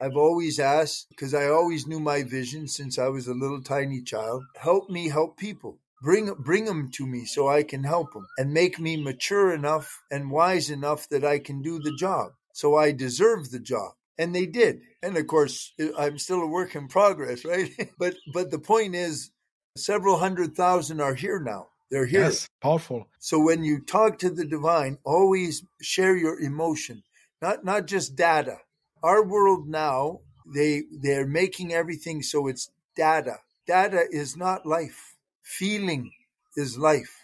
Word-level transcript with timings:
I've 0.00 0.16
always 0.16 0.58
asked, 0.58 1.08
because 1.10 1.34
I 1.34 1.48
always 1.48 1.86
knew 1.86 2.00
my 2.00 2.22
vision 2.22 2.68
since 2.68 2.98
I 2.98 3.08
was 3.08 3.26
a 3.26 3.34
little 3.34 3.62
tiny 3.62 4.02
child, 4.02 4.44
help 4.56 4.90
me 4.90 5.08
help 5.08 5.36
people. 5.36 5.78
Bring, 6.02 6.32
bring 6.34 6.66
them 6.66 6.90
to 6.92 7.06
me 7.06 7.24
so 7.24 7.48
I 7.48 7.62
can 7.62 7.84
help 7.84 8.12
them 8.12 8.26
and 8.36 8.52
make 8.52 8.78
me 8.78 9.02
mature 9.02 9.52
enough 9.52 10.02
and 10.10 10.30
wise 10.30 10.68
enough 10.68 11.08
that 11.08 11.24
I 11.24 11.38
can 11.38 11.62
do 11.62 11.78
the 11.78 11.96
job. 11.96 12.32
So 12.52 12.76
I 12.76 12.92
deserve 12.92 13.50
the 13.50 13.58
job. 13.58 13.92
And 14.18 14.34
they 14.34 14.46
did. 14.46 14.80
And 15.02 15.16
of 15.16 15.26
course, 15.26 15.72
I'm 15.98 16.18
still 16.18 16.40
a 16.40 16.46
work 16.46 16.74
in 16.74 16.88
progress, 16.88 17.44
right? 17.44 17.70
but, 17.98 18.14
but 18.32 18.50
the 18.50 18.58
point 18.58 18.94
is, 18.94 19.30
several 19.76 20.18
hundred 20.18 20.56
thousand 20.56 21.00
are 21.00 21.14
here 21.14 21.40
now. 21.40 21.68
They're 21.90 22.06
here. 22.06 22.22
Yes, 22.22 22.48
powerful. 22.60 23.08
So 23.20 23.38
when 23.38 23.62
you 23.62 23.80
talk 23.80 24.18
to 24.18 24.30
the 24.30 24.44
divine, 24.44 24.98
always 25.04 25.64
share 25.80 26.16
your 26.16 26.40
emotion, 26.40 27.04
not 27.40 27.64
not 27.64 27.86
just 27.86 28.16
data. 28.16 28.58
Our 29.06 29.24
world 29.24 29.68
now, 29.68 30.22
they 30.52 30.82
they're 30.90 31.28
making 31.28 31.72
everything 31.72 32.24
so 32.24 32.48
it's 32.48 32.72
data. 32.96 33.36
Data 33.64 34.04
is 34.10 34.36
not 34.36 34.66
life. 34.66 35.14
Feeling 35.44 36.10
is 36.56 36.76
life. 36.76 37.14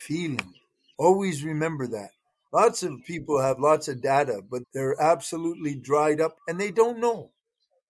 Feeling. 0.00 0.54
Always 0.96 1.44
remember 1.44 1.86
that. 1.88 2.12
Lots 2.50 2.82
of 2.82 3.04
people 3.04 3.42
have 3.42 3.60
lots 3.60 3.88
of 3.88 4.00
data, 4.00 4.40
but 4.40 4.62
they're 4.72 4.98
absolutely 4.98 5.74
dried 5.74 6.18
up 6.18 6.38
and 6.48 6.58
they 6.58 6.70
don't 6.70 6.98
know. 6.98 7.32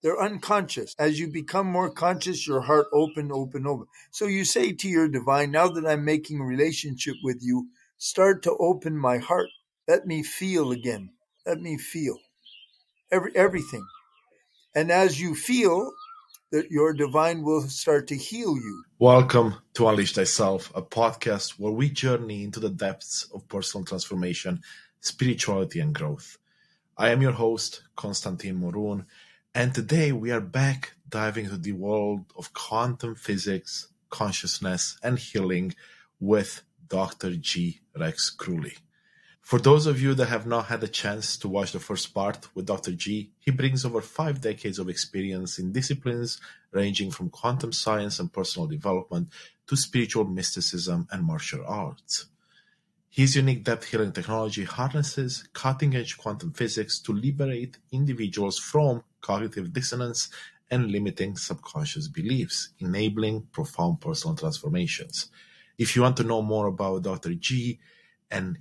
They're 0.02 0.20
unconscious. 0.20 0.96
As 0.98 1.20
you 1.20 1.28
become 1.28 1.68
more 1.68 1.92
conscious, 1.92 2.44
your 2.44 2.62
heart 2.62 2.88
open, 2.92 3.30
open, 3.30 3.68
open. 3.68 3.86
So 4.10 4.26
you 4.26 4.44
say 4.44 4.72
to 4.72 4.88
your 4.88 5.06
divine, 5.08 5.52
now 5.52 5.68
that 5.68 5.86
I'm 5.86 6.04
making 6.04 6.42
relationship 6.42 7.14
with 7.22 7.38
you, 7.40 7.68
start 7.98 8.42
to 8.42 8.56
open 8.58 8.98
my 8.98 9.18
heart. 9.18 9.50
Let 9.86 10.08
me 10.08 10.24
feel 10.24 10.72
again. 10.72 11.10
Let 11.46 11.60
me 11.60 11.78
feel 11.78 12.18
every 13.10 13.34
everything. 13.34 13.86
And 14.74 14.90
as 14.90 15.20
you 15.20 15.34
feel, 15.34 15.92
that 16.50 16.70
your 16.70 16.92
divine 16.92 17.42
will 17.42 17.62
start 17.62 18.08
to 18.08 18.16
heal 18.16 18.56
you. 18.56 18.84
Welcome 18.98 19.56
to 19.74 19.88
Unleash 19.88 20.14
Thyself, 20.14 20.72
a 20.74 20.82
podcast 20.82 21.52
where 21.58 21.72
we 21.72 21.90
journey 21.90 22.42
into 22.42 22.60
the 22.60 22.70
depths 22.70 23.28
of 23.34 23.48
personal 23.48 23.84
transformation, 23.84 24.62
spirituality, 25.00 25.80
and 25.80 25.94
growth. 25.94 26.38
I 26.96 27.10
am 27.10 27.22
your 27.22 27.32
host, 27.32 27.82
Konstantin 27.96 28.60
Morun, 28.60 29.04
and 29.54 29.74
today 29.74 30.12
we 30.12 30.30
are 30.30 30.40
back 30.40 30.94
diving 31.08 31.46
into 31.46 31.58
the 31.58 31.72
world 31.72 32.24
of 32.36 32.52
quantum 32.52 33.14
physics, 33.14 33.88
consciousness, 34.10 34.98
and 35.02 35.18
healing 35.18 35.74
with 36.20 36.62
Dr. 36.88 37.36
G. 37.36 37.80
Rex 37.96 38.34
Kruhly. 38.34 38.76
For 39.48 39.58
those 39.58 39.86
of 39.86 39.98
you 39.98 40.12
that 40.12 40.28
have 40.28 40.46
not 40.46 40.66
had 40.66 40.82
the 40.82 40.88
chance 40.88 41.38
to 41.38 41.48
watch 41.48 41.72
the 41.72 41.80
first 41.80 42.12
part 42.12 42.54
with 42.54 42.66
Dr. 42.66 42.92
G, 42.92 43.30
he 43.40 43.50
brings 43.50 43.82
over 43.82 44.02
five 44.02 44.42
decades 44.42 44.78
of 44.78 44.90
experience 44.90 45.58
in 45.58 45.72
disciplines 45.72 46.38
ranging 46.70 47.10
from 47.10 47.30
quantum 47.30 47.72
science 47.72 48.18
and 48.18 48.30
personal 48.30 48.68
development 48.68 49.30
to 49.66 49.74
spiritual 49.74 50.26
mysticism 50.26 51.08
and 51.10 51.24
martial 51.24 51.64
arts. 51.66 52.26
His 53.08 53.36
unique 53.36 53.64
depth 53.64 53.86
healing 53.86 54.12
technology 54.12 54.64
harnesses 54.64 55.48
cutting 55.54 55.96
edge 55.96 56.18
quantum 56.18 56.52
physics 56.52 57.00
to 57.00 57.14
liberate 57.14 57.78
individuals 57.90 58.58
from 58.58 59.02
cognitive 59.22 59.72
dissonance 59.72 60.28
and 60.70 60.92
limiting 60.92 61.38
subconscious 61.38 62.06
beliefs, 62.06 62.68
enabling 62.80 63.46
profound 63.50 64.02
personal 64.02 64.36
transformations. 64.36 65.30
If 65.78 65.96
you 65.96 66.02
want 66.02 66.18
to 66.18 66.24
know 66.24 66.42
more 66.42 66.66
about 66.66 67.04
Dr. 67.04 67.32
G 67.32 67.78
and 68.30 68.58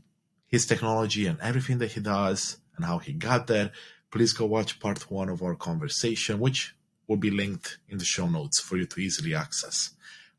his 0.47 0.65
technology 0.65 1.27
and 1.27 1.39
everything 1.41 1.77
that 1.79 1.91
he 1.91 1.99
does 1.99 2.57
and 2.75 2.85
how 2.85 2.97
he 2.97 3.13
got 3.13 3.47
there, 3.47 3.71
please 4.11 4.33
go 4.33 4.45
watch 4.45 4.79
part 4.79 5.11
one 5.11 5.29
of 5.29 5.43
our 5.43 5.55
conversation, 5.55 6.39
which 6.39 6.75
will 7.07 7.17
be 7.17 7.31
linked 7.31 7.79
in 7.89 7.97
the 7.97 8.05
show 8.05 8.27
notes 8.27 8.59
for 8.59 8.77
you 8.77 8.85
to 8.85 8.99
easily 8.99 9.35
access. 9.35 9.91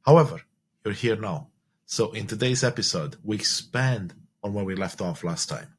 However, 0.05 0.43
you're 0.85 0.95
here 0.95 1.17
now. 1.17 1.49
So 1.87 2.13
in 2.13 2.27
today's 2.27 2.65
episode, 2.65 3.17
we 3.23 3.37
expand 3.37 4.15
on 4.43 4.55
where 4.55 4.65
we 4.65 4.75
left 4.75 5.01
off 5.01 5.25
last 5.25 5.49
time. 5.49 5.75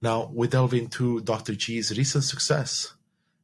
Now 0.00 0.30
we 0.32 0.48
delve 0.48 0.74
into 0.74 1.20
Dr. 1.20 1.54
G's 1.54 1.96
recent 1.96 2.24
success 2.24 2.94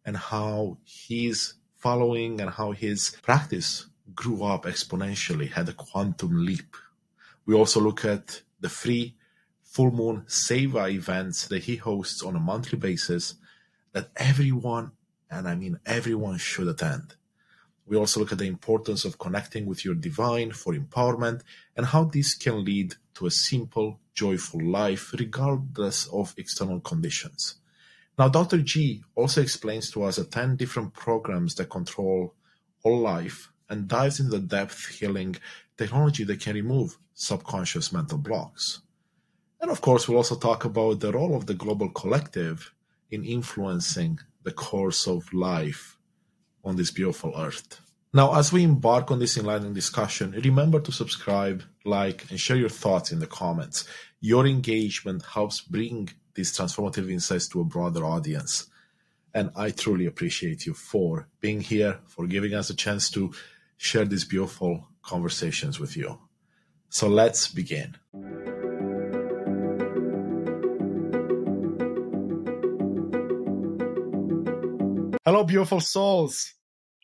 and 0.05 0.17
how 0.17 0.79
he's 0.85 1.55
following 1.77 2.41
and 2.41 2.51
how 2.51 2.73
his 2.73 3.17
practice 3.23 3.87
grew 4.15 4.43
up 4.43 4.65
exponentially, 4.65 5.53
had 5.53 5.69
a 5.69 5.73
quantum 5.73 6.45
leap. 6.45 6.77
We 7.47 7.55
also 7.55 7.81
look 7.81 8.05
at 8.05 8.43
the 8.61 8.69
free 8.69 9.15
full 9.79 9.93
moon 9.93 10.25
Seva 10.27 10.91
events 10.91 11.47
that 11.47 11.63
he 11.63 11.77
hosts 11.77 12.25
on 12.25 12.35
a 12.35 12.41
monthly 12.41 12.77
basis 12.77 13.37
that 13.93 14.09
everyone, 14.17 14.91
and 15.31 15.47
I 15.47 15.55
mean 15.55 15.79
everyone, 15.87 16.37
should 16.39 16.67
attend. 16.67 17.15
We 17.87 17.97
also 17.97 18.19
look 18.19 18.33
at 18.33 18.39
the 18.39 18.49
importance 18.49 19.05
of 19.05 19.21
connecting 19.21 19.67
with 19.67 19.85
your 19.85 19.95
divine 19.95 20.51
for 20.51 20.75
empowerment 20.75 21.43
and 21.77 21.87
how 21.87 22.03
this 22.07 22.35
can 22.35 22.65
lead 22.65 22.97
to 23.15 23.27
a 23.27 23.31
simple, 23.31 24.01
joyful 24.15 24.61
life 24.61 25.13
regardless 25.13 26.09
of 26.09 26.35
external 26.37 26.81
conditions. 26.81 27.55
Now, 28.19 28.29
Dr. 28.29 28.59
G 28.63 29.05
also 29.15 29.41
explains 29.43 29.93
to 29.93 30.03
us 30.03 30.17
the 30.17 30.25
10 30.25 30.57
different 30.57 30.93
programs 30.93 31.55
that 31.55 31.71
control 31.71 32.35
all 32.83 32.99
life 32.99 33.53
and 33.71 33.87
dives 33.87 34.19
into 34.19 34.33
the 34.33 34.41
depth 34.41 34.89
healing 34.89 35.37
technology 35.77 36.25
that 36.25 36.41
can 36.41 36.57
remove 36.57 36.99
subconscious 37.15 37.93
mental 37.93 38.19
blocks. 38.19 38.81
And 39.61 39.71
of 39.71 39.81
course, 39.81 40.09
we'll 40.09 40.19
also 40.19 40.37
talk 40.37 40.65
about 40.65 41.01
the 41.01 41.13
role 41.13 41.37
of 41.37 41.47
the 41.47 41.55
global 41.55 41.89
collective 41.89 42.73
in 43.11 43.25
influencing 43.25 44.21
the 44.45 44.53
course 44.53 45.07
of 45.07 45.33
life 45.33 45.99
on 46.65 46.77
this 46.77 46.91
beautiful 46.91 47.33
earth. 47.37 47.81
Now, 48.13 48.35
as 48.35 48.53
we 48.53 48.65
embark 48.65 49.11
on 49.11 49.19
this 49.19 49.37
enlightening 49.37 49.75
discussion, 49.75 50.31
remember 50.33 50.81
to 50.81 50.93
subscribe, 50.93 51.63
like, 51.85 52.31
and 52.31 52.41
share 52.41 52.57
your 52.57 52.71
thoughts 52.71 53.13
in 53.13 53.19
the 53.19 53.27
comments. 53.27 53.87
Your 54.21 54.47
engagement 54.47 55.25
helps 55.35 55.61
bring 55.61 56.09
these 56.35 56.57
transformative 56.57 57.11
insights 57.11 57.49
to 57.49 57.61
a 57.61 57.65
broader 57.65 58.05
audience. 58.05 58.67
And 59.35 59.51
I 59.55 59.71
truly 59.71 60.07
appreciate 60.07 60.65
you 60.65 60.73
for 60.73 61.29
being 61.41 61.61
here, 61.61 62.01
for 62.07 62.27
giving 62.27 62.55
us 62.55 62.71
a 62.71 62.75
chance 62.75 63.11
to 63.11 63.33
share 63.77 64.07
these 64.07 64.25
beautiful 64.25 64.89
conversations 65.03 65.79
with 65.79 65.97
you. 65.97 66.19
So 66.89 67.09
let's 67.09 67.49
begin. 67.49 67.97
Hello, 75.29 75.45
beautiful 75.45 75.83
souls. 75.83 76.55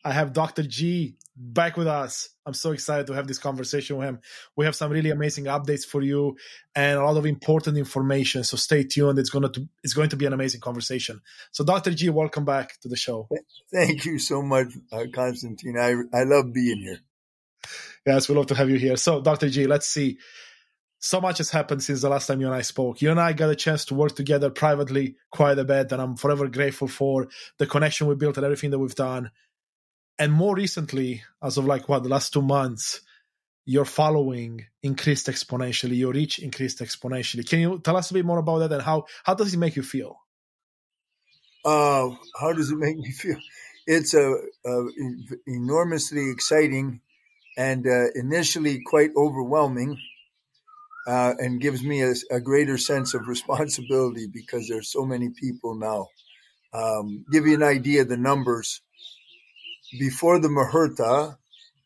I 0.03 0.11
have 0.11 0.33
Dr. 0.33 0.63
G 0.63 1.15
back 1.37 1.77
with 1.77 1.85
us. 1.85 2.29
I'm 2.43 2.55
so 2.55 2.71
excited 2.71 3.05
to 3.05 3.13
have 3.13 3.27
this 3.27 3.37
conversation 3.37 3.97
with 3.97 4.07
him. 4.07 4.19
We 4.55 4.65
have 4.65 4.75
some 4.75 4.91
really 4.91 5.11
amazing 5.11 5.45
updates 5.45 5.85
for 5.85 6.01
you 6.01 6.35
and 6.73 6.97
a 6.97 7.05
lot 7.05 7.17
of 7.17 7.27
important 7.27 7.77
information. 7.77 8.43
So 8.43 8.57
stay 8.57 8.83
tuned. 8.83 9.19
It's 9.19 9.29
going 9.29 9.47
to 9.51 9.69
it's 9.83 9.93
going 9.93 10.09
to 10.09 10.15
be 10.15 10.25
an 10.25 10.33
amazing 10.33 10.59
conversation. 10.59 11.21
So 11.51 11.63
Dr. 11.63 11.91
G, 11.91 12.09
welcome 12.09 12.45
back 12.45 12.79
to 12.81 12.89
the 12.89 12.95
show. 12.95 13.29
Thank 13.71 14.05
you 14.05 14.17
so 14.17 14.41
much, 14.41 14.69
uh, 14.91 15.03
Constantine. 15.13 15.77
I 15.77 15.91
I 16.11 16.23
love 16.23 16.51
being 16.51 16.79
here. 16.79 17.01
Yes, 18.07 18.27
we 18.27 18.33
love 18.33 18.47
to 18.47 18.55
have 18.55 18.71
you 18.71 18.79
here. 18.79 18.97
So 18.97 19.21
Dr. 19.21 19.49
G, 19.51 19.67
let's 19.67 19.85
see 19.85 20.17
so 20.99 21.21
much 21.21 21.37
has 21.37 21.51
happened 21.51 21.83
since 21.83 22.01
the 22.01 22.09
last 22.09 22.27
time 22.27 22.41
you 22.41 22.47
and 22.47 22.55
I 22.55 22.61
spoke. 22.61 23.01
You 23.01 23.11
and 23.11 23.19
I 23.19 23.33
got 23.33 23.49
a 23.49 23.55
chance 23.55 23.85
to 23.85 23.95
work 23.95 24.15
together 24.15 24.49
privately 24.49 25.17
quite 25.31 25.59
a 25.59 25.65
bit, 25.65 25.91
and 25.91 26.01
I'm 26.01 26.15
forever 26.15 26.47
grateful 26.47 26.87
for 26.87 27.27
the 27.57 27.67
connection 27.67 28.07
we 28.07 28.15
built 28.15 28.37
and 28.37 28.45
everything 28.45 28.71
that 28.71 28.79
we've 28.79 28.95
done. 28.95 29.31
And 30.17 30.31
more 30.31 30.55
recently, 30.55 31.23
as 31.43 31.57
of 31.57 31.65
like 31.65 31.89
what 31.89 32.03
the 32.03 32.09
last 32.09 32.33
two 32.33 32.41
months, 32.41 33.01
your 33.65 33.85
following 33.85 34.65
increased 34.83 35.27
exponentially, 35.27 35.97
your 35.97 36.13
reach 36.13 36.39
increased 36.39 36.79
exponentially. 36.79 37.47
Can 37.47 37.59
you 37.59 37.79
tell 37.79 37.97
us 37.97 38.11
a 38.11 38.13
bit 38.13 38.25
more 38.25 38.39
about 38.39 38.59
that 38.59 38.71
and 38.71 38.81
how 38.81 39.05
how 39.23 39.33
does 39.33 39.53
it 39.53 39.57
make 39.57 39.75
you 39.75 39.83
feel? 39.83 40.17
Uh, 41.65 42.09
how 42.39 42.53
does 42.53 42.71
it 42.71 42.77
make 42.77 42.97
me 42.97 43.11
feel? 43.11 43.37
It's 43.87 44.13
a, 44.13 44.33
a 44.65 44.85
enormously 45.47 46.29
exciting 46.31 47.01
and 47.57 47.85
uh, 47.87 48.11
initially 48.15 48.81
quite 48.85 49.11
overwhelming 49.17 49.97
uh, 51.07 51.33
and 51.37 51.61
gives 51.61 51.83
me 51.83 52.01
a, 52.01 52.13
a, 52.31 52.39
greater 52.39 52.77
sense 52.77 53.13
of 53.13 53.27
responsibility 53.27 54.27
because 54.27 54.67
there's 54.67 54.91
so 54.91 55.05
many 55.05 55.29
people 55.29 55.75
now. 55.75 56.07
Um, 56.73 57.25
give 57.31 57.45
you 57.45 57.55
an 57.55 57.63
idea 57.63 58.03
the 58.03 58.17
numbers. 58.17 58.81
Before 59.99 60.39
the 60.39 60.47
Muhurta, 60.47 61.37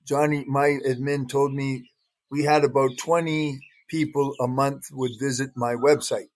Johnny, 0.06 0.46
my 0.48 0.80
admin 0.88 1.30
told 1.30 1.54
me 1.54 1.92
we 2.32 2.44
had 2.44 2.64
about 2.64 2.98
20 2.98 3.60
people 3.88 4.34
a 4.40 4.48
month 4.48 4.86
would 4.92 5.12
visit 5.20 5.52
my 5.56 5.76
website. 5.76 6.30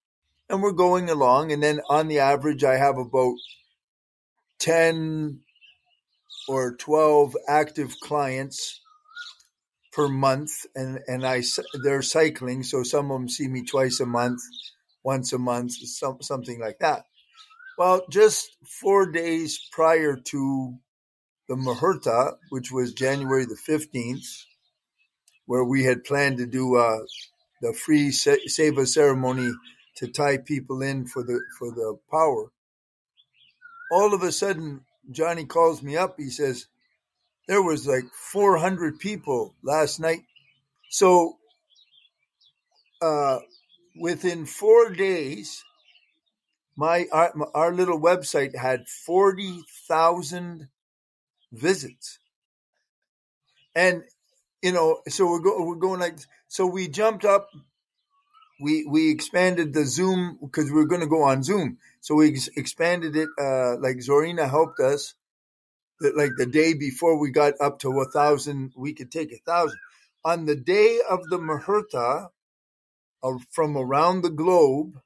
And 0.50 0.62
we're 0.62 0.72
going 0.72 1.10
along. 1.10 1.52
And 1.52 1.64
then 1.64 1.80
on 1.90 2.08
the 2.08 2.20
average, 2.20 2.64
I 2.64 2.76
have 2.76 2.98
about 2.98 3.36
10 4.60 5.40
or 6.48 6.76
12 6.76 7.36
active 7.48 7.96
clients 8.02 8.82
per 9.94 10.08
month, 10.08 10.66
and 10.76 11.00
and 11.08 11.26
I 11.26 11.44
they're 11.84 12.02
cycling, 12.02 12.64
so 12.64 12.84
some 12.84 13.12
of 13.12 13.20
them 13.20 13.30
see 13.30 13.48
me 13.48 13.64
twice 13.64 14.00
a 14.00 14.06
month, 14.06 14.42
once 15.04 15.34
a 15.34 15.38
month, 15.38 15.74
some, 15.74 16.22
something 16.22 16.60
like 16.60 16.80
that. 16.80 17.06
Well, 17.78 18.06
just 18.10 18.56
four 18.82 19.12
days 19.12 19.60
prior 19.72 20.16
to 20.16 20.76
the 21.48 21.56
Muhurta, 21.56 22.38
which 22.50 22.72
was 22.72 22.94
January 22.94 23.46
the 23.46 23.58
15th, 23.68 24.46
where 25.46 25.64
we 25.64 25.84
had 25.84 26.04
planned 26.04 26.38
to 26.38 26.46
do 26.46 26.76
uh, 26.76 27.00
the 27.62 27.74
free 27.74 28.10
seva 28.10 28.88
ceremony 28.88 29.52
to 29.98 30.08
tie 30.08 30.38
people 30.38 30.82
in 30.82 31.06
for 31.06 31.24
the 31.24 31.40
for 31.58 31.72
the 31.72 31.98
power. 32.12 32.52
All 33.92 34.14
of 34.14 34.24
a 34.24 34.32
sudden, 34.32 34.82
Johnny 35.12 35.46
calls 35.46 35.84
me 35.84 35.98
up. 35.98 36.16
He 36.18 36.30
says, 36.30 36.68
"There 37.48 37.62
was 37.62 37.88
like 37.88 38.06
400 38.14 39.00
people 39.00 39.56
last 39.64 40.00
night." 40.00 40.24
So, 40.90 41.38
uh, 43.02 43.40
within 44.00 44.46
four 44.46 44.90
days, 44.92 45.64
my 46.76 47.06
our, 47.12 47.34
our 47.54 47.74
little 47.74 48.00
website 48.00 48.56
had 48.56 48.88
40,000 48.88 50.70
visits. 51.52 52.20
And 53.76 54.04
you 54.62 54.72
know, 54.72 55.02
so 55.08 55.28
we're 55.28 55.40
go, 55.42 55.64
we're 55.66 55.76
going 55.76 56.00
like 56.00 56.18
so 56.48 56.66
we 56.66 56.88
jumped 56.88 57.26
up 57.26 57.50
we 58.62 58.86
we 58.86 59.12
expanded 59.12 59.74
the 59.74 59.86
Zoom 59.86 60.38
because 60.42 60.72
we 60.72 60.82
are 60.82 60.86
going 60.86 61.02
to 61.02 61.08
go 61.08 61.24
on 61.24 61.44
Zoom. 61.44 61.78
So 62.02 62.16
we 62.16 62.30
ex- 62.30 62.50
expanded 62.56 63.16
it 63.16 63.30
uh 63.40 63.78
like 63.78 63.98
Zorina 63.98 64.50
helped 64.50 64.80
us 64.80 65.16
like 66.16 66.32
the 66.38 66.46
day 66.46 66.74
before 66.74 67.18
we 67.18 67.32
got 67.32 67.54
up 67.60 67.80
to 67.80 68.00
a 68.02 68.06
thousand, 68.12 68.74
we 68.76 68.94
could 68.94 69.12
take 69.12 69.32
a 69.32 69.38
thousand. 69.46 69.80
On 70.26 70.46
the 70.46 70.56
day 70.56 71.00
of 71.10 71.20
the 71.30 71.38
Muhurta, 71.38 72.30
uh, 73.24 73.38
from 73.52 73.78
around 73.78 74.22
the 74.22 74.30
globe, 74.30 75.00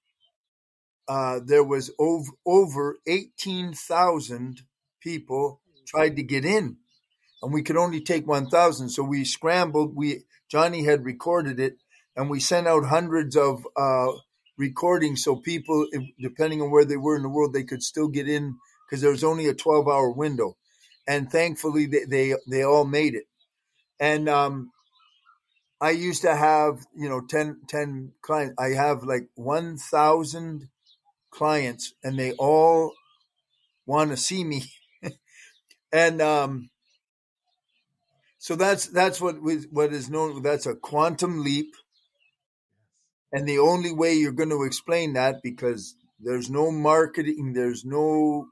uh, 1.07 1.39
there 1.43 1.63
was 1.63 1.91
over, 1.99 2.31
over 2.45 2.97
18,000 3.07 4.61
people 5.01 5.61
tried 5.87 6.15
to 6.17 6.23
get 6.23 6.43
in 6.43 6.77
and 7.41 7.53
we 7.53 7.63
could 7.63 7.77
only 7.77 8.01
take 8.01 8.27
1,000. 8.27 8.89
So 8.89 9.03
we 9.03 9.23
scrambled. 9.23 9.95
We, 9.95 10.23
Johnny 10.49 10.83
had 10.83 11.05
recorded 11.05 11.59
it 11.59 11.77
and 12.15 12.29
we 12.29 12.39
sent 12.39 12.67
out 12.67 12.85
hundreds 12.85 13.37
of, 13.37 13.65
uh, 13.75 14.11
recordings 14.57 15.23
so 15.23 15.35
people, 15.35 15.87
depending 16.19 16.61
on 16.61 16.71
where 16.71 16.85
they 16.85 16.97
were 16.97 17.15
in 17.15 17.21
the 17.21 17.29
world, 17.29 17.53
they 17.53 17.63
could 17.63 17.83
still 17.83 18.07
get 18.07 18.27
in 18.27 18.55
because 18.85 19.01
there 19.01 19.11
was 19.11 19.23
only 19.23 19.47
a 19.47 19.53
12 19.53 19.87
hour 19.87 20.11
window. 20.11 20.57
And 21.07 21.31
thankfully 21.31 21.85
they, 21.85 22.05
they, 22.05 22.35
they 22.49 22.63
all 22.63 22.85
made 22.85 23.15
it. 23.15 23.25
And, 23.99 24.27
um, 24.27 24.71
I 25.79 25.91
used 25.91 26.23
to 26.23 26.35
have, 26.35 26.85
you 26.95 27.07
know, 27.07 27.21
10, 27.21 27.61
10 27.67 28.13
clients. 28.21 28.55
I 28.57 28.69
have 28.69 29.03
like 29.03 29.29
1,000 29.35 30.69
clients 31.29 31.93
and 32.03 32.17
they 32.17 32.31
all 32.33 32.93
want 33.85 34.09
to 34.11 34.17
see 34.17 34.43
me. 34.43 34.63
and 35.91 36.21
um, 36.21 36.69
so 38.37 38.55
that's 38.55 38.87
that's 38.87 39.19
what 39.19 39.35
what 39.71 39.93
is 39.93 40.09
known 40.09 40.41
that's 40.41 40.65
a 40.65 40.75
quantum 40.75 41.43
leap. 41.43 41.73
And 43.31 43.47
the 43.47 43.59
only 43.59 43.91
way 43.91 44.13
you're 44.13 44.31
going 44.31 44.49
to 44.49 44.63
explain 44.63 45.13
that 45.13 45.43
because 45.43 45.95
there's 46.19 46.49
no 46.49 46.71
marketing, 46.71 47.53
there's 47.53 47.83
no 47.83 48.47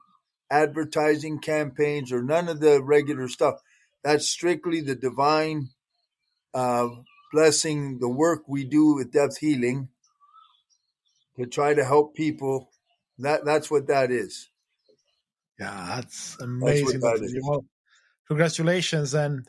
advertising 0.50 1.38
campaigns 1.38 2.12
or 2.12 2.22
none 2.22 2.48
of 2.48 2.60
the 2.60 2.82
regular 2.82 3.28
stuff. 3.28 3.56
That's 4.04 4.26
strictly 4.26 4.80
the 4.80 4.94
divine 4.94 5.70
uh, 6.54 6.88
blessing, 7.32 7.98
the 7.98 8.08
work 8.08 8.44
we 8.46 8.64
do 8.64 8.94
with 8.94 9.12
depth 9.12 9.38
healing 9.38 9.88
to 11.38 11.46
try 11.46 11.74
to 11.74 11.84
help 11.84 12.14
people 12.14 12.70
that 13.18 13.44
that's 13.44 13.70
what 13.70 13.86
that 13.88 14.10
is. 14.10 14.48
Yeah, 15.58 15.94
that's 15.96 16.36
amazing. 16.40 17.00
That's 17.00 17.20
that 17.20 17.42
well, 17.42 17.64
congratulations. 18.28 19.14
And 19.14 19.48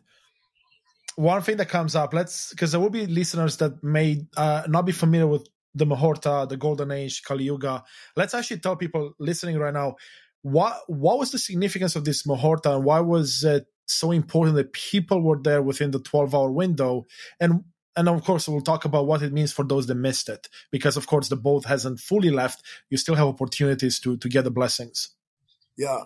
one 1.15 1.41
thing 1.41 1.57
that 1.57 1.69
comes 1.69 1.95
up, 1.95 2.13
let's 2.13 2.51
because 2.51 2.71
there 2.71 2.79
will 2.79 2.89
be 2.89 3.07
listeners 3.07 3.57
that 3.57 3.83
may 3.83 4.25
uh, 4.38 4.63
not 4.67 4.85
be 4.85 4.94
familiar 4.94 5.27
with 5.27 5.47
the 5.75 5.85
Muhurta, 5.85 6.47
the 6.47 6.57
Golden 6.57 6.91
Age, 6.91 7.21
Kali 7.23 7.44
Yuga. 7.44 7.83
Let's 8.15 8.33
actually 8.33 8.59
tell 8.59 8.75
people 8.75 9.13
listening 9.19 9.57
right 9.57 9.73
now 9.73 9.95
what 10.42 10.81
what 10.88 11.19
was 11.19 11.31
the 11.31 11.38
significance 11.38 11.95
of 11.95 12.06
this 12.06 12.24
Muhurta 12.24 12.75
and 12.75 12.86
why 12.86 13.00
was 13.00 13.44
it 13.44 13.68
so 13.86 14.12
important 14.12 14.56
that 14.57 14.74
people 14.74 15.22
were 15.22 15.39
there 15.42 15.62
within 15.62 15.92
the 15.92 16.00
12 16.00 16.36
hour 16.36 16.51
window? 16.51 17.07
And 17.39 17.63
and 17.95 18.07
of 18.07 18.24
course 18.24 18.48
we'll 18.48 18.62
talk 18.62 18.86
about 18.86 19.07
what 19.07 19.24
it 19.24 19.34
means 19.34 19.51
for 19.51 19.66
those 19.66 19.88
that 19.88 19.95
missed 19.95 20.30
it 20.30 20.48
because 20.72 20.98
of 20.98 21.07
course 21.07 21.30
the 21.30 21.36
boat 21.36 21.66
hasn't 21.66 22.00
fully 22.00 22.30
left. 22.30 22.63
You 22.89 22.98
still 22.98 23.16
have 23.16 23.28
opportunities 23.28 24.00
to 24.01 24.18
to 24.18 24.30
get 24.30 24.44
the 24.44 24.51
blessings. 24.51 25.10
Yeah. 25.78 26.04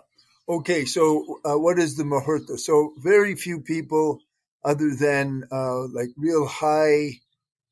Okay 0.48 0.84
so 0.86 1.40
uh, 1.44 1.58
what 1.58 1.78
is 1.78 1.96
the 1.96 2.04
muhurta 2.04 2.58
so 2.58 2.94
very 2.98 3.36
few 3.36 3.60
people 3.60 4.20
other 4.64 4.94
than 4.98 5.44
uh, 5.52 5.86
like 5.88 6.08
real 6.16 6.46
high 6.46 7.20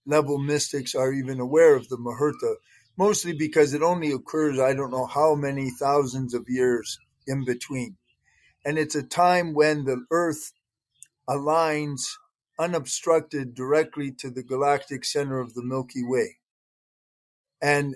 level 0.06 0.38
mystics 0.38 0.94
are 0.94 1.12
even 1.12 1.40
aware 1.40 1.74
of 1.74 1.88
the 1.88 1.96
muhurta 1.96 2.54
mostly 2.96 3.32
because 3.32 3.74
it 3.74 3.82
only 3.82 4.12
occurs 4.12 4.58
i 4.58 4.74
don't 4.74 4.90
know 4.90 5.06
how 5.06 5.34
many 5.34 5.70
thousands 5.70 6.34
of 6.34 6.44
years 6.48 6.98
in 7.26 7.44
between 7.44 7.96
and 8.64 8.78
it's 8.78 8.94
a 8.94 9.02
time 9.02 9.54
when 9.54 9.84
the 9.84 10.04
earth 10.10 10.52
aligns 11.28 12.02
unobstructed 12.58 13.54
directly 13.54 14.12
to 14.12 14.30
the 14.30 14.42
galactic 14.42 15.04
center 15.04 15.38
of 15.40 15.54
the 15.54 15.62
Milky 15.62 16.04
Way. 16.04 16.36
And 17.62 17.94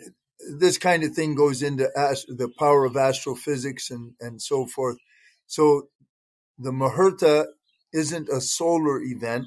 this 0.58 0.78
kind 0.78 1.02
of 1.04 1.12
thing 1.12 1.34
goes 1.34 1.62
into 1.62 1.90
ast- 1.96 2.26
the 2.28 2.48
power 2.58 2.84
of 2.84 2.96
astrophysics 2.96 3.90
and, 3.90 4.14
and 4.20 4.40
so 4.40 4.66
forth. 4.66 4.96
So 5.46 5.88
the 6.58 6.70
Muhurta 6.70 7.46
isn't 7.92 8.28
a 8.28 8.40
solar 8.40 9.00
event 9.02 9.46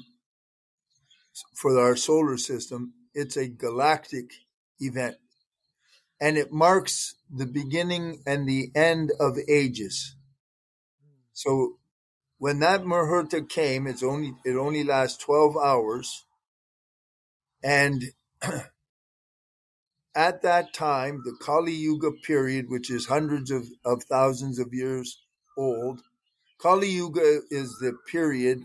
for 1.54 1.78
our 1.78 1.96
solar 1.96 2.36
system, 2.36 2.94
it's 3.14 3.36
a 3.36 3.48
galactic 3.48 4.30
event. 4.80 5.16
And 6.20 6.36
it 6.36 6.52
marks 6.52 7.14
the 7.30 7.46
beginning 7.46 8.22
and 8.26 8.48
the 8.48 8.70
end 8.74 9.12
of 9.20 9.38
ages. 9.48 10.16
So 11.32 11.78
when 12.38 12.60
that 12.60 12.82
Muhurta 12.82 13.48
came, 13.48 13.86
it's 13.86 14.02
only 14.02 14.34
it 14.44 14.56
only 14.56 14.84
lasts 14.84 15.22
twelve 15.22 15.56
hours, 15.56 16.24
and 17.62 18.02
at 20.14 20.42
that 20.42 20.72
time, 20.72 21.22
the 21.24 21.36
Kali 21.40 21.72
Yuga 21.72 22.10
period, 22.12 22.66
which 22.68 22.90
is 22.90 23.06
hundreds 23.06 23.50
of, 23.50 23.66
of 23.84 24.02
thousands 24.04 24.58
of 24.58 24.72
years 24.72 25.20
old, 25.56 26.00
Kali 26.58 26.88
Yuga 26.88 27.40
is 27.50 27.76
the 27.80 27.96
period 28.10 28.60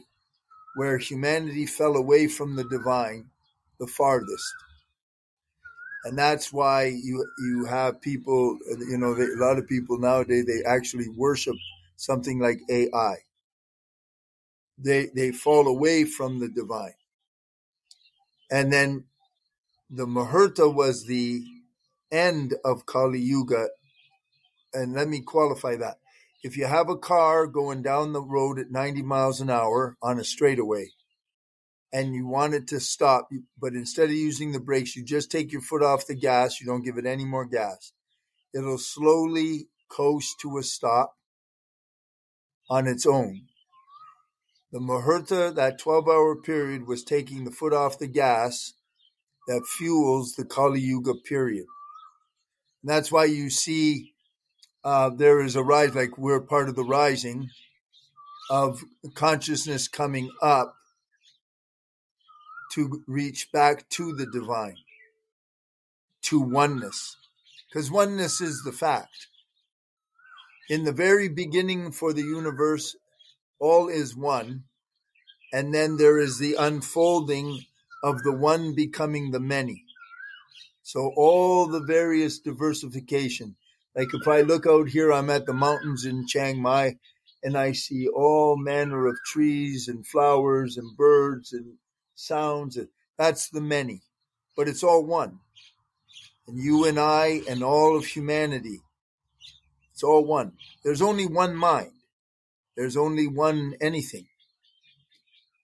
where 0.75 0.98
humanity 0.98 1.68
fell 1.68 1.96
away 1.96 2.27
from 2.27 2.56
the 2.56 2.63
divine 2.63 3.30
the 3.80 3.88
farthest. 3.88 4.54
And 6.05 6.17
that's 6.17 6.51
why 6.51 6.86
you 6.86 7.25
you 7.39 7.65
have 7.65 8.01
people, 8.01 8.57
you 8.89 8.98
know, 8.98 9.13
a 9.13 9.39
lot 9.43 9.57
of 9.57 9.67
people 9.67 9.98
nowadays 9.98 10.45
they 10.45 10.63
actually 10.65 11.07
worship 11.10 11.55
something 11.95 12.39
like 12.39 12.60
AI 12.69 13.15
they 14.77 15.07
they 15.15 15.31
fall 15.31 15.67
away 15.67 16.03
from 16.03 16.39
the 16.39 16.50
divine. 16.50 16.95
And 18.51 18.72
then 18.72 19.05
the 19.89 20.05
Muhurta 20.05 20.74
was 20.74 21.05
the 21.05 21.43
end 22.12 22.55
of 22.65 22.86
Kali 22.86 23.19
Yuga. 23.19 23.69
And 24.74 24.93
let 24.93 25.07
me 25.07 25.22
qualify 25.22 25.75
that. 25.77 26.00
If 26.43 26.57
you 26.57 26.65
have 26.65 26.89
a 26.89 26.98
car 26.98 27.48
going 27.48 27.81
down 27.81 28.13
the 28.13 28.22
road 28.22 28.60
at 28.60 28.72
90 28.72 29.01
miles 29.03 29.39
an 29.39 29.50
hour 29.50 29.98
on 30.01 30.19
a 30.19 30.24
straightaway 30.24 30.89
and 31.94 32.14
you 32.14 32.28
want 32.28 32.56
it 32.56 32.68
to 32.68 32.80
stop, 32.80 33.30
but 33.58 33.74
instead 33.74 34.10
of 34.10 34.16
using 34.16 34.52
the 34.52 34.60
brakes, 34.60 34.96
you 34.96 35.06
just 35.06 35.32
take 35.32 35.52
your 35.52 35.62
foot 35.62 35.84
off 35.84 36.08
the 36.08 36.16
gas, 36.16 36.60
you 36.60 36.66
don't 36.66 36.84
give 36.84 36.98
it 36.98 37.06
any 37.06 37.24
more 37.24 37.46
gas. 37.46 37.94
It'll 38.54 38.78
slowly 38.78 39.68
coast 39.90 40.40
to 40.42 40.58
a 40.58 40.64
stop 40.64 41.16
on 42.70 42.88
its 42.88 43.06
own 43.06 43.44
the 44.74 44.80
Muhurta, 44.80 45.54
that 45.54 45.78
12 45.78 46.10
hour 46.10 46.36
period, 46.36 46.88
was 46.88 47.04
taking 47.04 47.46
the 47.46 47.52
foot 47.52 47.74
off 47.74 48.00
the 48.00 48.08
gas 48.08 48.74
that 49.48 49.64
fuels 49.78 50.34
the 50.34 50.44
Kali 50.44 50.80
Yuga 50.82 51.14
period. 51.14 51.68
And 52.82 52.90
that's 52.90 53.12
why 53.12 53.26
you 53.26 53.52
see 53.52 54.14
uh, 54.84 55.12
there 55.12 55.42
is 55.42 55.56
a 55.56 55.64
rise, 55.64 55.94
like 55.94 56.18
we're 56.18 56.42
part 56.42 56.70
of 56.70 56.76
the 56.76 56.84
rising 56.84 57.50
of 58.50 58.84
consciousness 59.14 59.88
coming 59.88 60.32
up 60.42 60.76
to 62.74 63.03
reach 63.08 63.51
back 63.51 63.88
to 63.89 64.13
the 64.15 64.25
divine, 64.25 64.77
to 66.24 66.39
oneness. 66.39 67.18
Because 67.70 67.92
oneness 67.92 68.42
is 68.42 68.63
the 68.63 68.72
fact. 68.72 69.27
In 70.70 70.84
the 70.84 70.92
very 70.92 71.27
beginning 71.27 71.92
for 71.92 72.13
the 72.13 72.22
universe, 72.22 72.96
all 73.60 73.89
is 73.89 74.15
one. 74.15 74.63
And 75.51 75.74
then 75.74 75.98
there 75.98 76.18
is 76.18 76.39
the 76.39 76.56
unfolding 76.56 77.60
of 78.03 78.24
the 78.24 78.34
one 78.34 78.74
becoming 78.74 79.32
the 79.32 79.39
many. 79.39 79.86
So 80.82 81.12
all 81.15 81.68
the 81.68 81.80
various 81.80 82.39
diversification, 82.39 83.56
Like 83.96 84.10
if 84.13 84.27
I 84.27 84.42
look 84.42 84.65
out 84.65 84.89
here, 84.89 85.13
I'm 85.13 85.30
at 85.30 85.46
the 85.46 85.53
mountains 85.53 86.06
in 86.06 86.27
Chiang 86.27 86.62
Mai 86.62 86.98
and 87.44 87.58
I 87.58 87.74
see 87.74 88.08
all 88.08 88.58
manner 88.58 89.06
of 89.06 89.18
trees 89.25 89.88
and 89.88 90.06
flowers 90.06 90.77
and 90.77 90.98
birds 90.98 91.53
and 91.53 91.77
sounds. 92.15 92.77
That's 93.17 93.50
the 93.50 93.62
many, 93.62 94.01
but 94.55 94.67
it's 94.67 94.84
all 94.84 95.03
one. 95.05 95.39
And 96.48 96.58
you 96.58 96.86
and 96.86 97.00
I 97.00 97.41
and 97.50 97.63
all 97.63 97.96
of 97.96 98.05
humanity, 98.05 98.82
it's 99.91 100.03
all 100.03 100.25
one. 100.25 100.53
There's 100.84 101.01
only 101.01 101.25
one 101.25 101.55
mind. 101.55 101.91
There's 102.75 102.98
only 102.98 103.27
one 103.27 103.75
anything. 103.79 104.27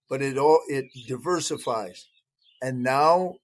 But 0.10 0.22
it 0.22 0.38
all 0.38 0.62
it 0.68 0.86
diversifies. 1.08 2.06
And 2.62 2.84
now 2.84 3.36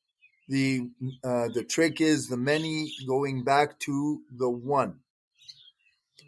the 0.47 0.89
uh, 1.23 1.49
the 1.53 1.63
trick 1.63 1.99
is 2.01 2.27
the 2.27 2.37
many 2.37 2.91
going 3.07 3.43
back 3.43 3.79
to 3.81 4.21
the 4.31 4.49
one. 4.49 4.99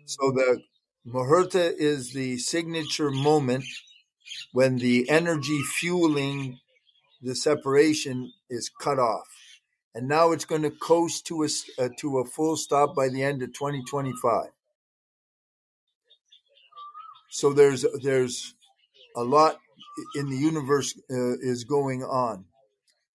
So 0.06 0.32
the 0.32 0.62
Muhurta 1.08 1.74
is 1.78 2.14
the 2.14 2.38
signature 2.38 3.12
moment 3.12 3.66
when 4.52 4.78
the 4.78 5.10
energy 5.10 5.62
fueling 5.62 6.60
the 7.22 7.36
separation 7.36 8.32
is 8.50 8.70
cut 8.70 9.00
off. 9.00 9.28
And 9.96 10.08
now 10.08 10.32
it's 10.32 10.46
going 10.46 10.62
to 10.62 10.72
coast 10.72 11.26
to 11.28 11.44
a, 11.44 11.48
uh, 11.80 11.90
to 12.00 12.20
a 12.20 12.26
full 12.26 12.56
stop 12.56 12.96
by 12.96 13.10
the 13.10 13.24
end 13.24 13.42
of 13.42 13.54
2025. 13.54 14.50
So 17.30 17.54
there's 17.54 17.86
there's 18.04 18.56
a 19.16 19.24
lot 19.24 19.60
in 20.16 20.30
the 20.30 20.38
universe 20.38 20.98
uh, 21.12 21.38
is 21.40 21.64
going 21.64 22.04
on. 22.04 22.46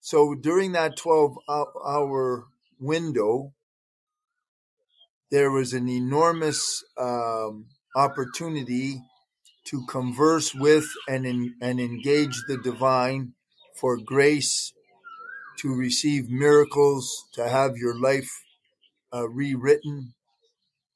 So 0.00 0.34
during 0.34 0.72
that 0.72 0.96
12 0.96 1.38
hour 1.48 2.44
window, 2.80 3.52
there 5.30 5.50
was 5.50 5.72
an 5.72 5.88
enormous 5.88 6.84
um, 6.98 7.66
opportunity 7.96 9.00
to 9.64 9.86
converse 9.86 10.54
with 10.54 10.86
and, 11.08 11.24
and 11.60 11.80
engage 11.80 12.36
the 12.48 12.58
divine 12.58 13.34
for 13.82 13.98
grace, 13.98 14.72
to 15.58 15.74
receive 15.74 16.30
miracles, 16.30 17.26
to 17.32 17.48
have 17.48 17.76
your 17.76 17.98
life 17.98 18.44
uh, 19.12 19.28
rewritten, 19.28 20.14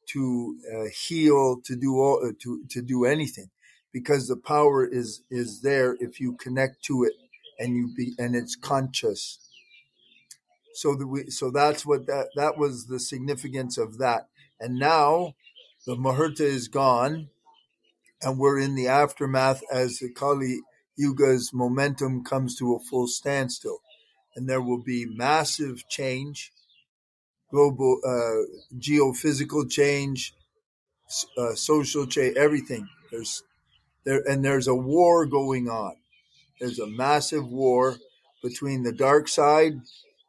to 0.06 0.56
uh, 0.72 0.84
heal, 1.08 1.60
to 1.64 1.74
do 1.74 1.96
all, 1.96 2.24
uh, 2.24 2.30
to 2.40 2.62
to 2.70 2.80
do 2.80 3.04
anything, 3.04 3.50
because 3.92 4.28
the 4.28 4.36
power 4.36 4.86
is 4.86 5.22
is 5.30 5.62
there 5.62 5.96
if 5.98 6.20
you 6.20 6.34
connect 6.34 6.84
to 6.84 7.02
it 7.02 7.14
and 7.58 7.74
you 7.76 7.92
be 7.96 8.14
and 8.18 8.36
it's 8.36 8.54
conscious. 8.54 9.40
So 10.74 10.94
that 10.94 11.08
we 11.08 11.28
so 11.30 11.50
that's 11.50 11.84
what 11.84 12.06
that 12.06 12.28
that 12.36 12.56
was 12.56 12.86
the 12.86 13.00
significance 13.00 13.76
of 13.78 13.98
that. 13.98 14.28
And 14.60 14.78
now 14.78 15.34
the 15.86 15.96
Muhurta 15.96 16.42
is 16.42 16.68
gone, 16.68 17.30
and 18.22 18.38
we're 18.38 18.60
in 18.60 18.76
the 18.76 18.86
aftermath 18.86 19.62
as 19.72 19.98
the 19.98 20.08
Kali 20.12 20.60
Yuga's 20.96 21.52
momentum 21.52 22.24
comes 22.24 22.56
to 22.56 22.74
a 22.74 22.80
full 22.80 23.06
standstill. 23.06 23.78
And 24.34 24.48
there 24.48 24.60
will 24.60 24.82
be 24.82 25.06
massive 25.06 25.88
change, 25.88 26.52
global 27.50 28.00
uh, 28.04 28.76
geophysical 28.78 29.70
change, 29.70 30.34
uh, 31.38 31.54
social 31.54 32.06
change, 32.06 32.36
everything. 32.36 32.88
There's 33.10 33.42
there 34.04 34.22
and 34.28 34.44
there's 34.44 34.68
a 34.68 34.74
war 34.74 35.26
going 35.26 35.68
on. 35.68 35.96
There's 36.60 36.78
a 36.78 36.86
massive 36.86 37.50
war 37.50 37.96
between 38.42 38.82
the 38.82 38.92
dark 38.92 39.28
side 39.28 39.80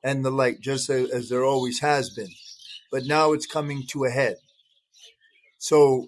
and 0.04 0.24
the 0.24 0.32
light, 0.32 0.62
just 0.62 0.90
as, 0.90 1.10
as 1.12 1.30
there 1.30 1.44
always 1.44 1.80
has 1.80 2.10
been. 2.10 2.32
But 2.92 3.06
now 3.06 3.34
it's 3.34 3.46
coming 3.46 3.84
to 3.88 4.06
a 4.06 4.10
head. 4.10 4.38
So 5.58 6.08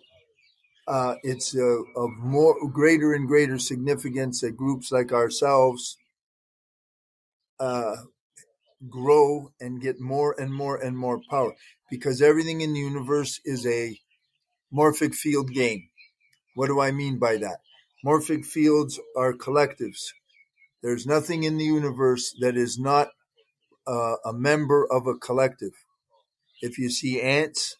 uh, 0.89 1.15
it's 1.21 1.55
of 1.55 2.09
more 2.17 2.55
greater 2.67 3.13
and 3.13 3.27
greater 3.27 3.59
significance 3.59 4.41
that 4.41 4.57
groups 4.57 4.91
like 4.91 5.11
ourselves 5.11 5.97
uh, 7.59 7.95
grow 8.89 9.51
and 9.59 9.81
get 9.81 9.99
more 9.99 10.35
and 10.39 10.53
more 10.53 10.77
and 10.77 10.97
more 10.97 11.21
power 11.29 11.53
because 11.91 12.21
everything 12.21 12.61
in 12.61 12.73
the 12.73 12.79
universe 12.79 13.39
is 13.45 13.67
a 13.67 13.99
morphic 14.73 15.13
field 15.13 15.51
game. 15.51 15.89
What 16.55 16.67
do 16.67 16.79
I 16.79 16.91
mean 16.91 17.19
by 17.19 17.37
that? 17.37 17.59
Morphic 18.03 18.45
fields 18.45 18.99
are 19.15 19.33
collectives. 19.33 20.07
There's 20.81 21.05
nothing 21.05 21.43
in 21.43 21.57
the 21.57 21.65
universe 21.65 22.33
that 22.39 22.57
is 22.57 22.79
not 22.79 23.09
uh, 23.85 24.15
a 24.25 24.33
member 24.33 24.87
of 24.91 25.05
a 25.05 25.15
collective. 25.15 25.73
If 26.61 26.77
you 26.77 26.89
see 26.89 27.21
ants, 27.21 27.75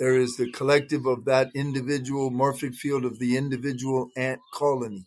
there 0.00 0.18
is 0.18 0.36
the 0.36 0.50
collective 0.50 1.04
of 1.04 1.26
that 1.26 1.50
individual 1.54 2.30
morphic 2.30 2.74
field 2.74 3.04
of 3.04 3.18
the 3.18 3.36
individual 3.36 4.08
ant 4.16 4.40
colony. 4.54 5.04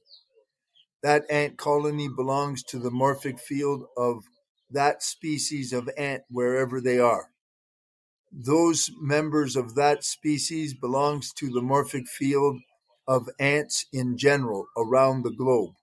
That 1.01 1.23
ant 1.31 1.57
colony 1.57 2.07
belongs 2.07 2.61
to 2.65 2.77
the 2.77 2.91
morphic 2.91 3.39
field 3.39 3.85
of 3.97 4.23
that 4.69 5.01
species 5.01 5.73
of 5.73 5.89
ant 5.97 6.21
wherever 6.29 6.79
they 6.79 6.99
are. 6.99 7.29
Those 8.31 8.91
members 9.01 9.55
of 9.55 9.73
that 9.73 10.03
species 10.03 10.75
belongs 10.75 11.33
to 11.33 11.49
the 11.49 11.61
morphic 11.61 12.07
field 12.07 12.59
of 13.07 13.27
ants 13.39 13.87
in 13.91 14.15
general 14.15 14.67
around 14.77 15.23
the 15.23 15.31
globe. 15.31 15.73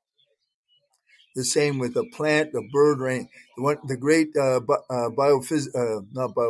The 1.35 1.45
same 1.45 1.81
with 1.81 1.97
a 1.97 2.05
plant, 2.13 2.55
a 2.55 2.63
bird, 2.73 3.01
rain. 3.01 3.29
The, 3.57 3.63
one, 3.65 3.79
the 3.89 3.97
great 3.97 4.37
uh, 4.37 4.59
uh, 4.59 5.11
biophys, 5.11 5.67
uh, 5.75 6.03
not 6.13 6.33
but 6.37 6.47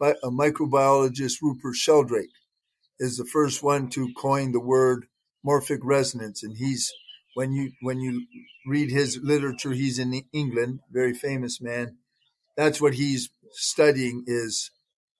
a 0.00 0.30
microbiologist, 0.30 1.42
Rupert 1.42 1.76
Sheldrake, 1.76 2.30
is 2.98 3.16
the 3.16 3.24
first 3.24 3.62
one 3.62 3.88
to 3.90 4.12
coin 4.14 4.52
the 4.52 4.60
word 4.60 5.06
morphic 5.46 5.80
resonance, 5.82 6.42
and 6.42 6.56
he's 6.56 6.92
when 7.34 7.52
you 7.52 7.72
when 7.80 8.00
you 8.00 8.26
read 8.66 8.90
his 8.90 9.18
literature, 9.22 9.72
he's 9.72 9.98
in 9.98 10.22
England, 10.32 10.80
very 10.90 11.14
famous 11.14 11.60
man. 11.60 11.96
That's 12.56 12.80
what 12.80 12.94
he's 12.94 13.30
studying 13.52 14.24
is 14.26 14.70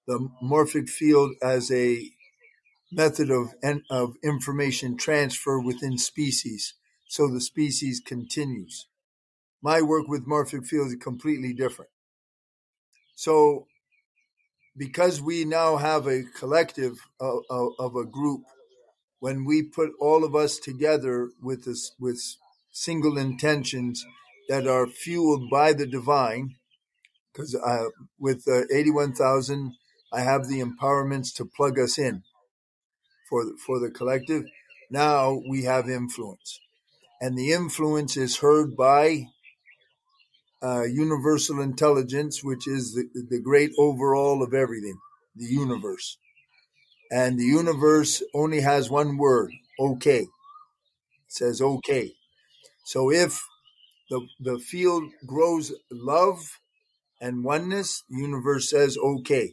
the 0.06 0.28
morphic 0.42 0.88
field 0.88 1.32
as 1.42 1.70
a 1.70 2.10
method 2.92 3.30
of 3.30 3.54
of 3.90 4.14
information 4.22 4.96
transfer 4.96 5.60
within 5.60 5.98
species, 5.98 6.74
so 7.08 7.28
the 7.28 7.40
species 7.40 8.00
continues. 8.04 8.86
My 9.62 9.82
work 9.82 10.08
with 10.08 10.26
morphic 10.26 10.66
fields 10.66 10.92
is 10.92 11.02
completely 11.02 11.52
different. 11.52 11.90
So, 13.14 13.66
because 14.80 15.20
we 15.20 15.44
now 15.44 15.76
have 15.76 16.06
a 16.06 16.24
collective 16.40 16.96
of, 17.20 17.42
of, 17.50 17.72
of 17.78 17.96
a 17.96 18.06
group, 18.06 18.40
when 19.18 19.44
we 19.44 19.62
put 19.62 19.90
all 20.00 20.24
of 20.24 20.34
us 20.34 20.58
together 20.58 21.28
with 21.42 21.66
this 21.66 21.92
with 22.00 22.18
single 22.72 23.18
intentions 23.18 24.02
that 24.48 24.66
are 24.66 24.86
fueled 24.86 25.50
by 25.50 25.74
the 25.74 25.86
divine, 25.86 26.56
because 27.28 27.54
uh, 27.54 27.90
with 28.18 28.42
uh, 28.48 28.62
eighty 28.72 28.90
one 28.90 29.12
thousand, 29.12 29.74
I 30.10 30.22
have 30.22 30.48
the 30.48 30.62
empowerments 30.62 31.34
to 31.34 31.44
plug 31.44 31.78
us 31.78 31.98
in 31.98 32.22
for 33.28 33.44
the, 33.44 33.54
for 33.66 33.78
the 33.78 33.90
collective. 33.90 34.44
Now 34.90 35.42
we 35.46 35.64
have 35.64 35.90
influence, 35.90 36.58
and 37.20 37.36
the 37.36 37.52
influence 37.52 38.16
is 38.16 38.38
heard 38.38 38.74
by 38.74 39.26
uh, 40.62 40.82
universal 40.84 41.60
intelligence, 41.60 42.44
which 42.44 42.68
is 42.68 42.94
the, 42.94 43.08
the 43.28 43.40
great 43.40 43.70
overall 43.78 44.42
of 44.42 44.54
everything, 44.54 44.98
the 45.34 45.46
universe. 45.46 46.18
And 47.10 47.38
the 47.38 47.44
universe 47.44 48.22
only 48.34 48.60
has 48.60 48.90
one 48.90 49.16
word, 49.16 49.52
okay. 49.78 50.20
It 50.20 50.28
says 51.28 51.60
okay. 51.60 52.12
So 52.84 53.10
if 53.10 53.42
the, 54.10 54.26
the 54.38 54.58
field 54.58 55.04
grows 55.26 55.72
love 55.90 56.38
and 57.20 57.44
oneness, 57.44 58.02
the 58.08 58.18
universe 58.18 58.70
says 58.70 58.96
okay. 58.98 59.52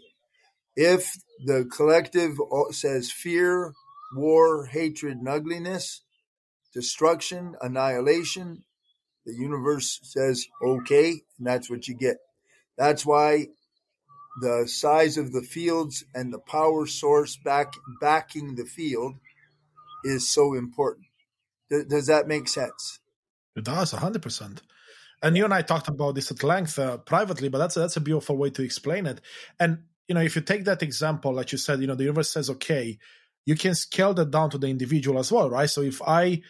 If 0.76 1.12
the 1.46 1.66
collective 1.66 2.38
says 2.72 3.12
fear, 3.12 3.74
war, 4.16 4.68
hatred, 4.68 5.18
and 5.18 5.28
ugliness, 5.28 6.02
destruction, 6.74 7.56
annihilation, 7.62 8.64
the 9.28 9.36
universe 9.36 10.00
says 10.04 10.48
okay, 10.64 11.22
and 11.38 11.46
that's 11.46 11.70
what 11.70 11.88
you 11.88 11.96
get. 11.96 12.18
That's 12.78 13.06
why 13.06 13.48
the 14.42 14.68
size 14.68 15.18
of 15.18 15.34
the 15.34 15.42
fields 15.42 16.06
and 16.16 16.34
the 16.34 16.40
power 16.40 16.88
source 16.88 17.38
back 17.38 17.74
backing 18.00 18.56
the 18.56 18.66
field 18.66 19.16
is 20.04 20.30
so 20.30 20.54
important. 20.54 21.08
Th- 21.70 21.88
does 21.88 22.08
that 22.08 22.28
make 22.28 22.48
sense? 22.48 23.00
It 23.56 23.66
does, 23.66 23.92
hundred 23.92 24.22
percent. 24.22 24.62
And 25.22 25.36
you 25.36 25.44
and 25.44 25.54
I 25.54 25.62
talked 25.62 25.90
about 25.90 26.16
this 26.16 26.32
at 26.32 26.44
length 26.44 26.80
uh, 26.80 26.98
privately, 26.98 27.50
but 27.50 27.58
that's 27.58 27.76
that's 27.76 27.98
a 27.98 28.02
beautiful 28.02 28.38
way 28.38 28.50
to 28.52 28.64
explain 28.64 29.08
it. 29.08 29.20
And 29.60 29.80
you 30.08 30.16
know, 30.16 30.22
if 30.22 30.38
you 30.38 30.42
take 30.42 30.64
that 30.66 30.84
example, 30.84 31.34
like 31.34 31.52
you 31.52 31.58
said, 31.58 31.82
you 31.82 31.88
know, 31.88 31.96
the 31.96 32.04
universe 32.04 32.32
says, 32.32 32.50
okay, 32.50 32.98
you 33.46 33.56
can 33.56 33.76
scale 33.76 34.14
that 34.14 34.32
down 34.32 34.52
to 34.52 34.58
the 34.58 34.68
individual 34.68 35.20
as 35.20 35.32
well, 35.32 35.50
right? 35.50 35.70
So 35.70 35.82
if 35.82 36.02
I 36.02 36.42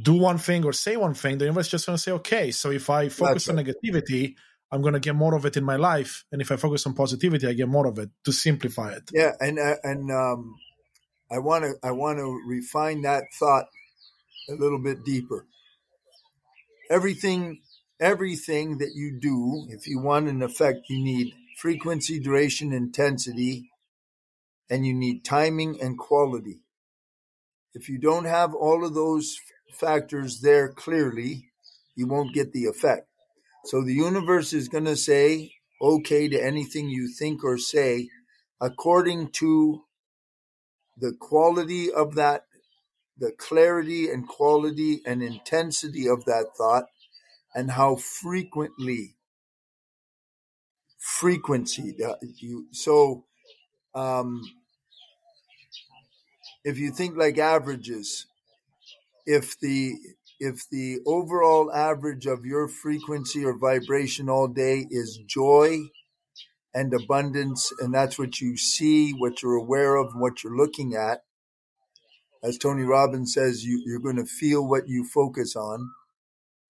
do 0.00 0.14
one 0.14 0.38
thing 0.38 0.64
or 0.64 0.72
say 0.72 0.96
one 0.96 1.14
thing, 1.14 1.38
the 1.38 1.46
universe 1.46 1.68
just 1.68 1.86
going 1.86 1.96
to 1.96 2.02
say, 2.02 2.12
okay. 2.12 2.50
So 2.50 2.70
if 2.70 2.90
I 2.90 3.08
focus 3.08 3.48
on 3.48 3.56
negativity, 3.56 4.34
I'm 4.70 4.82
going 4.82 4.94
to 4.94 5.00
get 5.00 5.16
more 5.16 5.34
of 5.34 5.44
it 5.44 5.56
in 5.56 5.64
my 5.64 5.76
life. 5.76 6.24
And 6.30 6.40
if 6.40 6.52
I 6.52 6.56
focus 6.56 6.86
on 6.86 6.94
positivity, 6.94 7.46
I 7.46 7.54
get 7.54 7.68
more 7.68 7.86
of 7.86 7.98
it 7.98 8.10
to 8.24 8.32
simplify 8.32 8.92
it. 8.92 9.10
Yeah. 9.12 9.32
And, 9.40 9.58
uh, 9.58 9.76
and, 9.82 10.10
um, 10.10 10.56
I 11.32 11.38
want 11.38 11.64
to, 11.64 11.74
I 11.82 11.92
want 11.92 12.18
to 12.18 12.42
refine 12.46 13.02
that 13.02 13.24
thought 13.38 13.66
a 14.48 14.54
little 14.54 14.82
bit 14.82 15.04
deeper. 15.04 15.46
Everything, 16.90 17.60
everything 18.00 18.78
that 18.78 18.92
you 18.94 19.18
do, 19.20 19.66
if 19.70 19.86
you 19.86 20.00
want 20.00 20.28
an 20.28 20.42
effect, 20.42 20.86
you 20.88 21.02
need 21.02 21.34
frequency, 21.58 22.18
duration, 22.18 22.72
intensity, 22.72 23.70
and 24.68 24.86
you 24.86 24.94
need 24.94 25.24
timing 25.24 25.80
and 25.80 25.98
quality. 25.98 26.62
If 27.74 27.88
you 27.88 27.98
don't 27.98 28.24
have 28.24 28.54
all 28.54 28.84
of 28.84 28.94
those 28.94 29.36
factors 29.72 30.40
there 30.40 30.68
clearly, 30.72 31.50
you 31.94 32.06
won't 32.06 32.34
get 32.34 32.52
the 32.52 32.66
effect. 32.66 33.06
So 33.66 33.82
the 33.82 33.94
universe 33.94 34.52
is 34.52 34.68
going 34.68 34.86
to 34.86 34.96
say 34.96 35.52
okay 35.82 36.28
to 36.28 36.42
anything 36.42 36.88
you 36.88 37.08
think 37.08 37.44
or 37.44 37.58
say 37.58 38.08
according 38.60 39.30
to 39.30 39.84
the 40.98 41.12
quality 41.18 41.90
of 41.90 42.14
that, 42.16 42.44
the 43.18 43.32
clarity 43.32 44.10
and 44.10 44.28
quality 44.28 45.00
and 45.06 45.22
intensity 45.22 46.06
of 46.08 46.24
that 46.26 46.46
thought, 46.56 46.84
and 47.54 47.70
how 47.70 47.96
frequently 47.96 49.16
frequency 51.00 51.96
you 52.36 52.66
so 52.72 53.24
um 53.94 54.42
if 56.62 56.78
you 56.78 56.90
think 56.90 57.16
like 57.16 57.38
averages 57.38 58.26
if 59.26 59.58
the 59.60 59.94
if 60.38 60.68
the 60.70 60.98
overall 61.06 61.70
average 61.72 62.26
of 62.26 62.46
your 62.46 62.66
frequency 62.66 63.44
or 63.44 63.58
vibration 63.58 64.30
all 64.30 64.48
day 64.48 64.86
is 64.90 65.18
joy 65.26 65.78
and 66.72 66.94
abundance, 66.94 67.70
and 67.78 67.92
that's 67.92 68.18
what 68.18 68.40
you 68.40 68.56
see, 68.56 69.10
what 69.10 69.42
you're 69.42 69.56
aware 69.56 69.96
of, 69.96 70.14
what 70.14 70.42
you're 70.42 70.56
looking 70.56 70.94
at, 70.94 71.24
as 72.42 72.56
Tony 72.56 72.84
Robbins 72.84 73.34
says, 73.34 73.64
you, 73.64 73.82
you're 73.84 74.00
going 74.00 74.16
to 74.16 74.24
feel 74.24 74.66
what 74.66 74.88
you 74.88 75.04
focus 75.04 75.54
on. 75.56 75.90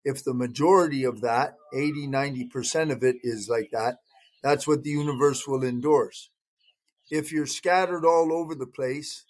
If 0.05 0.23
the 0.23 0.35
majority 0.35 1.03
of 1.03 1.23
that, 1.23 1.55
80, 1.75 2.07
90% 2.07 2.93
of 2.93 3.03
it 3.03 3.17
is 3.25 3.49
like 3.49 3.71
that, 3.73 3.97
that's 4.43 4.67
what 4.67 4.85
the 4.85 4.91
universe 4.91 5.47
will 5.47 5.65
endorse. 5.65 6.31
If 7.11 7.33
you're 7.33 7.47
scattered 7.47 8.05
all 8.05 8.33
over 8.33 8.55
the 8.55 8.67
place, 8.67 9.25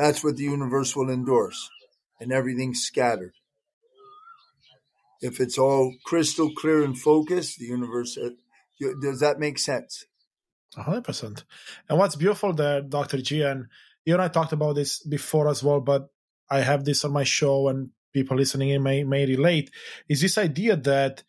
that's 0.00 0.24
what 0.24 0.36
the 0.36 0.44
universe 0.44 0.96
will 0.96 1.10
endorse 1.10 1.68
and 2.18 2.32
everything's 2.32 2.80
scattered. 2.80 3.34
If 5.20 5.40
it's 5.40 5.58
all 5.58 5.94
crystal 6.06 6.50
clear 6.54 6.82
and 6.82 6.98
focused, 6.98 7.58
the 7.58 7.66
universe, 7.66 8.16
uh, 8.16 8.30
does 9.02 9.20
that 9.20 9.38
make 9.38 9.58
sense? 9.58 10.06
100%. 10.76 11.44
And 11.88 11.98
what's 11.98 12.16
beautiful 12.16 12.54
there, 12.54 12.80
Dr. 12.80 13.20
G, 13.20 13.42
and 13.42 13.66
you 14.06 14.14
and 14.14 14.22
I 14.22 14.28
talked 14.28 14.52
about 14.52 14.74
this 14.74 15.00
before 15.00 15.48
as 15.48 15.62
well, 15.62 15.80
but 15.80 16.08
I 16.48 16.60
have 16.60 16.84
this 16.84 17.04
on 17.04 17.12
my 17.12 17.24
show 17.24 17.68
and 17.68 17.90
people 18.14 18.38
listening 18.38 18.70
in 18.70 18.82
may, 18.82 19.04
may 19.04 19.26
relate, 19.26 19.70
is 20.08 20.22
this 20.22 20.38
idea 20.38 20.76
that 20.76 21.22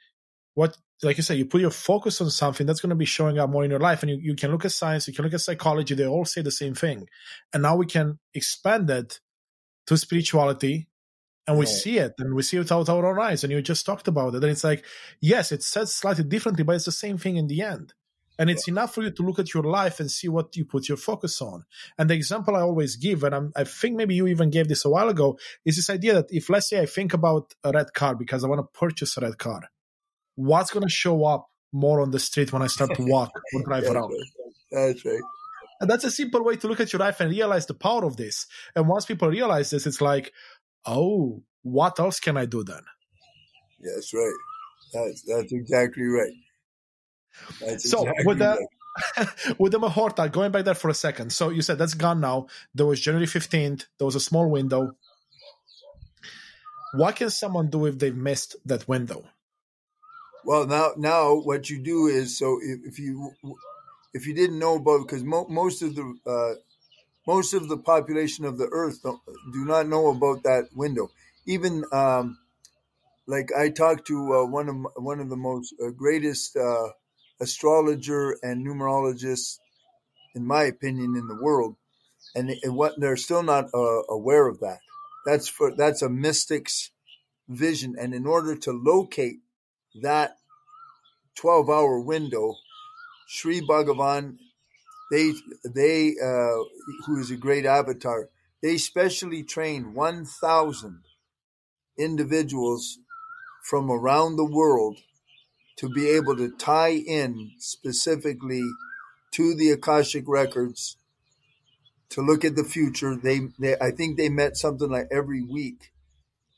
what 0.53 0.77
like 1.03 1.17
you 1.17 1.23
said, 1.23 1.37
you 1.37 1.45
put 1.45 1.61
your 1.61 1.71
focus 1.71 2.21
on 2.21 2.29
something 2.29 2.67
that's 2.67 2.79
going 2.79 2.91
to 2.91 2.95
be 2.95 3.05
showing 3.05 3.39
up 3.39 3.49
more 3.49 3.63
in 3.63 3.71
your 3.71 3.79
life. 3.79 4.03
And 4.03 4.11
you, 4.11 4.17
you 4.21 4.35
can 4.35 4.51
look 4.51 4.65
at 4.65 4.71
science, 4.71 5.07
you 5.07 5.13
can 5.13 5.25
look 5.25 5.33
at 5.33 5.41
psychology, 5.41 5.95
they 5.95 6.05
all 6.05 6.25
say 6.25 6.43
the 6.43 6.51
same 6.51 6.75
thing. 6.75 7.07
And 7.53 7.63
now 7.63 7.75
we 7.75 7.87
can 7.87 8.19
expand 8.35 8.87
it 8.91 9.19
to 9.87 9.97
spirituality 9.97 10.87
and 11.47 11.57
we 11.57 11.65
right. 11.65 11.73
see 11.73 11.97
it 11.97 12.13
and 12.19 12.35
we 12.35 12.43
see 12.43 12.57
it 12.57 12.71
with 12.71 12.89
our 12.89 13.05
own 13.05 13.19
eyes 13.19 13.43
and 13.43 13.51
you 13.51 13.61
just 13.61 13.85
talked 13.85 14.07
about 14.07 14.35
it 14.35 14.43
and 14.43 14.51
it's 14.51 14.63
like 14.63 14.85
yes 15.19 15.51
it's 15.51 15.67
said 15.67 15.89
slightly 15.89 16.23
differently 16.23 16.63
but 16.63 16.75
it's 16.75 16.85
the 16.85 16.91
same 16.91 17.17
thing 17.17 17.35
in 17.35 17.47
the 17.47 17.61
end 17.61 17.93
and 18.37 18.49
it's 18.49 18.67
enough 18.67 18.93
for 18.93 19.03
you 19.03 19.11
to 19.11 19.23
look 19.23 19.39
at 19.39 19.53
your 19.53 19.63
life 19.63 19.99
and 19.99 20.09
see 20.09 20.27
what 20.27 20.55
you 20.55 20.65
put 20.65 20.87
your 20.87 20.97
focus 20.97 21.41
on 21.41 21.65
and 21.97 22.09
the 22.09 22.13
example 22.13 22.55
i 22.55 22.61
always 22.61 22.95
give 22.95 23.23
and 23.23 23.33
I'm, 23.33 23.51
i 23.55 23.63
think 23.63 23.95
maybe 23.95 24.15
you 24.15 24.27
even 24.27 24.49
gave 24.49 24.67
this 24.67 24.85
a 24.85 24.89
while 24.89 25.09
ago 25.09 25.37
is 25.65 25.77
this 25.77 25.89
idea 25.89 26.13
that 26.13 26.27
if 26.29 26.49
let's 26.49 26.69
say 26.69 26.79
i 26.79 26.85
think 26.85 27.13
about 27.13 27.53
a 27.63 27.71
red 27.71 27.93
car 27.93 28.15
because 28.15 28.43
i 28.43 28.47
want 28.47 28.59
to 28.59 28.79
purchase 28.79 29.17
a 29.17 29.21
red 29.21 29.37
car 29.37 29.63
what's 30.35 30.71
going 30.71 30.85
to 30.85 30.89
show 30.89 31.25
up 31.25 31.49
more 31.71 32.01
on 32.01 32.11
the 32.11 32.19
street 32.19 32.51
when 32.51 32.61
i 32.61 32.67
start 32.67 32.93
to 32.95 33.03
walk 33.03 33.31
or 33.53 33.63
drive 33.65 33.83
that's 33.83 33.93
around 33.93 34.09
right. 34.09 34.27
that's 34.71 35.05
right 35.05 35.21
and 35.81 35.89
that's 35.89 36.03
a 36.03 36.11
simple 36.11 36.43
way 36.43 36.55
to 36.57 36.67
look 36.67 36.79
at 36.79 36.93
your 36.93 36.99
life 36.99 37.19
and 37.19 37.31
realize 37.31 37.65
the 37.65 37.73
power 37.73 38.05
of 38.05 38.15
this. 38.15 38.45
And 38.75 38.87
once 38.87 39.07
people 39.07 39.27
realize 39.27 39.71
this, 39.71 39.87
it's 39.87 39.99
like, 39.99 40.31
oh, 40.85 41.41
what 41.63 41.99
else 41.99 42.19
can 42.19 42.37
I 42.37 42.45
do 42.45 42.63
then? 42.63 42.83
That's 43.79 44.13
right. 44.13 44.33
That's 44.93 45.23
that's 45.23 45.51
exactly 45.51 46.03
right. 46.03 46.33
That's 47.61 47.89
so 47.89 48.01
exactly 48.01 48.25
with 48.27 48.37
the 48.37 48.67
right. 49.17 49.55
with 49.59 49.71
the 49.71 49.79
Muhurta, 49.79 50.31
going 50.31 50.51
back 50.51 50.65
there 50.65 50.75
for 50.75 50.89
a 50.89 50.93
second. 50.93 51.31
So 51.31 51.49
you 51.49 51.63
said 51.63 51.79
that's 51.79 51.95
gone 51.95 52.19
now. 52.19 52.45
There 52.75 52.85
was 52.85 53.01
January 53.01 53.25
fifteenth. 53.25 53.87
There 53.97 54.05
was 54.05 54.15
a 54.15 54.19
small 54.19 54.47
window. 54.47 54.91
What 56.93 57.15
can 57.15 57.31
someone 57.31 57.69
do 57.69 57.87
if 57.87 57.97
they've 57.97 58.15
missed 58.15 58.55
that 58.65 58.87
window? 58.87 59.23
Well, 60.45 60.65
now 60.67 60.91
now 60.97 61.35
what 61.35 61.69
you 61.69 61.79
do 61.79 62.07
is 62.07 62.37
so 62.37 62.59
if, 62.61 62.79
if 62.85 62.99
you 62.99 63.33
if 64.13 64.27
you 64.27 64.33
didn't 64.33 64.59
know 64.59 64.75
about 64.75 65.07
because 65.07 65.23
mo- 65.23 65.47
most 65.49 65.81
of 65.81 65.95
the 65.95 66.15
uh, 66.25 66.55
most 67.27 67.53
of 67.53 67.69
the 67.69 67.77
population 67.77 68.45
of 68.45 68.57
the 68.57 68.67
earth 68.71 69.01
do 69.03 69.65
not 69.65 69.87
know 69.87 70.09
about 70.09 70.43
that 70.43 70.69
window. 70.75 71.09
Even 71.45 71.85
um, 71.91 72.39
like 73.27 73.49
I 73.57 73.69
talked 73.69 74.07
to 74.07 74.33
uh, 74.35 74.45
one 74.45 74.69
of 74.69 74.75
one 74.95 75.19
of 75.19 75.29
the 75.29 75.37
most 75.37 75.73
uh, 75.83 75.89
greatest 75.91 76.55
uh, 76.57 76.89
astrologer 77.39 78.37
and 78.43 78.65
numerologists, 78.65 79.59
in 80.35 80.45
my 80.45 80.63
opinion, 80.63 81.15
in 81.15 81.27
the 81.27 81.39
world, 81.41 81.75
and, 82.35 82.51
and 82.63 82.75
what 82.75 82.99
they're 82.99 83.17
still 83.17 83.43
not 83.43 83.65
uh, 83.73 84.03
aware 84.09 84.47
of 84.47 84.59
that. 84.61 84.79
That's 85.25 85.47
for 85.47 85.75
that's 85.75 86.01
a 86.01 86.09
mystic's 86.09 86.91
vision, 87.49 87.95
and 87.99 88.13
in 88.13 88.25
order 88.27 88.55
to 88.57 88.71
locate 88.71 89.39
that 90.01 90.37
twelve 91.35 91.69
hour 91.69 91.99
window, 91.99 92.55
Sri 93.27 93.61
Bhagavan 93.61 94.37
they 95.11 95.33
they 95.65 96.15
uh, 96.23 96.63
who 97.05 97.19
is 97.19 97.29
a 97.29 97.35
great 97.35 97.65
avatar 97.65 98.29
they 98.61 98.77
specially 98.77 99.43
trained 99.43 99.95
1000 99.95 100.99
individuals 101.97 102.99
from 103.63 103.91
around 103.91 104.35
the 104.35 104.45
world 104.45 104.99
to 105.75 105.89
be 105.89 106.07
able 106.09 106.37
to 106.37 106.55
tie 106.57 106.93
in 106.93 107.51
specifically 107.57 108.63
to 109.31 109.55
the 109.55 109.71
akashic 109.71 110.23
records 110.27 110.97
to 112.09 112.21
look 112.21 112.45
at 112.45 112.55
the 112.55 112.63
future. 112.63 113.15
They, 113.15 113.41
they 113.59 113.75
i 113.81 113.91
think 113.91 114.17
they 114.17 114.29
met 114.29 114.57
something 114.57 114.89
like 114.89 115.07
every 115.11 115.43
week 115.43 115.91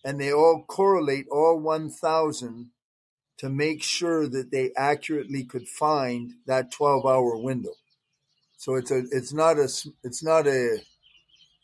and 0.03 0.19
they 0.19 0.31
all 0.31 0.65
correlate 0.67 1.27
all 1.31 1.59
1000 1.59 2.69
to 3.37 3.49
make 3.49 3.83
sure 3.83 4.27
that 4.27 4.51
they 4.51 4.71
accurately 4.77 5.43
could 5.43 5.67
find 5.67 6.33
that 6.45 6.71
12 6.71 7.05
hour 7.05 7.37
window 7.37 7.73
so 8.63 8.75
it's 8.75 8.91
a 8.91 9.03
it's 9.11 9.33
not 9.33 9.57
a 9.57 9.67
it's 10.05 10.23
not 10.23 10.47
a 10.47 10.77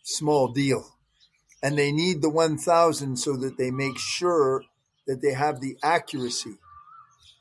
small 0.03 0.49
deal, 0.49 0.97
and 1.63 1.77
they 1.77 1.93
need 1.93 2.21
the 2.21 2.29
one 2.29 2.57
thousand 2.57 3.15
so 3.15 3.37
that 3.37 3.57
they 3.57 3.71
make 3.71 3.97
sure 3.97 4.65
that 5.07 5.21
they 5.21 5.31
have 5.31 5.61
the 5.61 5.77
accuracy. 5.81 6.57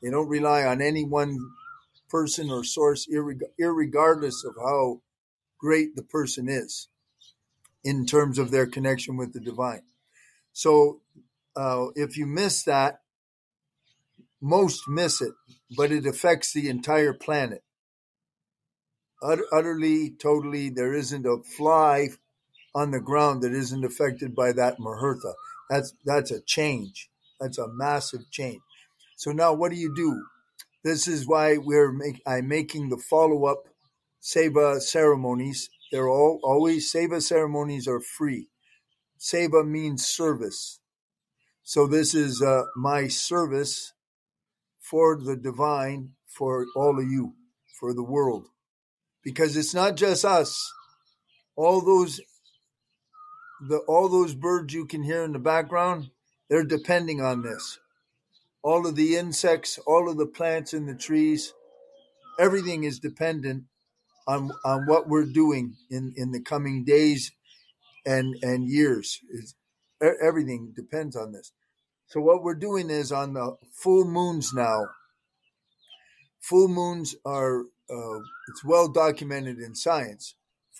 They 0.01 0.11
don't 0.11 0.29
rely 0.29 0.63
on 0.63 0.81
any 0.81 1.03
one 1.03 1.37
person 2.09 2.49
or 2.49 2.63
source, 2.63 3.05
irregardless 3.05 4.45
of 4.45 4.55
how 4.55 5.01
great 5.57 5.97
the 5.97 6.03
person 6.03 6.47
is 6.47 6.87
in 7.83 8.05
terms 8.05 8.39
of 8.39 8.49
their 8.49 8.65
connection 8.65 9.17
with 9.17 9.33
the 9.33 9.41
divine. 9.41 9.83
So 10.53 11.01
uh, 11.57 11.87
if 11.95 12.15
you 12.15 12.25
miss 12.25 12.63
that, 12.63 13.01
most 14.41 14.87
miss 14.87 15.21
it, 15.21 15.33
but 15.75 15.91
it 15.91 16.05
affects 16.05 16.53
the 16.53 16.69
entire 16.69 17.13
planet 17.13 17.63
utterly, 19.21 20.11
totally, 20.11 20.69
there 20.69 20.93
isn't 20.93 21.25
a 21.25 21.37
fly 21.43 22.09
on 22.73 22.91
the 22.91 22.99
ground 22.99 23.41
that 23.41 23.53
isn't 23.53 23.83
affected 23.83 24.35
by 24.35 24.51
that 24.53 24.77
Muhurta. 24.79 25.33
That's 25.69 25.93
that's 26.05 26.31
a 26.31 26.41
change. 26.41 27.09
That's 27.39 27.57
a 27.57 27.67
massive 27.67 28.29
change. 28.31 28.61
So 29.15 29.31
now, 29.31 29.53
what 29.53 29.71
do 29.71 29.77
you 29.77 29.93
do? 29.95 30.23
This 30.83 31.07
is 31.07 31.27
why 31.27 31.57
we're 31.57 31.91
make, 31.91 32.21
I'm 32.25 32.47
making 32.47 32.89
the 32.89 32.97
follow 32.97 33.45
up 33.45 33.67
seva 34.21 34.79
ceremonies. 34.79 35.69
They're 35.91 36.09
all 36.09 36.39
always 36.43 36.91
seva 36.91 37.21
ceremonies 37.21 37.87
are 37.87 37.99
free. 37.99 38.47
Seva 39.19 39.67
means 39.67 40.05
service. 40.05 40.79
So 41.63 41.85
this 41.85 42.15
is 42.15 42.41
uh, 42.41 42.63
my 42.75 43.07
service 43.07 43.93
for 44.89 45.17
the 45.17 45.37
divine, 45.37 46.11
for 46.27 46.65
all 46.75 46.99
of 46.99 47.05
you, 47.09 47.35
for 47.79 47.93
the 47.93 48.03
world 48.03 48.47
because 49.23 49.57
it's 49.57 49.73
not 49.75 49.97
just 49.97 50.25
us. 50.25 50.71
All 51.55 51.81
those 51.81 52.21
the 53.69 53.79
all 53.87 54.09
those 54.09 54.35
birds 54.35 54.73
you 54.73 54.85
can 54.87 55.03
hear 55.03 55.23
in 55.23 55.33
the 55.33 55.39
background, 55.39 56.11
they're 56.49 56.63
depending 56.65 57.21
on 57.21 57.43
this. 57.43 57.77
all 58.63 58.87
of 58.87 58.95
the 58.95 59.17
insects, 59.17 59.79
all 59.87 60.09
of 60.09 60.17
the 60.17 60.27
plants 60.27 60.73
and 60.73 60.87
the 60.89 60.95
trees, 60.95 61.53
everything 62.39 62.83
is 62.83 62.99
dependent 62.99 63.65
on 64.27 64.51
on 64.65 64.87
what 64.87 65.09
we're 65.09 65.25
doing 65.25 65.75
in 65.91 66.13
in 66.17 66.31
the 66.31 66.41
coming 66.41 66.85
days 66.85 67.31
and 68.05 68.35
and 68.43 68.69
years. 68.69 69.19
It's, 69.31 69.55
everything 70.23 70.73
depends 70.75 71.15
on 71.15 71.33
this. 71.33 71.51
So 72.09 72.21
what 72.21 72.43
we're 72.43 72.55
doing 72.55 72.89
is 72.89 73.11
on 73.11 73.33
the 73.33 73.55
full 73.71 74.03
moons 74.03 74.51
now. 74.51 74.87
Full 76.41 76.67
moons 76.67 77.15
are 77.23 77.61
uh, 77.61 78.19
it's 78.47 78.63
well 78.63 78.87
documented 78.87 79.59
in 79.59 79.75
science. 79.75 80.35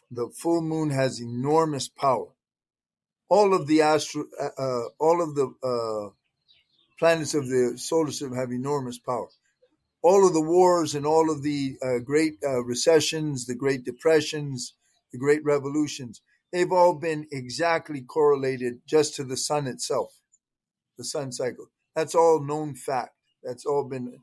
The 0.10 0.30
full 0.30 0.62
moon 0.62 0.90
has 0.90 1.22
enormous 1.22 1.88
power. 1.88 2.30
All 3.30 3.54
of 3.54 3.68
the 3.68 3.82
astro, 3.82 4.26
uh, 4.42 4.50
uh 4.58 4.90
all 5.00 5.22
of 5.22 5.36
the 5.36 5.54
uh, 5.64 6.14
planets 6.98 7.36
of 7.36 7.48
the 7.48 7.78
solar 7.78 8.10
system 8.10 8.36
have 8.36 8.52
enormous 8.52 8.98
power. 8.98 9.30
All 10.02 10.26
of 10.26 10.34
the 10.34 10.42
wars 10.42 10.96
and 10.96 11.06
all 11.06 11.30
of 11.30 11.44
the 11.44 11.78
uh, 11.84 12.00
great 12.00 12.38
uh, 12.44 12.64
recessions, 12.64 13.46
the 13.46 13.56
great 13.56 13.84
depressions, 13.84 14.74
the 15.12 15.20
great 15.20 15.44
revolutions, 15.44 16.22
they've 16.52 16.72
all 16.72 16.96
been 16.96 17.28
exactly 17.32 18.02
correlated 18.02 18.82
just 18.88 19.16
to 19.16 19.24
the 19.24 19.38
sun 19.38 19.68
itself, 19.68 20.19
the 21.00 21.04
sun 21.06 21.32
cycle. 21.32 21.72
That's 21.96 22.14
all 22.14 22.44
known 22.44 22.76
fact. 22.76 23.16
That's 23.44 23.66
all 23.66 23.86
been, 23.86 24.20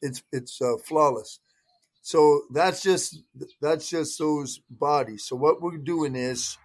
it's 0.00 0.22
it's 0.32 0.62
uh, 0.62 0.78
flawless. 0.82 1.40
So 2.02 2.42
that's 2.52 2.82
just 2.82 3.20
that's 3.60 3.90
just 3.90 4.18
those 4.18 4.60
bodies. 4.70 5.24
So 5.26 5.36
what 5.36 5.60
we're 5.60 5.76
doing 5.76 6.16
is, 6.16 6.56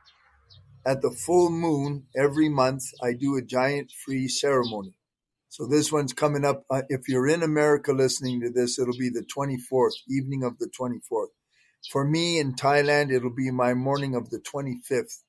at 0.86 1.02
the 1.02 1.12
full 1.12 1.50
moon 1.50 2.06
every 2.16 2.48
month, 2.48 2.84
I 3.04 3.14
do 3.14 3.36
a 3.36 3.42
giant 3.42 3.92
free 3.92 4.30
ceremony. 4.30 4.94
So 5.50 5.66
this 5.66 5.92
one's 5.92 6.14
coming 6.14 6.46
up. 6.46 6.64
Uh, 6.70 6.84
if 6.90 7.08
you're 7.08 7.28
in 7.28 7.42
America 7.44 7.92
listening 7.92 8.42
to 8.42 8.50
this, 8.50 8.78
it'll 8.78 8.98
be 8.98 9.10
the 9.10 9.26
24th, 9.26 9.94
evening 10.10 10.44
of 10.44 10.60
the 10.60 10.70
24th. 10.70 11.28
For 11.92 12.06
me 12.06 12.40
in 12.40 12.56
Thailand, 12.56 13.12
it'll 13.12 13.34
be 13.34 13.52
my 13.52 13.74
morning 13.74 14.16
of 14.16 14.30
the 14.30 14.40
25th. 14.40 15.24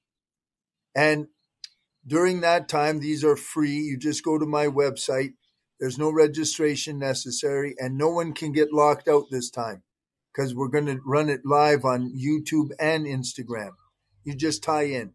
And 0.95 1.29
during 2.07 2.41
that 2.41 2.69
time, 2.69 3.01
these 3.01 3.25
are 3.25 3.37
free. 3.37 3.77
You 3.77 3.99
just 3.99 4.23
go 4.23 4.39
to 4.39 4.47
my 4.47 4.67
website. 4.67 5.35
There's 5.81 5.99
no 5.99 6.11
registration 6.11 6.99
necessary, 6.99 7.75
and 7.79 7.99
no 7.99 8.11
one 8.11 8.33
can 8.33 8.53
get 8.53 8.73
locked 8.73 9.09
out 9.09 9.25
this 9.31 9.51
time 9.51 9.83
because 10.33 10.55
we're 10.55 10.69
going 10.69 10.87
to 10.87 11.01
run 11.05 11.29
it 11.29 11.41
live 11.45 11.85
on 11.85 12.13
YouTube 12.17 12.71
and 12.79 13.07
Instagram. 13.07 13.73
You 14.25 14.35
just 14.35 14.63
tie 14.63 14.85
in. 14.85 15.13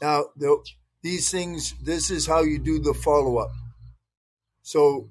Now, 0.00 0.26
the, 0.36 0.64
these 1.02 1.30
things, 1.30 1.74
this 1.82 2.10
is 2.10 2.26
how 2.26 2.42
you 2.42 2.58
do 2.58 2.78
the 2.78 2.94
follow 2.94 3.38
up. 3.38 3.50
So 4.62 5.10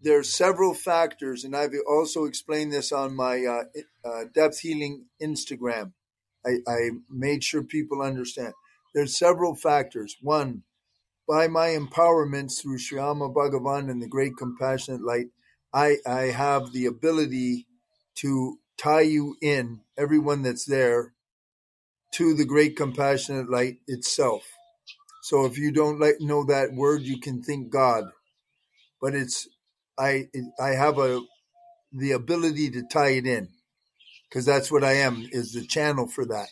there 0.00 0.18
are 0.18 0.24
several 0.24 0.74
factors, 0.74 1.44
and 1.44 1.56
I've 1.56 1.74
also 1.88 2.24
explained 2.24 2.72
this 2.72 2.92
on 2.92 3.14
my 3.14 3.44
uh, 3.44 3.64
uh, 4.04 4.24
depth 4.32 4.60
healing 4.60 5.06
Instagram. 5.22 5.92
I, 6.46 6.58
I 6.66 6.90
made 7.10 7.42
sure 7.42 7.62
people 7.62 8.02
understand. 8.02 8.54
There's 8.98 9.16
several 9.16 9.54
factors. 9.54 10.16
One, 10.22 10.64
by 11.28 11.46
my 11.46 11.68
empowerments 11.68 12.60
through 12.60 12.78
Sri 12.78 12.98
Amma 12.98 13.30
Bhagavan 13.30 13.88
and 13.88 14.02
the 14.02 14.08
Great 14.08 14.36
Compassionate 14.36 15.02
Light, 15.04 15.26
I, 15.72 15.98
I 16.04 16.22
have 16.32 16.72
the 16.72 16.86
ability 16.86 17.68
to 18.16 18.58
tie 18.76 19.02
you 19.02 19.36
in, 19.40 19.82
everyone 19.96 20.42
that's 20.42 20.64
there, 20.64 21.12
to 22.14 22.34
the 22.34 22.44
Great 22.44 22.76
Compassionate 22.76 23.48
Light 23.48 23.76
itself. 23.86 24.42
So 25.22 25.44
if 25.44 25.56
you 25.56 25.70
don't 25.70 26.00
like, 26.00 26.16
know 26.18 26.44
that 26.46 26.72
word, 26.74 27.02
you 27.02 27.20
can 27.20 27.40
think 27.40 27.70
God. 27.70 28.02
But 29.00 29.14
it's 29.14 29.46
I 29.96 30.28
I 30.60 30.70
have 30.70 30.98
a 30.98 31.20
the 31.92 32.10
ability 32.10 32.70
to 32.70 32.82
tie 32.82 33.10
it 33.10 33.28
in 33.28 33.50
because 34.28 34.44
that's 34.44 34.72
what 34.72 34.82
I 34.82 34.94
am 34.94 35.28
is 35.30 35.52
the 35.52 35.64
channel 35.64 36.08
for 36.08 36.26
that. 36.26 36.48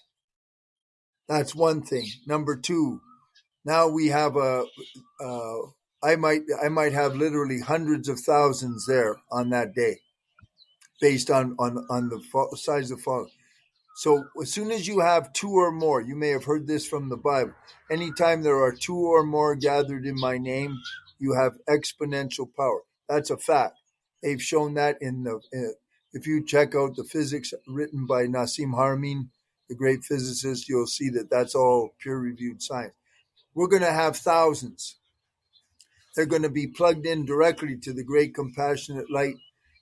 That's 1.28 1.54
one 1.54 1.82
thing. 1.82 2.06
Number 2.26 2.56
two, 2.56 3.00
now 3.64 3.88
we 3.88 4.08
have 4.08 4.36
a. 4.36 4.64
Uh, 5.20 5.58
I 6.02 6.16
might 6.16 6.42
I 6.62 6.68
might 6.68 6.92
have 6.92 7.16
literally 7.16 7.60
hundreds 7.60 8.08
of 8.08 8.20
thousands 8.20 8.86
there 8.86 9.16
on 9.30 9.50
that 9.50 9.74
day, 9.74 10.00
based 11.00 11.30
on 11.30 11.56
on 11.58 11.84
on 11.90 12.08
the 12.08 12.56
size 12.56 12.90
of 12.90 13.00
fall. 13.00 13.28
So 13.96 14.26
as 14.40 14.52
soon 14.52 14.70
as 14.70 14.86
you 14.86 15.00
have 15.00 15.32
two 15.32 15.52
or 15.52 15.72
more, 15.72 16.02
you 16.02 16.14
may 16.16 16.28
have 16.28 16.44
heard 16.44 16.66
this 16.66 16.86
from 16.86 17.08
the 17.08 17.16
Bible. 17.16 17.54
Anytime 17.90 18.42
there 18.42 18.62
are 18.62 18.72
two 18.72 18.94
or 18.96 19.24
more 19.24 19.56
gathered 19.56 20.04
in 20.04 20.20
my 20.20 20.36
name, 20.36 20.76
you 21.18 21.32
have 21.32 21.54
exponential 21.66 22.46
power. 22.54 22.82
That's 23.08 23.30
a 23.30 23.38
fact. 23.38 23.78
They've 24.22 24.42
shown 24.42 24.74
that 24.74 24.98
in 25.00 25.22
the, 25.22 25.36
uh, 25.36 25.72
if 26.12 26.26
you 26.26 26.44
check 26.44 26.74
out 26.74 26.96
the 26.96 27.04
physics 27.04 27.54
written 27.66 28.06
by 28.06 28.26
Nassim 28.26 28.74
Haramein, 28.74 29.28
the 29.68 29.74
great 29.74 30.04
physicist, 30.04 30.68
you'll 30.68 30.86
see 30.86 31.08
that 31.10 31.30
that's 31.30 31.54
all 31.54 31.94
peer 32.02 32.18
reviewed 32.18 32.62
science. 32.62 32.94
We're 33.54 33.68
going 33.68 33.82
to 33.82 33.92
have 33.92 34.16
thousands. 34.16 34.96
They're 36.14 36.26
going 36.26 36.42
to 36.42 36.50
be 36.50 36.66
plugged 36.66 37.06
in 37.06 37.26
directly 37.26 37.76
to 37.82 37.92
the 37.92 38.04
great 38.04 38.34
compassionate 38.34 39.10
light, 39.10 39.36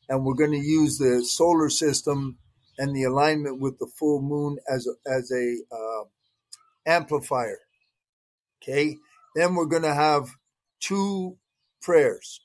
and 0.08 0.24
we're 0.24 0.34
going 0.34 0.52
to 0.52 0.58
use 0.58 0.98
the 0.98 1.24
solar 1.24 1.68
system 1.68 2.38
and 2.78 2.94
the 2.94 3.04
alignment 3.04 3.60
with 3.60 3.78
the 3.78 3.90
full 3.98 4.20
moon 4.20 4.58
as 4.72 4.86
a, 4.86 5.10
as 5.10 5.30
a 5.30 5.56
uh, 5.72 6.04
amplifier. 6.86 7.58
Okay, 8.62 8.96
then 9.36 9.54
we're 9.54 9.66
going 9.66 9.82
to 9.82 9.94
have 9.94 10.28
two 10.80 11.36
prayers 11.80 12.40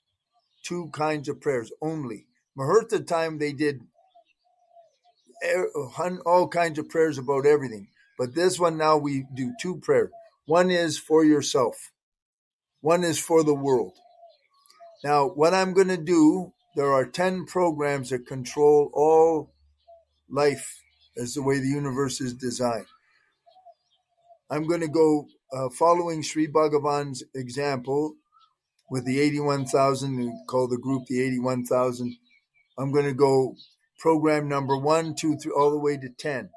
two 0.63 0.89
kinds 0.91 1.29
of 1.29 1.41
prayers 1.41 1.71
only. 1.81 2.27
Muhurta 2.57 3.05
time 3.05 3.37
they 3.37 3.53
did 3.53 3.81
all 6.25 6.47
kinds 6.47 6.79
of 6.79 6.89
prayers 6.89 7.17
about 7.17 7.45
everything. 7.45 7.87
But 8.17 8.35
this 8.35 8.59
one 8.59 8.77
now 8.77 8.97
we 8.97 9.25
do 9.33 9.53
two 9.61 9.77
prayers. 9.77 10.11
One 10.45 10.71
is 10.71 10.97
for 10.97 11.23
yourself. 11.23 11.91
One 12.81 13.03
is 13.03 13.19
for 13.19 13.43
the 13.43 13.53
world. 13.53 13.93
Now, 15.03 15.27
what 15.27 15.53
I'm 15.53 15.73
going 15.73 15.87
to 15.87 15.97
do, 15.97 16.53
there 16.75 16.91
are 16.91 17.05
10 17.05 17.45
programs 17.45 18.09
that 18.09 18.27
control 18.27 18.91
all 18.93 19.53
life 20.29 20.81
as 21.17 21.33
the 21.33 21.43
way 21.43 21.59
the 21.59 21.67
universe 21.67 22.19
is 22.19 22.33
designed. 22.33 22.87
I'm 24.49 24.67
going 24.67 24.81
to 24.81 24.87
go 24.87 25.27
uh, 25.53 25.69
following 25.69 26.21
Sri 26.21 26.47
Bhagavan's 26.47 27.23
example 27.33 28.15
with 28.89 29.05
the 29.05 29.19
81,000, 29.19 30.17
we 30.17 30.33
call 30.47 30.67
the 30.67 30.77
group 30.77 31.05
the 31.07 31.21
81,000. 31.21 32.15
I'm 32.77 32.91
going 32.91 33.05
to 33.05 33.13
go 33.13 33.55
program 33.99 34.47
number 34.47 34.77
one, 34.77 35.13
two, 35.13 35.37
three, 35.37 35.51
all 35.51 35.71
the 35.71 35.77
way 35.77 35.97
to 35.97 36.09
10. 36.09 36.49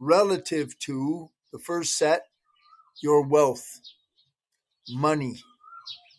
Relative 0.00 0.78
to 0.80 1.30
the 1.52 1.58
first 1.58 1.96
set, 1.96 2.26
your 3.02 3.26
wealth, 3.26 3.64
money, 4.90 5.40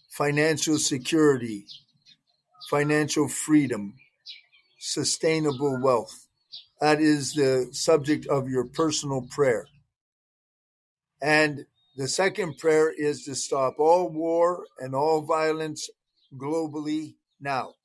financial 0.10 0.78
security, 0.78 1.66
financial 2.70 3.28
freedom, 3.28 3.96
sustainable 4.80 5.80
wealth. 5.82 6.28
That 6.82 7.02
is 7.02 7.34
the 7.34 7.70
subject 7.72 8.26
of 8.28 8.50
your 8.50 8.66
personal 8.66 9.28
prayer. 9.30 9.68
And 11.22 11.66
the 11.96 12.08
second 12.08 12.58
prayer 12.58 12.92
is 12.92 13.24
to 13.26 13.36
stop 13.36 13.76
all 13.80 14.10
war 14.10 14.66
and 14.80 14.94
all 14.94 15.22
violence 15.22 15.90
globally 16.38 17.16
now 17.40 17.76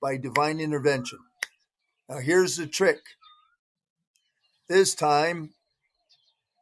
by 0.00 0.16
divine 0.16 0.60
intervention. 0.60 1.18
Now, 2.08 2.18
here's 2.18 2.56
the 2.56 2.66
trick. 2.66 3.00
This 4.68 4.94
time, 4.94 5.50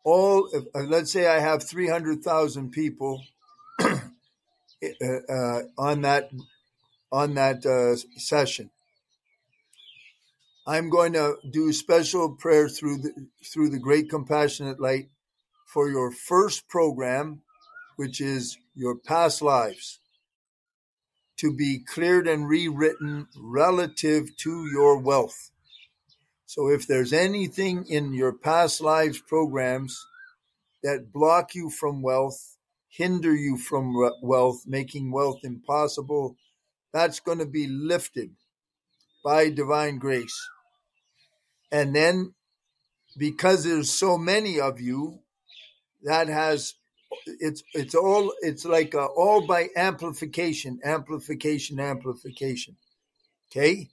all, 0.05 0.49
uh, 0.55 0.81
let's 0.81 1.13
say 1.13 1.27
I 1.27 1.41
have 1.41 1.63
300,000 1.63 2.71
people 2.71 3.23
uh, 3.81 3.99
uh, 5.29 5.63
on 5.79 6.03
that 6.03 6.31
on 7.13 7.35
that 7.35 7.65
uh, 7.65 7.97
session. 8.19 8.71
I'm 10.67 10.91
going 10.91 11.13
to 11.13 11.37
do 11.49 11.73
special 11.73 12.35
prayer 12.35 12.69
through 12.69 12.99
the 12.99 13.29
through 13.45 13.71
the 13.71 13.79
great 13.79 14.11
compassionate 14.11 14.81
light 14.81 15.09
for 15.67 15.89
your 15.89 16.11
first 16.11 16.69
program, 16.69 17.43
which 17.95 18.21
is 18.21 18.59
your 18.75 18.97
past 18.97 19.43
lives, 19.43 20.01
to 21.38 21.55
be 21.55 21.79
cleared 21.79 22.27
and 22.27 22.49
rewritten 22.49 23.29
relative 23.37 24.37
to 24.38 24.66
your 24.72 24.99
wealth. 24.99 25.51
So 26.46 26.68
if 26.68 26.87
there's 26.87 27.12
anything 27.12 27.87
in 27.88 28.14
your 28.14 28.33
past 28.33 28.81
lives 28.81 29.20
programs 29.20 30.07
that 30.83 31.12
block 31.12 31.55
you 31.55 31.70
from 31.70 32.03
wealth, 32.03 32.57
hinder 32.88 33.35
you 33.35 33.59
from 33.59 33.94
wealth, 34.22 34.62
making 34.66 35.12
wealth 35.12 35.40
impossible, 35.42 36.37
that's 36.92 37.20
going 37.20 37.38
to 37.38 37.46
be 37.46 37.66
lifted 37.66 38.31
by 39.25 39.51
divine 39.51 39.99
grace. 39.99 40.49
And 41.70 41.94
then 41.94 42.35
because 43.18 43.64
there's 43.64 43.90
so 43.90 44.16
many 44.16 44.61
of 44.61 44.81
you, 44.81 45.20
that 46.03 46.29
has 46.29 46.75
it's 47.27 47.62
it's 47.75 47.95
all 47.95 48.33
it's 48.40 48.64
like 48.64 48.95
uh, 48.95 49.07
all 49.07 49.47
by 49.47 49.69
amplification, 49.77 50.81
amplification, 50.85 51.81
amplification. 51.81 52.77
Okay, 53.51 53.88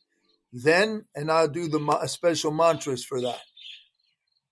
then 0.51 1.05
and 1.15 1.31
I'll 1.31 1.47
do 1.47 1.67
the 1.67 2.07
special 2.07 2.51
mantras 2.51 3.03
for 3.03 3.21
that. 3.21 3.41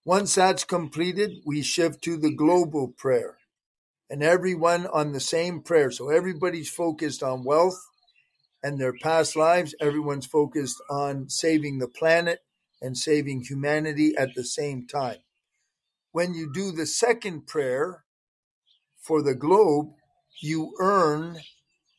Once 0.04 0.36
that's 0.36 0.64
completed, 0.64 1.32
we 1.46 1.62
shift 1.62 2.04
to 2.04 2.18
the 2.18 2.34
global 2.34 2.88
prayer, 2.88 3.38
and 4.10 4.24
everyone 4.24 4.88
on 4.88 5.12
the 5.12 5.20
same 5.20 5.62
prayer. 5.62 5.92
So 5.92 6.10
everybody's 6.10 6.70
focused 6.70 7.22
on 7.24 7.44
wealth 7.44 7.80
and 8.64 8.80
their 8.80 8.94
past 8.94 9.36
lives. 9.36 9.76
Everyone's 9.80 10.26
focused 10.26 10.82
on 10.90 11.30
saving 11.30 11.80
the 11.80 11.88
planet 11.88 12.40
and 12.82 12.98
saving 12.98 13.44
humanity 13.44 14.16
at 14.18 14.34
the 14.36 14.44
same 14.44 14.88
time. 14.88 15.20
When 16.12 16.34
you 16.34 16.52
do 16.52 16.72
the 16.72 16.86
second 16.86 17.48
prayer 17.48 18.04
for 19.02 19.22
the 19.22 19.36
globe, 19.36 19.94
you 20.42 20.74
earn 20.80 21.40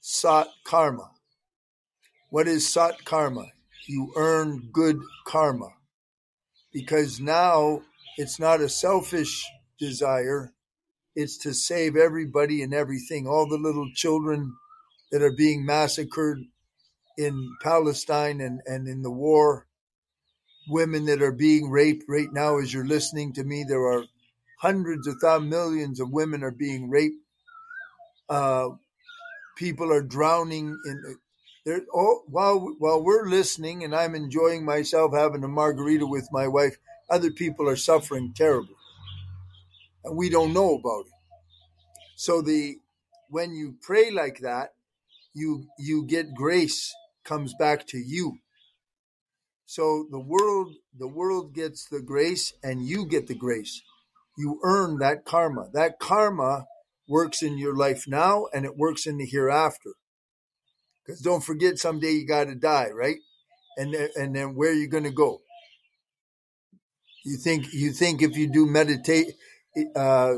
sat 0.01 0.49
karma. 0.65 1.11
What 2.31 2.49
is 2.49 2.73
sat 2.73 3.05
karma? 3.05 3.47
You 3.87 4.13
earn 4.17 4.71
good 4.73 5.01
karma. 5.27 5.69
Because 6.73 7.21
now 7.21 7.83
it's 8.17 8.41
not 8.41 8.61
a 8.61 8.69
selfish 8.69 9.45
desire, 9.79 10.53
it's 11.15 11.37
to 11.39 11.53
save 11.53 11.97
everybody 11.97 12.63
and 12.63 12.73
everything, 12.73 13.27
all 13.27 13.49
the 13.49 13.59
little 13.59 13.91
children 13.95 14.55
that 15.11 15.23
are 15.23 15.33
being 15.37 15.67
massacred 15.67 16.39
in 17.19 17.55
Palestine 17.63 18.41
and, 18.41 18.63
and 18.65 18.89
in 18.89 19.03
the 19.03 19.11
war, 19.11 19.67
women 20.69 21.05
that 21.07 21.21
are 21.21 21.33
being 21.33 21.69
raped 21.69 22.05
right 22.09 22.33
now 22.33 22.59
as 22.59 22.73
you're 22.73 22.87
listening 22.87 23.33
to 23.35 23.45
me. 23.45 23.65
There 23.69 23.85
are 23.85 24.05
hundreds 24.63 25.09
of 25.09 25.17
thousands, 25.21 25.51
millions 25.51 26.01
of 26.01 26.13
women 26.13 26.45
are 26.45 26.53
being 26.53 26.89
raped. 26.89 27.21
Uh, 28.29 28.69
people 29.57 29.93
are 29.93 30.03
drowning 30.03 30.79
in. 30.87 31.19
All, 31.93 32.25
while 32.27 32.75
while 32.79 33.03
we're 33.03 33.29
listening 33.29 33.85
and 33.85 33.95
I'm 33.95 34.15
enjoying 34.15 34.65
myself 34.65 35.13
having 35.15 35.45
a 35.45 35.49
margarita 35.49 36.07
with 36.07 36.29
my 36.33 36.49
wife, 36.49 36.77
other 37.11 37.31
people 37.31 37.69
are 37.69 37.77
suffering 37.77 38.33
terribly, 38.35 38.75
and 40.05 40.17
we 40.17 40.29
don't 40.29 40.53
know 40.53 40.75
about 40.75 41.07
it. 41.07 41.13
So 42.17 42.41
the 42.41 42.79
when 43.31 43.55
you 43.55 43.77
pray 43.81 44.11
like 44.11 44.41
that, 44.41 44.75
you 45.35 45.67
you 45.79 46.05
get 46.05 46.35
grace 46.35 46.93
comes 47.25 47.55
back 47.55 47.87
to 47.89 47.99
you. 47.99 48.39
So 49.67 50.07
the 50.11 50.21
world, 50.21 50.75
the 50.99 51.09
world 51.09 51.55
gets 51.55 51.89
the 51.89 52.03
grace 52.03 52.53
and 52.63 52.85
you 52.85 53.07
get 53.07 53.29
the 53.29 53.35
grace. 53.35 53.81
You 54.37 54.61
earn 54.63 54.99
that 54.99 55.25
karma. 55.25 55.69
That 55.73 55.99
karma 55.99 56.67
works 57.09 57.43
in 57.43 57.59
your 57.59 57.77
life 57.77 58.05
now 58.07 58.47
and 58.53 58.65
it 58.65 58.77
works 58.77 59.07
in 59.07 59.19
the 59.19 59.27
hereafter. 59.27 59.91
Because 61.05 61.21
don't 61.21 61.45
forget, 61.45 61.79
someday 61.79 62.13
you 62.13 62.27
got 62.27 62.45
to 62.45 62.55
die, 62.55 62.89
right? 62.95 63.17
And 63.77 63.95
and 63.95 64.35
then 64.35 64.55
where 64.55 64.71
are 64.71 64.75
you 64.75 64.89
going 64.89 65.05
to 65.05 65.11
go? 65.11 65.41
You 67.25 67.37
think 67.37 67.73
you 67.73 67.93
think 67.93 68.23
if 68.23 68.37
you 68.37 68.51
do 68.51 68.67
meditate, 68.67 69.35
uh, 69.97 70.35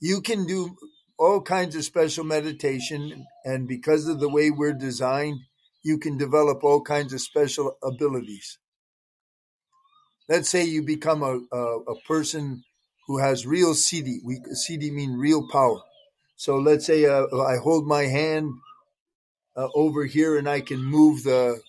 you 0.00 0.20
can 0.20 0.46
do 0.46 0.76
all 1.18 1.40
kinds 1.40 1.74
of 1.74 1.84
special 1.84 2.24
meditation, 2.24 3.26
and 3.44 3.66
because 3.66 4.06
of 4.06 4.20
the 4.20 4.28
way 4.28 4.50
we're 4.50 4.72
designed, 4.72 5.40
you 5.82 5.98
can 5.98 6.16
develop 6.16 6.62
all 6.62 6.82
kinds 6.82 7.12
of 7.12 7.20
special 7.20 7.76
abilities. 7.82 8.58
Let's 10.28 10.48
say 10.48 10.64
you 10.64 10.82
become 10.82 11.22
a, 11.22 11.40
a, 11.56 11.78
a 11.80 12.00
person 12.06 12.64
who 13.08 13.18
has 13.18 13.46
real 13.46 13.72
siddhi. 13.72 14.18
We 14.22 14.38
siddhi 14.52 14.92
mean 14.92 15.14
real 15.14 15.48
power. 15.50 15.80
So 16.36 16.56
let's 16.58 16.86
say 16.86 17.06
uh, 17.06 17.26
I 17.36 17.56
hold 17.56 17.86
my 17.86 18.02
hand 18.02 18.52
uh, 19.56 19.68
over 19.74 20.04
here 20.04 20.38
and 20.38 20.48
I 20.48 20.60
can 20.60 20.84
move 20.84 21.24
the 21.24 21.60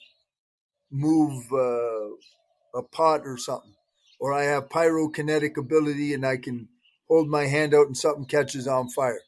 move 0.92 1.52
uh, 1.52 2.78
a 2.78 2.84
pot 2.92 3.22
or 3.26 3.38
something, 3.38 3.74
or 4.20 4.34
I 4.34 4.44
have 4.44 4.70
pyrokinetic 4.70 5.58
ability 5.58 6.14
and 6.14 6.26
I 6.26 6.38
can 6.38 6.68
hold 7.08 7.30
my 7.30 7.46
hand 7.46 7.74
out 7.74 7.88
and 7.88 7.98
something 7.98 8.26
catches 8.26 8.68
on 8.68 8.90
fire. 8.90 9.22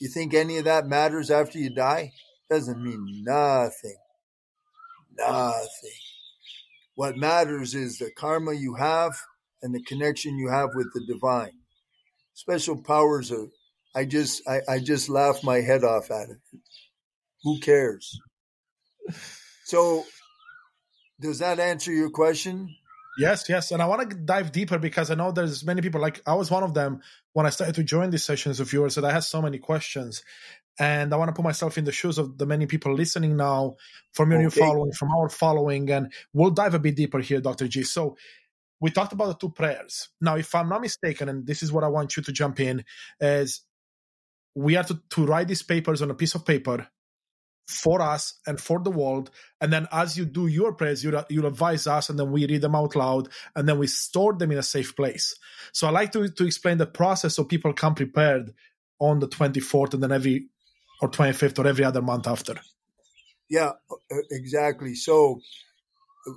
You 0.00 0.08
think 0.08 0.34
any 0.34 0.56
of 0.56 0.64
that 0.64 0.86
matters 0.86 1.30
after 1.30 1.58
you 1.58 1.70
die? 1.70 2.12
Doesn't 2.48 2.82
mean 2.82 3.22
nothing. 3.24 3.98
Nothing. 5.16 6.00
What 6.94 7.16
matters 7.16 7.74
is 7.74 7.98
the 7.98 8.10
karma 8.10 8.54
you 8.54 8.74
have 8.74 9.14
and 9.62 9.74
the 9.74 9.82
connection 9.82 10.38
you 10.38 10.48
have 10.48 10.70
with 10.74 10.92
the 10.94 11.04
divine. 11.06 11.52
Special 12.34 12.82
powers 12.82 13.30
are 13.32 13.48
I 13.94 14.04
just 14.04 14.46
I, 14.48 14.60
I 14.68 14.78
just 14.78 15.08
laugh 15.08 15.42
my 15.42 15.60
head 15.60 15.84
off 15.84 16.10
at 16.10 16.30
it. 16.30 16.38
Who 17.42 17.58
cares? 17.58 18.18
So 19.64 20.04
does 21.20 21.40
that 21.40 21.58
answer 21.58 21.92
your 21.92 22.10
question? 22.10 22.74
Yes, 23.18 23.48
yes. 23.48 23.72
And 23.72 23.82
I 23.82 23.86
want 23.86 24.08
to 24.08 24.16
dive 24.16 24.52
deeper 24.52 24.78
because 24.78 25.10
I 25.10 25.14
know 25.14 25.32
there's 25.32 25.64
many 25.64 25.82
people 25.82 26.00
like 26.00 26.22
I 26.26 26.34
was 26.34 26.50
one 26.50 26.62
of 26.62 26.74
them 26.74 27.02
when 27.32 27.46
I 27.46 27.50
started 27.50 27.74
to 27.74 27.82
join 27.82 28.10
these 28.10 28.24
sessions 28.24 28.60
of 28.60 28.72
yours 28.72 28.94
that 28.94 29.04
I 29.04 29.12
had 29.12 29.24
so 29.24 29.42
many 29.42 29.58
questions 29.58 30.22
and 30.80 31.12
I 31.12 31.16
want 31.16 31.28
to 31.28 31.34
put 31.34 31.44
myself 31.44 31.76
in 31.76 31.84
the 31.84 31.92
shoes 31.92 32.16
of 32.16 32.38
the 32.38 32.46
many 32.46 32.66
people 32.66 32.94
listening 32.94 33.36
now 33.36 33.76
from 34.12 34.30
your 34.30 34.38
okay. 34.38 34.44
new 34.44 34.50
following, 34.50 34.92
from 34.92 35.10
our 35.12 35.28
following, 35.28 35.90
and 35.90 36.10
we'll 36.32 36.50
dive 36.50 36.72
a 36.72 36.78
bit 36.78 36.96
deeper 36.96 37.18
here, 37.18 37.40
Dr. 37.40 37.68
G. 37.68 37.82
So 37.82 38.16
we 38.80 38.90
talked 38.90 39.12
about 39.12 39.28
the 39.28 39.34
two 39.34 39.52
prayers. 39.52 40.08
Now, 40.20 40.36
if 40.36 40.54
I'm 40.54 40.68
not 40.68 40.80
mistaken, 40.80 41.28
and 41.28 41.46
this 41.46 41.62
is 41.62 41.70
what 41.70 41.84
I 41.84 41.88
want 41.88 42.16
you 42.16 42.22
to 42.22 42.32
jump 42.32 42.60
in, 42.60 42.84
is 43.20 43.62
we 44.54 44.76
are 44.76 44.84
to, 44.84 45.00
to 45.10 45.26
write 45.26 45.48
these 45.48 45.62
papers 45.62 46.02
on 46.02 46.10
a 46.10 46.14
piece 46.14 46.34
of 46.34 46.46
paper 46.46 46.88
for 47.68 48.02
us 48.02 48.40
and 48.46 48.60
for 48.60 48.80
the 48.80 48.90
world. 48.90 49.30
And 49.60 49.72
then 49.72 49.86
as 49.92 50.16
you 50.16 50.24
do 50.24 50.48
your 50.48 50.72
prayers, 50.72 51.04
you'll, 51.04 51.24
you'll 51.28 51.46
advise 51.46 51.86
us 51.86 52.10
and 52.10 52.18
then 52.18 52.32
we 52.32 52.46
read 52.46 52.62
them 52.62 52.74
out 52.74 52.96
loud 52.96 53.28
and 53.54 53.68
then 53.68 53.78
we 53.78 53.86
store 53.86 54.32
them 54.32 54.50
in 54.50 54.58
a 54.58 54.62
safe 54.62 54.96
place. 54.96 55.36
So 55.72 55.86
I 55.86 55.90
like 55.90 56.12
to, 56.12 56.28
to 56.28 56.46
explain 56.46 56.78
the 56.78 56.86
process 56.86 57.36
so 57.36 57.44
people 57.44 57.72
come 57.72 57.94
prepared 57.94 58.52
on 58.98 59.20
the 59.20 59.28
24th 59.28 59.94
and 59.94 60.02
then 60.02 60.12
every 60.12 60.48
or 61.00 61.10
25th 61.10 61.58
or 61.58 61.66
every 61.66 61.84
other 61.84 62.02
month 62.02 62.26
after. 62.26 62.56
Yeah, 63.48 63.72
exactly. 64.30 64.94
So 64.94 65.40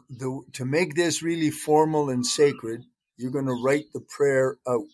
the, 0.10 0.42
to 0.54 0.66
make 0.66 0.96
this 0.96 1.22
really 1.22 1.50
formal 1.50 2.10
and 2.10 2.26
sacred, 2.26 2.84
you're 3.18 3.32
going 3.32 3.48
to 3.48 3.62
write 3.64 3.86
the 3.94 4.02
prayer 4.02 4.58
out. 4.68 4.88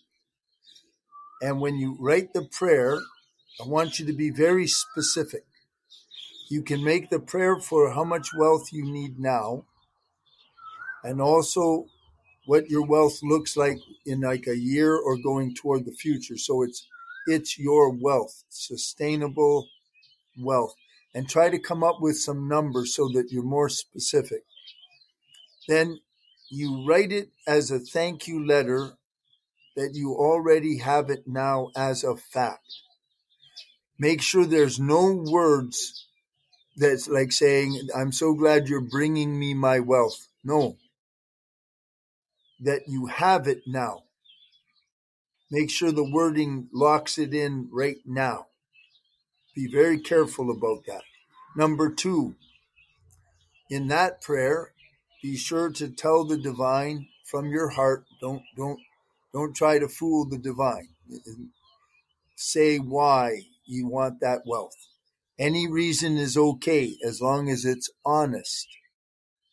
And 1.42 1.60
when 1.60 1.76
you 1.76 1.96
write 1.98 2.32
the 2.34 2.42
prayer, 2.42 2.98
I 3.60 3.66
want 3.66 3.98
you 3.98 4.06
to 4.06 4.12
be 4.12 4.30
very 4.30 4.66
specific. 4.66 5.44
You 6.50 6.62
can 6.62 6.82
make 6.82 7.10
the 7.10 7.20
prayer 7.20 7.58
for 7.60 7.92
how 7.92 8.04
much 8.04 8.28
wealth 8.36 8.72
you 8.72 8.84
need 8.84 9.18
now 9.18 9.64
and 11.04 11.20
also 11.20 11.86
what 12.46 12.68
your 12.68 12.84
wealth 12.84 13.20
looks 13.22 13.56
like 13.56 13.78
in 14.04 14.20
like 14.20 14.46
a 14.46 14.56
year 14.56 14.96
or 14.96 15.16
going 15.16 15.54
toward 15.54 15.84
the 15.84 15.92
future. 15.92 16.36
So 16.36 16.62
it's 16.62 16.86
it's 17.26 17.58
your 17.58 17.90
wealth, 17.90 18.44
sustainable 18.48 19.68
wealth, 20.38 20.74
and 21.14 21.28
try 21.28 21.50
to 21.50 21.58
come 21.58 21.84
up 21.84 22.00
with 22.00 22.16
some 22.18 22.48
numbers 22.48 22.94
so 22.94 23.08
that 23.14 23.30
you're 23.30 23.42
more 23.42 23.68
specific. 23.68 24.44
Then 25.70 26.00
you 26.50 26.84
write 26.84 27.12
it 27.12 27.30
as 27.46 27.70
a 27.70 27.78
thank 27.78 28.26
you 28.26 28.44
letter 28.44 28.94
that 29.76 29.92
you 29.94 30.16
already 30.16 30.78
have 30.78 31.10
it 31.10 31.28
now 31.28 31.70
as 31.76 32.02
a 32.02 32.16
fact. 32.16 32.66
Make 33.96 34.20
sure 34.20 34.44
there's 34.44 34.80
no 34.80 35.12
words 35.30 36.08
that's 36.76 37.08
like 37.08 37.30
saying, 37.30 37.88
I'm 37.96 38.10
so 38.10 38.34
glad 38.34 38.66
you're 38.66 38.80
bringing 38.80 39.38
me 39.38 39.54
my 39.54 39.78
wealth. 39.78 40.26
No. 40.42 40.76
That 42.58 42.88
you 42.88 43.06
have 43.06 43.46
it 43.46 43.62
now. 43.64 44.02
Make 45.52 45.70
sure 45.70 45.92
the 45.92 46.10
wording 46.10 46.68
locks 46.72 47.16
it 47.16 47.32
in 47.32 47.68
right 47.70 47.98
now. 48.04 48.48
Be 49.54 49.68
very 49.68 50.00
careful 50.00 50.50
about 50.50 50.86
that. 50.86 51.02
Number 51.56 51.90
two, 51.90 52.34
in 53.70 53.86
that 53.86 54.20
prayer, 54.20 54.72
be 55.22 55.36
sure 55.36 55.70
to 55.70 55.88
tell 55.88 56.24
the 56.24 56.38
divine 56.38 57.08
from 57.24 57.50
your 57.50 57.70
heart. 57.70 58.04
Don't 58.20 58.42
don't 58.56 58.80
don't 59.32 59.54
try 59.54 59.78
to 59.78 59.88
fool 59.88 60.24
the 60.24 60.38
divine. 60.38 60.88
Say 62.36 62.78
why 62.78 63.42
you 63.66 63.86
want 63.86 64.20
that 64.20 64.42
wealth. 64.46 64.88
Any 65.38 65.68
reason 65.68 66.16
is 66.16 66.36
okay 66.36 66.96
as 67.06 67.20
long 67.20 67.48
as 67.48 67.64
it's 67.64 67.90
honest. 68.04 68.68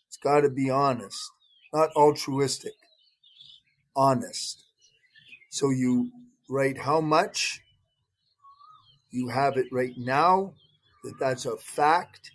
It's 0.08 0.18
got 0.18 0.42
to 0.42 0.50
be 0.50 0.70
honest, 0.70 1.32
not 1.74 1.92
altruistic. 1.96 2.74
Honest. 3.96 4.64
So 5.50 5.70
you 5.70 6.12
write 6.50 6.80
how 6.80 7.02
much, 7.02 7.62
you 9.12 9.30
have 9.30 9.58
it 9.58 9.68
right 9.72 9.94
now, 9.98 10.54
that 11.04 11.20
that's 11.20 11.46
a 11.46 11.58
fact. 11.58 12.32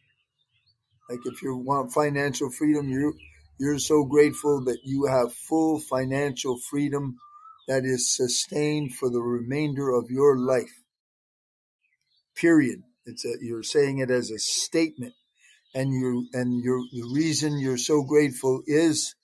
Like 1.13 1.27
if 1.27 1.43
you 1.43 1.55
want 1.59 1.93
financial 1.93 2.51
freedom, 2.51 2.89
you 2.89 3.13
you're 3.59 3.79
so 3.79 4.03
grateful 4.05 4.65
that 4.65 4.79
you 4.83 5.05
have 5.05 5.35
full 5.35 5.79
financial 5.79 6.59
freedom 6.71 7.19
that 7.69 7.85
is 7.85 8.17
sustained 8.17 8.95
for 8.95 9.11
the 9.11 9.21
remainder 9.21 9.91
of 9.91 10.11
your 10.11 10.39
life. 10.39 10.81
Period. 12.35 12.83
It's 13.05 13.27
a, 13.27 13.35
you're 13.43 13.63
saying 13.63 13.99
it 13.99 14.11
as 14.11 14.31
a 14.31 14.39
statement, 14.39 15.13
and 15.75 15.93
you 15.93 16.29
and 16.33 16.65
your 16.65 16.81
the 16.95 17.03
reason 17.13 17.59
you're 17.59 17.77
so 17.77 18.03
grateful 18.03 18.63
is, 18.67 19.15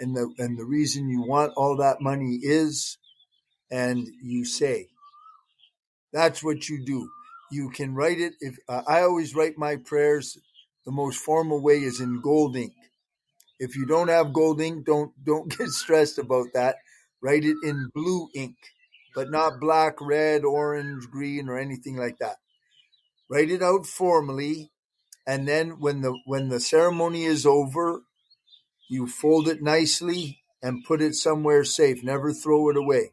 and 0.00 0.16
the 0.16 0.34
and 0.38 0.58
the 0.58 0.64
reason 0.64 1.08
you 1.08 1.22
want 1.22 1.52
all 1.56 1.76
that 1.76 2.00
money 2.00 2.40
is, 2.42 2.98
and 3.70 4.08
you 4.24 4.44
say. 4.44 4.88
That's 6.12 6.42
what 6.42 6.68
you 6.68 6.84
do. 6.84 7.08
You 7.52 7.70
can 7.70 7.94
write 7.94 8.18
it. 8.18 8.32
If 8.40 8.56
uh, 8.68 8.82
I 8.88 9.02
always 9.02 9.36
write 9.36 9.56
my 9.56 9.76
prayers, 9.76 10.36
the 10.88 10.92
most 10.92 11.22
formal 11.22 11.60
way 11.60 11.82
is 11.82 12.00
in 12.00 12.22
gold 12.22 12.56
ink. 12.56 12.72
If 13.58 13.76
you 13.76 13.84
don't 13.84 14.08
have 14.08 14.32
gold 14.32 14.58
ink, 14.58 14.86
don't 14.86 15.12
don't 15.22 15.50
get 15.58 15.68
stressed 15.68 16.16
about 16.16 16.46
that. 16.54 16.76
Write 17.20 17.44
it 17.44 17.58
in 17.62 17.90
blue 17.94 18.30
ink, 18.34 18.56
but 19.14 19.30
not 19.30 19.60
black, 19.60 20.00
red, 20.00 20.46
orange, 20.46 21.10
green, 21.10 21.50
or 21.50 21.58
anything 21.58 21.98
like 21.98 22.16
that. 22.20 22.36
Write 23.28 23.50
it 23.50 23.62
out 23.62 23.84
formally, 23.84 24.70
and 25.26 25.46
then 25.46 25.78
when 25.78 26.00
the 26.00 26.18
when 26.24 26.48
the 26.48 26.58
ceremony 26.58 27.24
is 27.24 27.44
over, 27.44 28.00
you 28.88 29.06
fold 29.06 29.46
it 29.46 29.62
nicely 29.62 30.38
and 30.62 30.86
put 30.86 31.02
it 31.02 31.14
somewhere 31.14 31.64
safe. 31.64 32.02
Never 32.02 32.32
throw 32.32 32.70
it 32.70 32.78
away. 32.78 33.12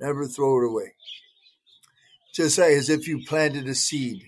Never 0.00 0.26
throw 0.26 0.62
it 0.62 0.70
away. 0.70 0.94
Just 2.34 2.56
say 2.56 2.74
as 2.78 2.88
if 2.88 3.06
you 3.06 3.26
planted 3.26 3.68
a 3.68 3.74
seed. 3.74 4.22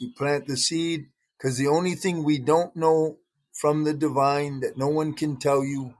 You 0.00 0.10
plant 0.16 0.46
the 0.46 0.56
seed 0.56 1.08
because 1.36 1.58
the 1.58 1.68
only 1.68 1.94
thing 1.94 2.24
we 2.24 2.38
don't 2.38 2.74
know 2.74 3.18
from 3.52 3.84
the 3.84 3.92
divine 3.92 4.60
that 4.60 4.78
no 4.78 4.88
one 4.88 5.12
can 5.12 5.36
tell 5.36 5.62
you 5.62 5.92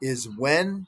is 0.00 0.26
when 0.26 0.86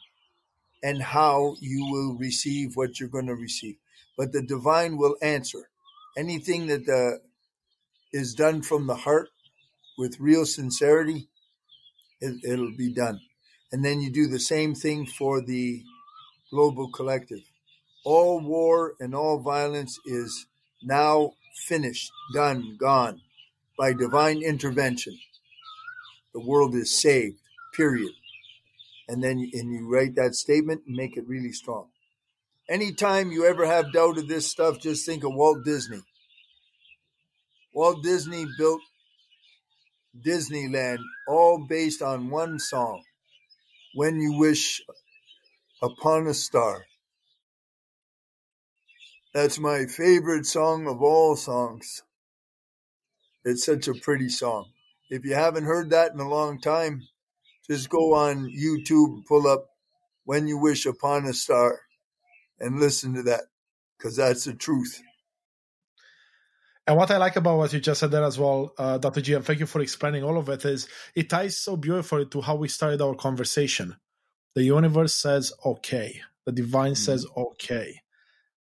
and 0.83 1.03
how 1.03 1.57
you 1.61 1.87
will 1.91 2.17
receive 2.17 2.75
what 2.75 2.99
you're 2.99 3.11
going 3.11 3.27
to 3.27 3.35
receive. 3.35 3.77
But 4.17 4.33
the 4.33 4.41
divine 4.41 4.97
will 4.97 5.17
answer. 5.21 5.69
Anything 6.17 6.69
that 6.69 6.89
uh, 6.89 7.19
is 8.15 8.35
done 8.35 8.63
from 8.63 8.87
the 8.87 8.95
heart 8.95 9.29
with 9.99 10.19
real 10.19 10.47
sincerity, 10.47 11.29
it, 12.23 12.43
it'll 12.45 12.75
be 12.79 12.91
done. 12.91 13.21
And 13.73 13.85
then 13.85 14.01
you 14.01 14.11
do 14.11 14.27
the 14.27 14.41
same 14.41 14.75
thing 14.75 15.05
for 15.05 15.43
the 15.43 15.83
global 16.51 16.91
collective. 16.91 17.43
All 18.07 18.41
war 18.41 18.95
and 19.01 19.15
all 19.15 19.39
violence 19.39 20.01
is 20.07 20.47
now 20.83 21.33
finished, 21.67 22.11
done, 22.35 22.77
gone 22.79 23.21
by 23.79 23.93
divine 23.93 24.43
intervention. 24.43 25.19
The 26.35 26.41
world 26.41 26.75
is 26.75 27.01
saved, 27.01 27.39
period. 27.75 28.13
And 29.09 29.23
then 29.23 29.39
and 29.53 29.73
you 29.73 29.89
write 29.89 30.15
that 30.17 30.35
statement 30.35 30.83
and 30.87 30.97
make 30.97 31.17
it 31.17 31.27
really 31.27 31.53
strong. 31.53 31.89
Anytime 32.69 33.33
you 33.33 33.47
ever 33.47 33.67
have 33.67 33.93
doubt 33.93 34.19
of 34.19 34.29
this 34.29 34.47
stuff, 34.47 34.81
just 34.81 35.07
think 35.07 35.25
of 35.25 35.35
Walt 35.35 35.65
Disney. 35.65 36.03
Walt 37.73 38.03
Disney 38.03 38.47
built 38.59 38.83
Disneyland 40.27 40.99
all 41.29 41.65
based 41.67 42.03
on 42.03 42.29
one 42.29 42.59
song 42.59 43.03
When 43.95 44.21
You 44.21 44.39
Wish 44.39 44.83
Upon 45.83 46.27
a 46.27 46.35
Star. 46.35 46.88
That's 49.39 49.61
my 49.61 49.87
favorite 49.87 50.47
song 50.47 50.89
of 50.89 51.01
all 51.01 51.37
songs. 51.37 52.03
It's 53.45 53.65
such 53.65 53.87
a 53.87 53.95
pretty 53.95 54.31
song. 54.31 54.73
If 55.11 55.25
you 55.25 55.37
haven't 55.37 55.63
heard 55.63 55.91
that 55.91 56.11
in 56.13 56.19
a 56.19 56.29
long 56.29 56.61
time, 56.61 57.07
just 57.71 57.89
go 57.89 58.15
on 58.15 58.51
YouTube, 58.51 59.27
pull 59.27 59.47
up 59.47 59.67
When 60.25 60.49
You 60.49 60.59
Wish 60.59 60.87
Upon 60.87 61.25
a 61.27 61.33
Star, 61.33 61.79
and 62.59 62.81
listen 62.81 63.15
to 63.15 63.23
that, 63.31 63.43
because 63.97 64.17
that's 64.17 64.43
the 64.43 64.55
truth. 64.55 65.01
And 66.89 66.97
what 66.97 67.13
I 67.13 67.19
like 67.19 67.37
about 67.37 67.59
what 67.59 67.73
you 67.73 67.79
just 67.79 68.01
said 68.01 68.11
there 68.11 68.25
as 68.25 68.41
well, 68.41 68.75
uh, 68.77 68.99
Dr. 68.99 69.21
G, 69.21 69.35
and 69.35 69.45
thank 69.45 69.61
you 69.61 69.67
for 69.67 69.81
explaining 69.81 70.25
all 70.25 70.37
of 70.37 70.49
it, 70.49 70.65
is 70.65 70.89
it 71.15 71.31
ties 71.31 71.57
so 71.57 71.77
beautifully 71.77 72.27
to 72.27 72.41
how 72.41 72.57
we 72.57 72.67
started 72.67 73.01
our 73.01 73.15
conversation. 73.15 73.99
The 74.57 74.65
universe 74.65 75.15
says, 75.15 75.53
okay. 75.65 76.23
The 76.45 76.51
divine 76.51 76.95
mm-hmm. 76.95 77.05
says, 77.05 77.25
okay. 77.37 78.01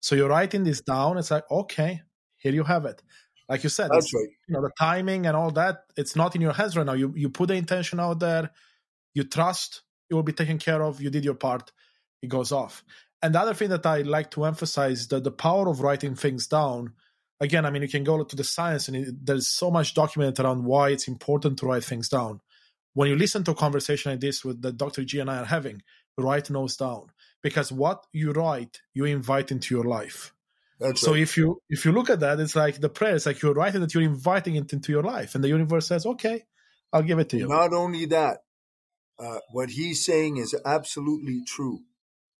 So 0.06 0.14
you're 0.14 0.28
writing 0.28 0.64
this 0.64 0.80
down. 0.80 1.18
It's 1.18 1.30
like, 1.30 1.50
okay, 1.50 2.02
here 2.36 2.52
you 2.52 2.64
have 2.64 2.84
it. 2.84 3.02
Like 3.48 3.62
you 3.64 3.70
said, 3.70 3.90
that's 3.92 4.12
right. 4.14 4.28
You 4.48 4.54
know, 4.54 4.62
the 4.62 4.70
timing 4.78 5.26
and 5.26 5.36
all 5.36 5.50
that, 5.52 5.84
it's 5.96 6.14
not 6.16 6.34
in 6.34 6.40
your 6.40 6.52
hands 6.52 6.76
right 6.76 6.86
now. 6.86 6.94
You, 6.94 7.12
you 7.16 7.28
put 7.28 7.48
the 7.48 7.54
intention 7.54 8.00
out 8.00 8.20
there 8.20 8.50
you 9.16 9.24
trust 9.24 9.82
it 10.10 10.14
will 10.14 10.22
be 10.22 10.38
taken 10.40 10.58
care 10.58 10.82
of 10.82 11.00
you 11.00 11.10
did 11.10 11.24
your 11.24 11.34
part 11.34 11.72
it 12.22 12.28
goes 12.28 12.52
off 12.52 12.84
and 13.22 13.34
the 13.34 13.40
other 13.40 13.54
thing 13.54 13.70
that 13.70 13.86
i 13.86 14.02
like 14.02 14.30
to 14.30 14.44
emphasize 14.44 15.08
that 15.08 15.24
the 15.24 15.30
power 15.30 15.68
of 15.68 15.80
writing 15.80 16.14
things 16.14 16.46
down 16.46 16.92
again 17.40 17.64
i 17.64 17.70
mean 17.70 17.82
you 17.82 17.88
can 17.88 18.04
go 18.04 18.22
to 18.22 18.36
the 18.36 18.44
science 18.44 18.88
and 18.88 18.96
it, 18.96 19.26
there's 19.26 19.48
so 19.48 19.70
much 19.70 19.94
documented 19.94 20.44
around 20.44 20.64
why 20.64 20.90
it's 20.90 21.08
important 21.08 21.58
to 21.58 21.66
write 21.66 21.82
things 21.82 22.08
down 22.10 22.40
when 22.92 23.08
you 23.08 23.16
listen 23.16 23.42
to 23.42 23.52
a 23.52 23.62
conversation 23.64 24.12
like 24.12 24.20
this 24.20 24.44
with 24.44 24.60
the 24.60 24.70
dr 24.70 25.02
g 25.04 25.18
and 25.18 25.30
i 25.30 25.38
are 25.38 25.46
having 25.46 25.82
write 26.18 26.50
notes 26.50 26.76
down 26.76 27.06
because 27.46 27.70
what 27.72 27.98
you 28.12 28.32
write 28.32 28.74
you 28.94 29.04
invite 29.04 29.50
into 29.50 29.74
your 29.76 29.84
life 29.98 30.18
That's 30.80 31.00
so 31.00 31.12
right. 31.12 31.20
if 31.26 31.36
you 31.36 31.46
if 31.68 31.84
you 31.84 31.92
look 31.92 32.10
at 32.10 32.20
that 32.20 32.40
it's 32.40 32.56
like 32.56 32.80
the 32.80 32.88
prayer 32.98 33.16
it's 33.16 33.26
like 33.26 33.40
you're 33.42 33.58
writing 33.60 33.80
that 33.82 33.92
you're 33.94 34.10
inviting 34.16 34.54
it 34.56 34.72
into 34.72 34.90
your 34.92 35.06
life 35.14 35.34
and 35.34 35.42
the 35.44 35.48
universe 35.58 35.86
says 35.86 36.06
okay 36.14 36.44
i'll 36.92 37.08
give 37.10 37.18
it 37.18 37.28
to 37.30 37.38
you 37.38 37.48
not 37.48 37.72
only 37.72 38.06
that 38.06 38.38
uh, 39.18 39.38
what 39.50 39.70
he's 39.70 40.04
saying 40.04 40.36
is 40.36 40.54
absolutely 40.64 41.42
true. 41.46 41.80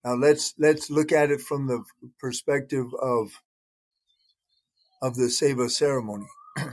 Now 0.04 0.14
let's 0.14 0.54
let's 0.58 0.90
look 0.90 1.10
at 1.10 1.30
it 1.30 1.40
from 1.40 1.66
the 1.66 1.82
perspective 2.20 2.86
of 3.00 3.40
of 5.02 5.16
the 5.16 5.26
Seva 5.26 5.70
ceremony. 5.70 6.26
uh, 6.58 6.70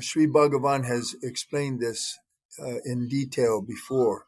Sri 0.00 0.26
Bhagavan 0.26 0.86
has 0.86 1.14
explained 1.22 1.80
this 1.80 2.18
uh, 2.60 2.78
in 2.84 3.08
detail 3.08 3.62
before. 3.62 4.26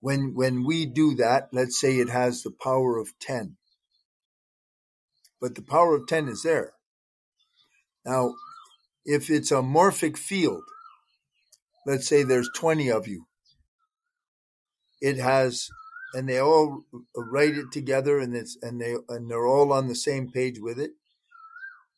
When 0.00 0.34
when 0.34 0.64
we 0.64 0.86
do 0.86 1.14
that, 1.16 1.48
let's 1.52 1.80
say 1.80 1.98
it 1.98 2.08
has 2.08 2.42
the 2.42 2.52
power 2.52 2.98
of 2.98 3.18
ten, 3.18 3.56
but 5.40 5.54
the 5.54 5.62
power 5.62 5.96
of 5.96 6.06
ten 6.06 6.28
is 6.28 6.42
there. 6.42 6.72
Now, 8.04 8.34
if 9.04 9.30
it's 9.30 9.50
a 9.50 9.56
morphic 9.56 10.16
field, 10.16 10.62
let's 11.86 12.06
say 12.06 12.22
there's 12.22 12.50
20 12.54 12.90
of 12.90 13.08
you. 13.08 13.26
It 15.00 15.18
has, 15.18 15.68
and 16.14 16.28
they 16.28 16.40
all 16.40 16.84
write 17.16 17.56
it 17.56 17.72
together 17.72 18.18
and 18.18 18.36
it's, 18.36 18.56
and 18.62 18.80
they, 18.80 18.96
and 19.08 19.30
they're 19.30 19.46
all 19.46 19.72
on 19.72 19.88
the 19.88 19.94
same 19.94 20.30
page 20.30 20.58
with 20.60 20.78
it. 20.78 20.92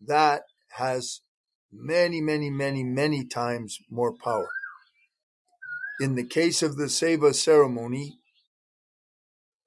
That 0.00 0.42
has 0.76 1.20
many, 1.72 2.20
many, 2.20 2.50
many, 2.50 2.84
many 2.84 3.24
times 3.24 3.78
more 3.90 4.12
power. 4.12 4.48
In 6.00 6.14
the 6.14 6.24
case 6.24 6.62
of 6.62 6.76
the 6.76 6.86
Seva 6.86 7.34
ceremony, 7.34 8.18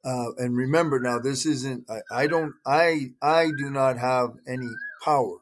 uh, 0.03 0.33
and 0.37 0.57
remember 0.57 0.99
now, 0.99 1.19
this 1.19 1.45
isn't, 1.45 1.89
I, 1.89 2.23
I 2.23 2.27
don't, 2.27 2.55
I, 2.65 3.11
I 3.21 3.51
do 3.57 3.69
not 3.69 3.97
have 3.99 4.31
any 4.47 4.71
power. 5.03 5.37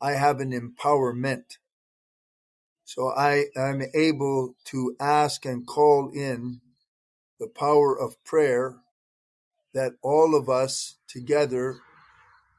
I 0.00 0.12
have 0.12 0.40
an 0.40 0.52
empowerment. 0.52 1.58
So 2.84 3.08
I 3.10 3.46
am 3.56 3.82
able 3.94 4.56
to 4.66 4.96
ask 4.98 5.44
and 5.44 5.66
call 5.66 6.10
in 6.14 6.60
the 7.38 7.48
power 7.48 7.98
of 7.98 8.22
prayer 8.24 8.76
that 9.74 9.92
all 10.02 10.34
of 10.34 10.48
us 10.48 10.96
together 11.06 11.80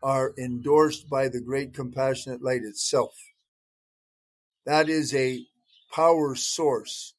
are 0.03 0.33
endorsed 0.37 1.09
by 1.09 1.27
the 1.27 1.41
great 1.41 1.73
compassionate 1.73 2.43
light 2.43 2.61
itself. 2.63 3.15
That 4.65 4.89
is 4.89 5.15
a 5.15 5.45
power 5.91 6.35
source. 6.35 7.13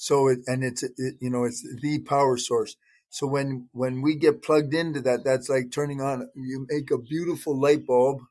So 0.00 0.28
it, 0.28 0.38
and 0.46 0.64
it's, 0.64 0.82
it, 0.82 0.94
you 1.20 1.28
know, 1.28 1.44
it's 1.44 1.62
the 1.82 1.98
power 1.98 2.38
source. 2.38 2.76
So 3.10 3.26
when, 3.26 3.68
when 3.72 4.00
we 4.00 4.14
get 4.14 4.42
plugged 4.42 4.72
into 4.72 5.02
that, 5.02 5.24
that's 5.24 5.50
like 5.50 5.70
turning 5.70 6.00
on, 6.00 6.30
you 6.34 6.66
make 6.70 6.90
a 6.90 6.96
beautiful 6.96 7.54
light 7.54 7.86
bulb 7.86 8.22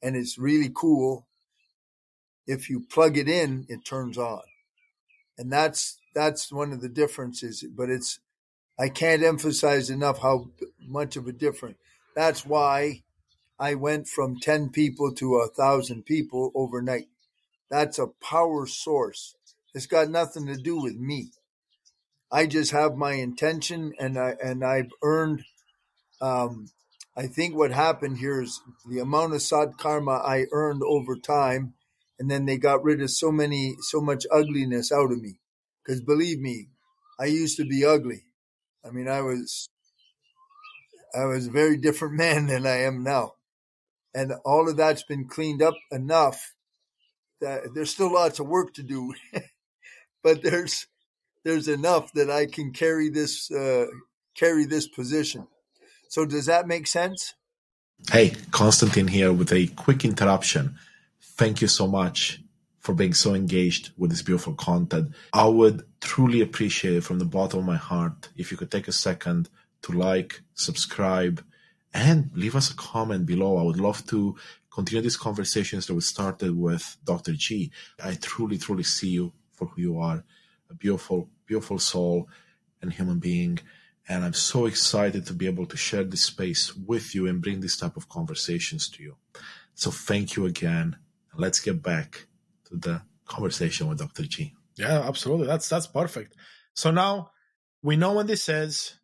and 0.00 0.14
it's 0.14 0.38
really 0.38 0.70
cool 0.72 1.26
if 2.46 2.70
you 2.70 2.80
plug 2.80 3.18
it 3.18 3.28
in, 3.28 3.66
it 3.68 3.84
turns 3.84 4.16
on. 4.16 4.42
And 5.36 5.52
that's 5.52 5.98
that's 6.14 6.52
one 6.52 6.72
of 6.72 6.80
the 6.80 6.88
differences. 6.88 7.64
But 7.76 7.90
it's 7.90 8.20
I 8.78 8.88
can't 8.88 9.24
emphasize 9.24 9.90
enough 9.90 10.20
how 10.20 10.50
much 10.80 11.16
of 11.16 11.26
a 11.26 11.32
difference. 11.32 11.78
That's 12.14 12.46
why 12.46 13.02
I 13.58 13.74
went 13.74 14.06
from 14.06 14.38
ten 14.38 14.70
people 14.70 15.12
to 15.16 15.36
a 15.36 15.48
thousand 15.48 16.06
people 16.06 16.52
overnight. 16.54 17.08
That's 17.68 17.98
a 17.98 18.06
power 18.06 18.66
source. 18.66 19.34
It's 19.74 19.86
got 19.86 20.08
nothing 20.08 20.46
to 20.46 20.56
do 20.56 20.80
with 20.80 20.96
me. 20.96 21.30
I 22.30 22.46
just 22.46 22.72
have 22.72 22.96
my 22.96 23.12
intention, 23.12 23.92
and 23.98 24.18
I 24.18 24.36
and 24.42 24.64
I've 24.64 24.90
earned. 25.02 25.44
Um, 26.20 26.68
I 27.16 27.26
think 27.26 27.56
what 27.56 27.72
happened 27.72 28.18
here 28.18 28.42
is 28.42 28.60
the 28.88 29.00
amount 29.00 29.34
of 29.34 29.42
sad 29.42 29.78
karma 29.78 30.22
I 30.24 30.46
earned 30.52 30.82
over 30.84 31.16
time 31.16 31.74
and 32.18 32.30
then 32.30 32.46
they 32.46 32.56
got 32.56 32.82
rid 32.82 33.00
of 33.00 33.10
so 33.10 33.30
many 33.30 33.76
so 33.80 34.00
much 34.00 34.24
ugliness 34.32 34.90
out 34.92 35.12
of 35.12 35.20
me 35.20 35.38
because 35.84 36.00
believe 36.00 36.40
me 36.40 36.68
i 37.18 37.24
used 37.26 37.56
to 37.56 37.64
be 37.64 37.84
ugly 37.84 38.24
i 38.84 38.90
mean 38.90 39.08
i 39.08 39.20
was 39.20 39.68
I 41.14 41.24
was 41.24 41.46
a 41.46 41.50
very 41.50 41.76
different 41.76 42.14
man 42.18 42.46
than 42.46 42.66
I 42.66 42.82
am 42.82 43.02
now. 43.02 43.34
And 44.14 44.32
all 44.44 44.68
of 44.68 44.76
that's 44.76 45.02
been 45.02 45.28
cleaned 45.28 45.62
up 45.62 45.74
enough 45.92 46.54
that 47.40 47.74
there's 47.74 47.90
still 47.90 48.12
lots 48.12 48.40
of 48.40 48.48
work 48.48 48.74
to 48.74 48.82
do, 48.82 49.14
but 50.22 50.42
there's 50.42 50.86
there's 51.44 51.68
enough 51.68 52.12
that 52.12 52.30
I 52.30 52.46
can 52.46 52.72
carry 52.72 53.08
this 53.08 53.50
uh, 53.50 53.86
carry 54.34 54.64
this 54.64 54.88
position. 54.88 55.46
So 56.08 56.24
does 56.24 56.46
that 56.46 56.66
make 56.66 56.86
sense? 56.86 57.34
Hey, 58.10 58.34
Constantine 58.50 59.08
here 59.08 59.32
with 59.32 59.52
a 59.52 59.66
quick 59.68 60.04
interruption. 60.04 60.76
Thank 61.20 61.60
you 61.60 61.68
so 61.68 61.86
much 61.86 62.40
for 62.78 62.94
being 62.94 63.12
so 63.12 63.34
engaged 63.34 63.90
with 63.98 64.10
this 64.10 64.22
beautiful 64.22 64.54
content. 64.54 65.14
I 65.32 65.46
would 65.46 65.82
truly 66.00 66.40
appreciate 66.40 66.94
it 66.94 67.04
from 67.04 67.18
the 67.18 67.24
bottom 67.24 67.60
of 67.60 67.66
my 67.66 67.76
heart 67.76 68.30
if 68.36 68.50
you 68.50 68.56
could 68.56 68.70
take 68.70 68.88
a 68.88 68.92
second 68.92 69.50
to 69.82 69.92
like, 69.92 70.40
subscribe, 70.54 71.44
and 71.92 72.30
leave 72.34 72.56
us 72.56 72.70
a 72.70 72.76
comment 72.76 73.26
below. 73.26 73.58
I 73.58 73.62
would 73.62 73.80
love 73.80 74.06
to 74.06 74.36
continue 74.70 75.02
these 75.02 75.16
conversations 75.16 75.86
that 75.86 75.94
we 75.94 76.00
started 76.00 76.56
with 76.56 76.96
Dr. 77.04 77.32
G. 77.32 77.72
I 78.02 78.14
truly, 78.14 78.58
truly 78.58 78.84
see 78.84 79.08
you 79.08 79.32
for 79.58 79.66
who 79.66 79.82
you 79.82 79.98
are 79.98 80.24
a 80.70 80.74
beautiful, 80.74 81.28
beautiful 81.46 81.78
soul 81.78 82.28
and 82.82 82.92
human 82.92 83.18
being. 83.18 83.58
And 84.08 84.24
I'm 84.24 84.32
so 84.32 84.66
excited 84.66 85.26
to 85.26 85.34
be 85.34 85.46
able 85.46 85.66
to 85.66 85.76
share 85.76 86.04
this 86.04 86.24
space 86.24 86.74
with 86.74 87.14
you 87.14 87.26
and 87.26 87.42
bring 87.42 87.60
this 87.60 87.76
type 87.76 87.96
of 87.96 88.08
conversations 88.08 88.88
to 88.90 89.02
you. 89.02 89.16
So 89.74 89.90
thank 89.90 90.36
you 90.36 90.46
again. 90.46 90.96
Let's 91.36 91.60
get 91.60 91.82
back 91.82 92.26
to 92.68 92.76
the 92.76 93.02
conversation 93.26 93.86
with 93.88 93.98
Dr. 93.98 94.24
G. 94.24 94.54
Yeah, 94.76 95.00
absolutely. 95.06 95.46
That's 95.46 95.68
that's 95.68 95.86
perfect. 95.86 96.34
So 96.74 96.90
now 96.90 97.30
we 97.82 97.96
know 97.96 98.14
when 98.14 98.26
this 98.26 98.48
is. 98.48 98.94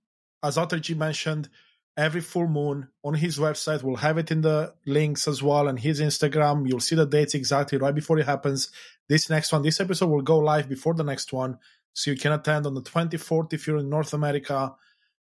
As 0.42 0.56
Dr. 0.56 0.78
G 0.78 0.92
mentioned, 0.92 1.48
every 1.96 2.20
full 2.20 2.48
moon 2.48 2.88
on 3.04 3.14
his 3.14 3.38
website. 3.38 3.82
We'll 3.82 3.96
have 3.96 4.18
it 4.18 4.30
in 4.30 4.40
the 4.40 4.74
links 4.86 5.28
as 5.28 5.42
well 5.42 5.68
and 5.68 5.78
his 5.78 6.00
Instagram. 6.00 6.68
You'll 6.68 6.80
see 6.80 6.96
the 6.96 7.06
dates 7.06 7.34
exactly 7.34 7.78
right 7.78 7.94
before 7.94 8.18
it 8.18 8.26
happens. 8.26 8.70
This 9.08 9.30
next 9.30 9.52
one, 9.52 9.62
this 9.62 9.80
episode 9.80 10.08
will 10.08 10.22
go 10.22 10.38
live 10.38 10.68
before 10.68 10.94
the 10.94 11.04
next 11.04 11.32
one. 11.32 11.58
So 11.92 12.10
you 12.10 12.16
can 12.16 12.32
attend 12.32 12.66
on 12.66 12.74
the 12.74 12.82
24th 12.82 13.52
if 13.52 13.66
you're 13.66 13.78
in 13.78 13.88
North 13.88 14.12
America, 14.12 14.74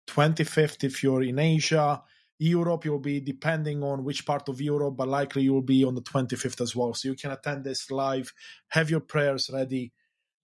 25th 0.09 0.85
if 0.85 1.03
you're 1.03 1.23
in 1.23 1.39
Asia. 1.39 2.03
Europe, 2.39 2.85
you'll 2.85 2.99
be 2.99 3.21
depending 3.21 3.83
on 3.83 4.03
which 4.03 4.27
part 4.27 4.49
of 4.49 4.61
Europe, 4.61 4.97
but 4.97 5.09
likely 5.09 5.43
you'll 5.43 5.63
be 5.63 5.85
on 5.85 5.95
the 5.95 6.03
25th 6.03 6.61
as 6.61 6.75
well. 6.75 6.93
So 6.95 7.09
you 7.09 7.15
can 7.15 7.31
attend 7.31 7.65
this 7.65 7.91
live, 7.91 8.33
have 8.69 8.91
your 8.91 9.01
prayers 9.01 9.51
ready. 9.53 9.93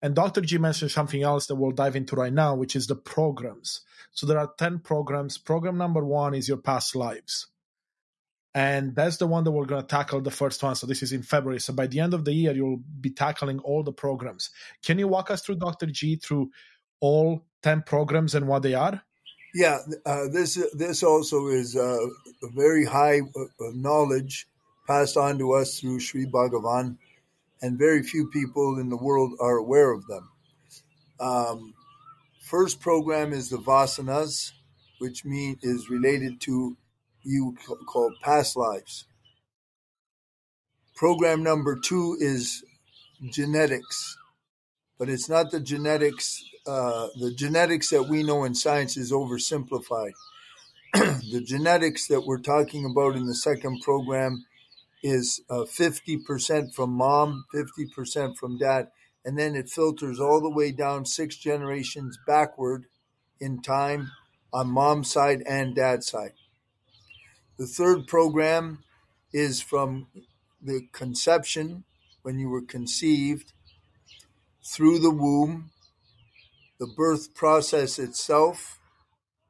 And 0.02 0.14
Dr. 0.14 0.40
G 0.40 0.58
mentioned 0.58 0.90
something 0.90 1.22
else 1.22 1.46
that 1.46 1.56
we'll 1.56 1.72
dive 1.72 1.96
into 1.96 2.16
right 2.16 2.32
now, 2.32 2.54
which 2.54 2.74
is 2.74 2.86
the 2.86 2.96
programs. 2.96 3.82
So 4.12 4.26
there 4.26 4.38
are 4.38 4.52
10 4.58 4.80
programs. 4.80 5.38
Program 5.38 5.76
number 5.76 6.04
one 6.04 6.34
is 6.34 6.48
your 6.48 6.56
past 6.56 6.96
lives. 6.96 7.48
And 8.54 8.96
that's 8.96 9.18
the 9.18 9.26
one 9.26 9.44
that 9.44 9.52
we're 9.52 9.66
going 9.66 9.82
to 9.82 9.86
tackle 9.86 10.20
the 10.20 10.30
first 10.30 10.62
one. 10.62 10.74
So 10.74 10.86
this 10.86 11.02
is 11.02 11.12
in 11.12 11.22
February. 11.22 11.60
So 11.60 11.72
by 11.72 11.86
the 11.86 12.00
end 12.00 12.14
of 12.14 12.24
the 12.24 12.32
year, 12.32 12.52
you'll 12.52 12.82
be 13.00 13.10
tackling 13.10 13.60
all 13.60 13.82
the 13.82 13.92
programs. 13.92 14.50
Can 14.82 14.98
you 14.98 15.06
walk 15.06 15.30
us 15.30 15.42
through, 15.42 15.56
Dr. 15.56 15.86
G, 15.86 16.16
through 16.16 16.50
all 16.98 17.44
10 17.62 17.82
programs 17.82 18.34
and 18.34 18.48
what 18.48 18.62
they 18.62 18.74
are? 18.74 19.02
Yeah, 19.52 19.78
uh, 20.06 20.28
this 20.28 20.62
this 20.74 21.02
also 21.02 21.48
is 21.48 21.74
uh, 21.74 21.98
a 22.42 22.50
very 22.54 22.84
high 22.84 23.20
uh, 23.20 23.44
knowledge 23.74 24.46
passed 24.86 25.16
on 25.16 25.38
to 25.38 25.52
us 25.52 25.80
through 25.80 25.98
Sri 25.98 26.26
Bhagavan, 26.26 26.98
and 27.62 27.78
very 27.78 28.02
few 28.02 28.28
people 28.30 28.78
in 28.78 28.88
the 28.88 28.96
world 28.96 29.32
are 29.40 29.56
aware 29.56 29.92
of 29.92 30.06
them. 30.06 30.30
Um, 31.18 31.74
First 32.50 32.80
program 32.80 33.32
is 33.32 33.48
the 33.48 33.58
vasanas, 33.58 34.50
which 34.98 35.24
mean 35.24 35.56
is 35.62 35.88
related 35.88 36.40
to 36.40 36.76
you 37.22 37.56
call 37.86 38.12
past 38.22 38.56
lives. 38.56 39.06
Program 40.96 41.44
number 41.44 41.78
two 41.78 42.16
is 42.18 42.64
genetics, 43.30 44.16
but 44.98 45.08
it's 45.08 45.28
not 45.28 45.52
the 45.52 45.60
genetics. 45.60 46.42
Uh, 46.66 47.06
the 47.20 47.32
genetics 47.32 47.90
that 47.90 48.08
we 48.08 48.24
know 48.24 48.42
in 48.42 48.56
science 48.56 48.96
is 48.96 49.12
oversimplified. 49.12 50.10
the 50.94 51.44
genetics 51.46 52.08
that 52.08 52.26
we're 52.26 52.40
talking 52.40 52.84
about 52.84 53.14
in 53.14 53.26
the 53.26 53.34
second 53.36 53.80
program 53.82 54.44
is 55.02 55.40
uh, 55.48 55.64
50% 55.64 56.74
from 56.74 56.90
mom, 56.90 57.44
50% 57.54 58.36
from 58.36 58.58
dad, 58.58 58.88
and 59.24 59.38
then 59.38 59.54
it 59.54 59.68
filters 59.68 60.20
all 60.20 60.40
the 60.40 60.50
way 60.50 60.72
down 60.72 61.04
six 61.04 61.36
generations 61.36 62.18
backward 62.26 62.86
in 63.40 63.62
time 63.62 64.10
on 64.52 64.68
mom's 64.68 65.10
side 65.10 65.42
and 65.46 65.74
dad's 65.74 66.08
side. 66.08 66.32
The 67.58 67.66
third 67.66 68.06
program 68.06 68.84
is 69.32 69.60
from 69.60 70.08
the 70.62 70.88
conception, 70.92 71.84
when 72.22 72.38
you 72.38 72.48
were 72.48 72.62
conceived, 72.62 73.52
through 74.64 74.98
the 74.98 75.10
womb, 75.10 75.70
the 76.78 76.86
birth 76.86 77.34
process 77.34 77.98
itself, 77.98 78.78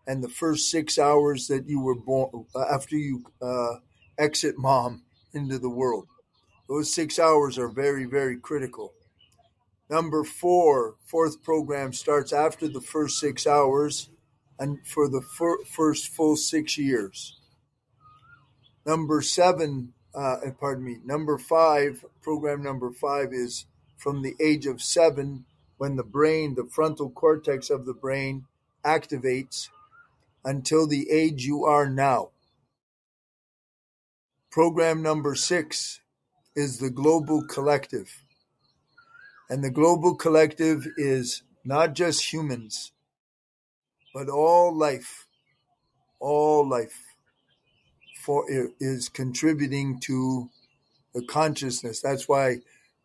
and 0.06 0.22
the 0.22 0.28
first 0.28 0.70
six 0.70 0.98
hours 0.98 1.46
that 1.48 1.68
you 1.68 1.80
were 1.80 1.94
born 1.94 2.46
after 2.56 2.96
you 2.96 3.24
uh, 3.40 3.76
exit 4.18 4.58
mom 4.58 5.02
into 5.32 5.58
the 5.58 5.70
world. 5.70 6.06
Those 6.68 6.94
six 6.94 7.18
hours 7.18 7.58
are 7.58 7.68
very, 7.68 8.04
very 8.04 8.36
critical. 8.36 8.92
Number 9.88 10.22
four, 10.22 10.94
fourth 11.04 11.42
program 11.42 11.92
starts 11.92 12.32
after 12.32 12.68
the 12.68 12.80
first 12.80 13.18
six 13.18 13.46
hours 13.46 14.08
and 14.58 14.78
for 14.86 15.08
the 15.08 15.20
fir- 15.20 15.64
first 15.64 16.08
full 16.08 16.36
six 16.36 16.78
years. 16.78 17.36
Number 18.86 19.20
seven, 19.20 19.94
uh, 20.14 20.36
pardon 20.60 20.84
me, 20.84 20.98
number 21.04 21.38
five, 21.38 22.04
program 22.22 22.62
number 22.62 22.92
five 22.92 23.32
is 23.32 23.66
from 23.96 24.22
the 24.22 24.34
age 24.40 24.66
of 24.66 24.80
seven 24.80 25.44
when 25.76 25.96
the 25.96 26.04
brain, 26.04 26.54
the 26.54 26.68
frontal 26.70 27.10
cortex 27.10 27.68
of 27.68 27.84
the 27.84 27.94
brain 27.94 28.44
activates 28.84 29.68
until 30.44 30.86
the 30.86 31.10
age 31.10 31.44
you 31.44 31.64
are 31.64 31.88
now. 31.88 32.30
Program 34.50 35.00
number 35.00 35.36
six 35.36 36.00
is 36.56 36.78
the 36.78 36.90
global 36.90 37.46
collective. 37.46 38.24
And 39.48 39.62
the 39.62 39.70
global 39.70 40.16
collective 40.16 40.86
is 40.96 41.42
not 41.64 41.94
just 41.94 42.32
humans, 42.32 42.90
but 44.12 44.28
all 44.28 44.76
life, 44.76 45.26
all 46.18 46.68
life 46.68 46.98
for 48.20 48.44
is 48.80 49.08
contributing 49.08 50.00
to 50.00 50.50
the 51.14 51.22
consciousness. 51.22 52.00
That's 52.00 52.28
why 52.28 52.58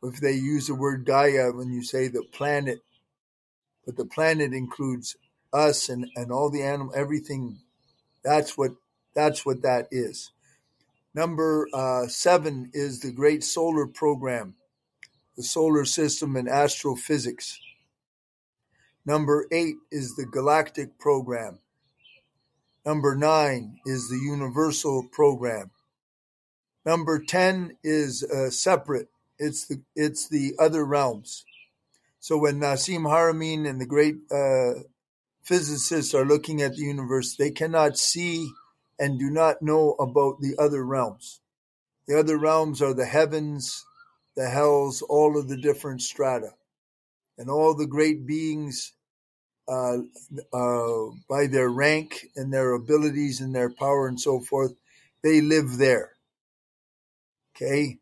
if 0.04 0.20
they 0.20 0.34
use 0.34 0.68
the 0.68 0.76
word 0.76 1.06
Gaia 1.06 1.52
when 1.52 1.72
you 1.72 1.84
say 1.84 2.08
the 2.08 2.24
planet, 2.24 2.82
but 3.86 3.98
the 3.98 4.06
planet 4.06 4.54
includes 4.54 5.16
us 5.54 5.90
and, 5.90 6.10
and 6.16 6.32
all 6.32 6.50
the 6.50 6.64
animal, 6.64 6.94
everything. 6.96 7.60
That's 8.24 8.58
what 8.58 8.72
that's 9.14 9.46
what 9.46 9.62
that 9.62 9.88
is. 9.92 10.32
Number 11.16 11.68
uh, 11.74 12.08
seven 12.08 12.70
is 12.74 13.00
the 13.00 13.12
Great 13.12 13.44
Solar 13.44 13.88
Program 13.88 14.56
the 15.36 15.44
solar 15.44 15.86
system 15.86 16.36
and 16.36 16.48
astrophysics. 16.48 17.60
Number 19.06 19.48
eight 19.52 19.76
is 19.92 20.16
the 20.16 20.26
galactic 20.26 20.98
program. 20.98 21.60
Number 22.86 23.16
nine 23.16 23.80
is 23.86 24.10
the 24.10 24.18
universal 24.18 25.08
program. 25.12 25.72
Number 26.86 27.20
10 27.20 27.78
is 27.84 28.24
uh, 28.24 28.52
separate. 28.52 29.10
It's 29.40 29.68
the, 29.68 29.82
it's 29.96 30.30
the 30.30 30.54
other 30.60 30.86
realms. 30.86 31.44
So 32.20 32.38
when 32.38 32.60
Nassim 32.60 33.04
Haramein 33.04 33.68
and 33.68 33.82
the 33.82 33.86
great 33.86 34.18
uh, 34.32 34.84
physicists 35.44 36.14
are 36.14 36.26
looking 36.26 36.62
at 36.62 36.76
the 36.76 36.84
universe, 36.84 37.36
they 37.36 37.52
cannot 37.52 37.98
see 37.98 38.50
and 39.00 39.20
do 39.20 39.30
not 39.30 39.62
know 39.62 39.92
about 39.94 40.40
the 40.42 40.56
other 40.58 40.86
realms. 40.86 41.42
The 42.08 42.20
other 42.20 42.38
realms 42.38 42.82
are 42.82 42.94
the 42.94 43.06
heavens, 43.06 43.84
the 44.36 44.50
hells, 44.50 45.02
all 45.02 45.38
of 45.38 45.48
the 45.48 45.58
different 45.58 46.02
strata, 46.02 46.52
and 47.38 47.50
all 47.50 47.74
the 47.76 47.88
great 47.88 48.26
beings 48.26 48.94
uh, 49.68 49.98
uh, 50.54 51.06
by 51.28 51.48
their 51.48 51.70
rank 51.70 52.28
and 52.36 52.54
their 52.54 52.74
abilities 52.74 53.42
and 53.42 53.56
their 53.56 53.70
power 53.70 54.08
and 54.08 54.20
so 54.20 54.40
forth, 54.40 54.74
they 55.24 55.42
live 55.42 55.78
there. 55.78 56.12
Okay. 57.56 57.98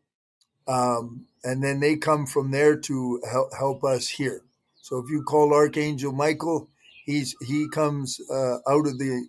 Um, 0.66 1.26
and 1.42 1.62
then 1.62 1.80
they 1.80 1.96
come 1.96 2.26
from 2.26 2.50
there 2.50 2.76
to 2.76 3.22
help, 3.30 3.54
help 3.56 3.84
us 3.84 4.08
here. 4.08 4.42
So 4.76 4.98
if 4.98 5.10
you 5.10 5.22
call 5.22 5.54
Archangel 5.54 6.12
Michael, 6.12 6.68
he's 7.06 7.34
he 7.40 7.68
comes 7.68 8.20
uh, 8.30 8.56
out 8.68 8.86
of 8.86 8.98
the 8.98 9.26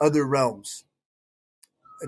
other 0.00 0.24
realms 0.24 0.84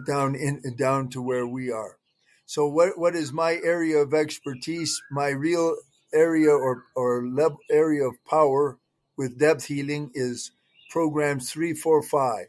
down 0.07 0.35
in 0.35 0.63
down 0.77 1.09
to 1.11 1.23
where 1.23 1.47
we 1.47 1.71
are. 1.71 1.99
So 2.47 2.67
what 2.67 2.99
what 2.99 3.15
is 3.15 3.33
my 3.33 3.59
area 3.65 3.99
of 3.99 4.15
expertise? 4.15 5.01
My 5.11 5.29
real 5.29 5.77
area 6.13 6.51
or 6.51 6.85
or 6.95 7.27
level, 7.27 7.59
area 7.71 8.05
of 8.05 8.15
power 8.29 8.79
with 9.17 9.39
depth 9.39 9.65
healing 9.67 10.11
is 10.15 10.51
programs 10.91 11.51
three, 11.51 11.75
four, 11.75 12.03
five. 12.03 12.49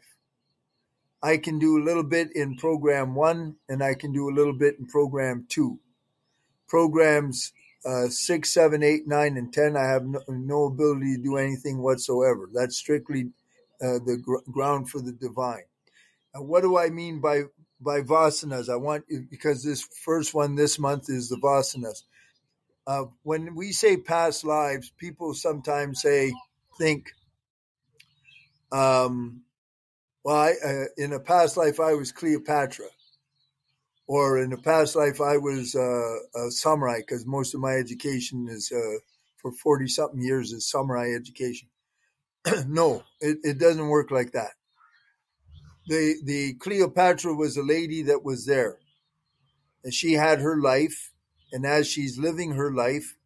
I 1.22 1.38
can 1.38 1.58
do 1.58 1.78
a 1.78 1.84
little 1.84 2.04
bit 2.04 2.34
in 2.36 2.56
program 2.56 3.14
one 3.14 3.56
and 3.68 3.82
I 3.82 3.94
can 3.94 4.12
do 4.12 4.28
a 4.28 4.34
little 4.34 4.52
bit 4.52 4.78
in 4.78 4.86
program 4.86 5.46
two. 5.48 5.80
Programs 6.68 7.52
uh, 7.86 8.08
six, 8.08 8.52
seven, 8.52 8.82
eight, 8.82 9.06
nine, 9.06 9.36
and 9.36 9.52
10, 9.52 9.76
I 9.76 9.86
have 9.86 10.04
no, 10.04 10.20
no 10.28 10.64
ability 10.64 11.16
to 11.16 11.22
do 11.22 11.36
anything 11.36 11.78
whatsoever. 11.78 12.50
That's 12.52 12.76
strictly 12.76 13.30
uh, 13.80 14.00
the 14.04 14.18
gr- 14.20 14.50
ground 14.50 14.90
for 14.90 15.00
the 15.00 15.12
divine. 15.12 15.64
What 16.40 16.62
do 16.62 16.78
I 16.78 16.90
mean 16.90 17.20
by 17.20 17.44
by 17.80 18.00
vasanas? 18.02 18.68
I 18.68 18.76
want 18.76 19.04
because 19.30 19.62
this 19.62 19.82
first 20.04 20.34
one 20.34 20.54
this 20.54 20.78
month 20.78 21.08
is 21.08 21.28
the 21.28 21.36
vasanas. 21.36 22.02
Uh, 22.86 23.06
when 23.22 23.54
we 23.54 23.72
say 23.72 23.96
past 23.96 24.44
lives, 24.44 24.92
people 24.96 25.34
sometimes 25.34 26.00
say, 26.02 26.32
think, 26.78 27.06
um, 28.70 29.42
well, 30.22 30.36
I, 30.36 30.54
uh, 30.64 30.84
in 30.96 31.12
a 31.12 31.20
past 31.20 31.56
life 31.56 31.80
I 31.80 31.94
was 31.94 32.12
Cleopatra, 32.12 32.86
or 34.06 34.38
in 34.38 34.52
a 34.52 34.56
past 34.56 34.94
life 34.94 35.20
I 35.20 35.36
was 35.36 35.74
uh, 35.74 36.40
a 36.46 36.50
samurai 36.50 36.98
because 36.98 37.26
most 37.26 37.54
of 37.54 37.60
my 37.60 37.74
education 37.74 38.46
is 38.48 38.72
uh, 38.72 38.98
for 39.36 39.52
forty 39.52 39.88
something 39.88 40.20
years 40.22 40.52
is 40.52 40.70
samurai 40.70 41.12
education. 41.12 41.68
no, 42.66 43.02
it, 43.20 43.38
it 43.42 43.58
doesn't 43.58 43.88
work 43.88 44.10
like 44.10 44.32
that. 44.32 44.52
The 45.86 46.16
the 46.24 46.54
Cleopatra 46.54 47.34
was 47.34 47.56
a 47.56 47.62
lady 47.62 48.02
that 48.02 48.24
was 48.24 48.44
there, 48.46 48.78
and 49.84 49.94
she 49.94 50.14
had 50.14 50.40
her 50.40 50.60
life, 50.60 51.12
and 51.52 51.64
as 51.64 51.86
she's 51.86 52.18
living 52.18 52.52
her 52.52 52.72
life, 52.72 53.16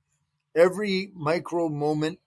every 0.55 1.11
micro 1.15 1.69
moment 1.69 2.19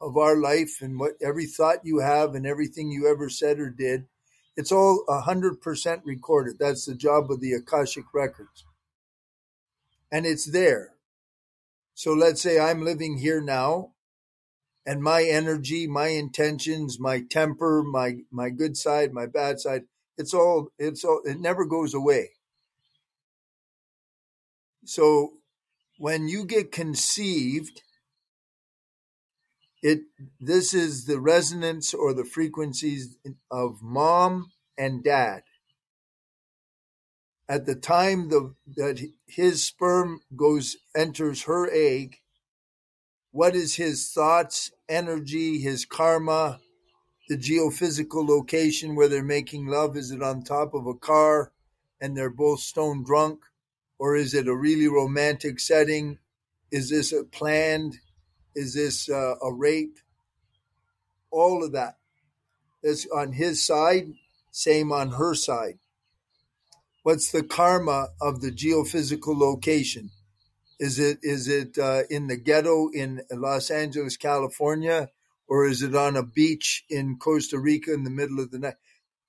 of 0.00 0.16
our 0.16 0.36
life 0.36 0.78
and 0.80 1.00
what 1.00 1.12
every 1.20 1.46
thought 1.46 1.84
you 1.84 1.98
have 1.98 2.34
and 2.34 2.46
everything 2.46 2.92
you 2.92 3.08
ever 3.08 3.28
said 3.28 3.58
or 3.58 3.70
did, 3.70 4.06
it's 4.56 4.70
all 4.70 5.04
hundred 5.08 5.60
percent 5.60 6.02
recorded. 6.04 6.58
That's 6.60 6.84
the 6.84 6.94
job 6.94 7.30
of 7.30 7.40
the 7.40 7.52
Akashic 7.54 8.04
records, 8.14 8.64
and 10.12 10.26
it's 10.26 10.44
there. 10.44 10.92
So 11.94 12.12
let's 12.12 12.40
say 12.40 12.60
I'm 12.60 12.84
living 12.84 13.18
here 13.18 13.40
now 13.40 13.94
and 14.86 15.02
my 15.02 15.24
energy, 15.24 15.88
my 15.88 16.08
intentions, 16.08 17.00
my 17.00 17.20
temper, 17.28 17.82
my 17.82 18.18
my 18.30 18.50
good 18.50 18.76
side, 18.76 19.12
my 19.12 19.26
bad 19.26 19.58
side, 19.58 19.82
it's 20.16 20.32
all 20.32 20.68
it's 20.78 21.04
all 21.04 21.20
it 21.24 21.40
never 21.40 21.66
goes 21.66 21.92
away. 21.92 22.30
So 24.84 25.32
when 25.98 26.28
you 26.28 26.44
get 26.44 26.70
conceived, 26.70 27.82
it 29.82 30.02
this 30.40 30.72
is 30.72 31.06
the 31.06 31.20
resonance 31.20 31.92
or 31.92 32.14
the 32.14 32.24
frequencies 32.24 33.16
of 33.50 33.82
mom 33.82 34.52
and 34.78 35.02
dad. 35.02 35.42
At 37.48 37.66
the 37.66 37.74
time 37.74 38.28
the 38.28 38.54
that 38.76 39.00
his 39.26 39.66
sperm 39.66 40.20
goes 40.36 40.76
enters 40.96 41.42
her 41.44 41.68
egg, 41.72 42.18
what 43.36 43.54
is 43.54 43.74
his 43.74 44.10
thoughts, 44.12 44.72
energy, 44.88 45.58
his 45.58 45.84
karma, 45.84 46.58
the 47.28 47.36
geophysical 47.36 48.26
location 48.26 48.94
where 48.94 49.08
they're 49.08 49.22
making 49.22 49.66
love? 49.66 49.94
Is 49.94 50.10
it 50.10 50.22
on 50.22 50.42
top 50.42 50.72
of 50.72 50.86
a 50.86 50.94
car 50.94 51.52
and 52.00 52.16
they're 52.16 52.30
both 52.30 52.60
stone 52.60 53.04
drunk? 53.04 53.40
Or 53.98 54.16
is 54.16 54.32
it 54.32 54.48
a 54.48 54.56
really 54.56 54.88
romantic 54.88 55.60
setting? 55.60 56.18
Is 56.70 56.88
this 56.88 57.12
a 57.12 57.24
planned? 57.24 57.98
Is 58.54 58.72
this 58.72 59.10
uh, 59.10 59.34
a 59.42 59.52
rape? 59.52 59.98
All 61.30 61.62
of 61.62 61.72
that. 61.72 61.98
That's 62.82 63.06
on 63.14 63.32
his 63.32 63.62
side, 63.62 64.14
same 64.50 64.90
on 64.92 65.10
her 65.10 65.34
side. 65.34 65.78
What's 67.02 67.30
the 67.30 67.42
karma 67.42 68.08
of 68.18 68.40
the 68.40 68.50
geophysical 68.50 69.38
location? 69.38 70.10
Is 70.78 70.98
it 70.98 71.18
is 71.22 71.48
it 71.48 71.78
uh, 71.78 72.02
in 72.10 72.26
the 72.26 72.36
ghetto 72.36 72.90
in 72.92 73.22
Los 73.30 73.70
Angeles, 73.70 74.16
California, 74.16 75.08
or 75.48 75.66
is 75.66 75.82
it 75.82 75.94
on 75.94 76.16
a 76.16 76.22
beach 76.22 76.84
in 76.90 77.16
Costa 77.18 77.58
Rica 77.58 77.92
in 77.94 78.04
the 78.04 78.10
middle 78.10 78.40
of 78.40 78.50
the 78.50 78.58
night? 78.58 78.74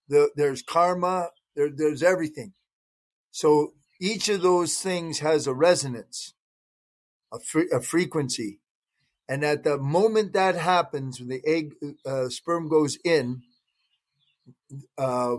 The, 0.09 0.29
there's 0.35 0.61
karma. 0.61 1.29
There, 1.55 1.69
there's 1.75 2.03
everything. 2.03 2.53
So 3.31 3.73
each 3.99 4.29
of 4.29 4.41
those 4.41 4.77
things 4.77 5.19
has 5.19 5.47
a 5.47 5.53
resonance, 5.53 6.33
a, 7.33 7.39
fre- 7.39 7.73
a 7.73 7.81
frequency, 7.81 8.59
and 9.27 9.43
at 9.43 9.63
the 9.63 9.77
moment 9.77 10.33
that 10.33 10.55
happens, 10.55 11.19
when 11.19 11.29
the 11.29 11.41
egg 11.45 11.75
uh, 12.05 12.29
sperm 12.29 12.69
goes 12.69 12.97
in, 13.03 13.41
uh, 14.97 15.37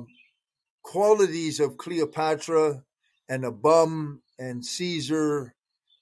qualities 0.83 1.61
of 1.61 1.77
Cleopatra 1.77 2.85
and 3.29 3.45
a 3.45 3.53
bum 3.53 4.23
and 4.39 4.65
Caesar 4.65 5.55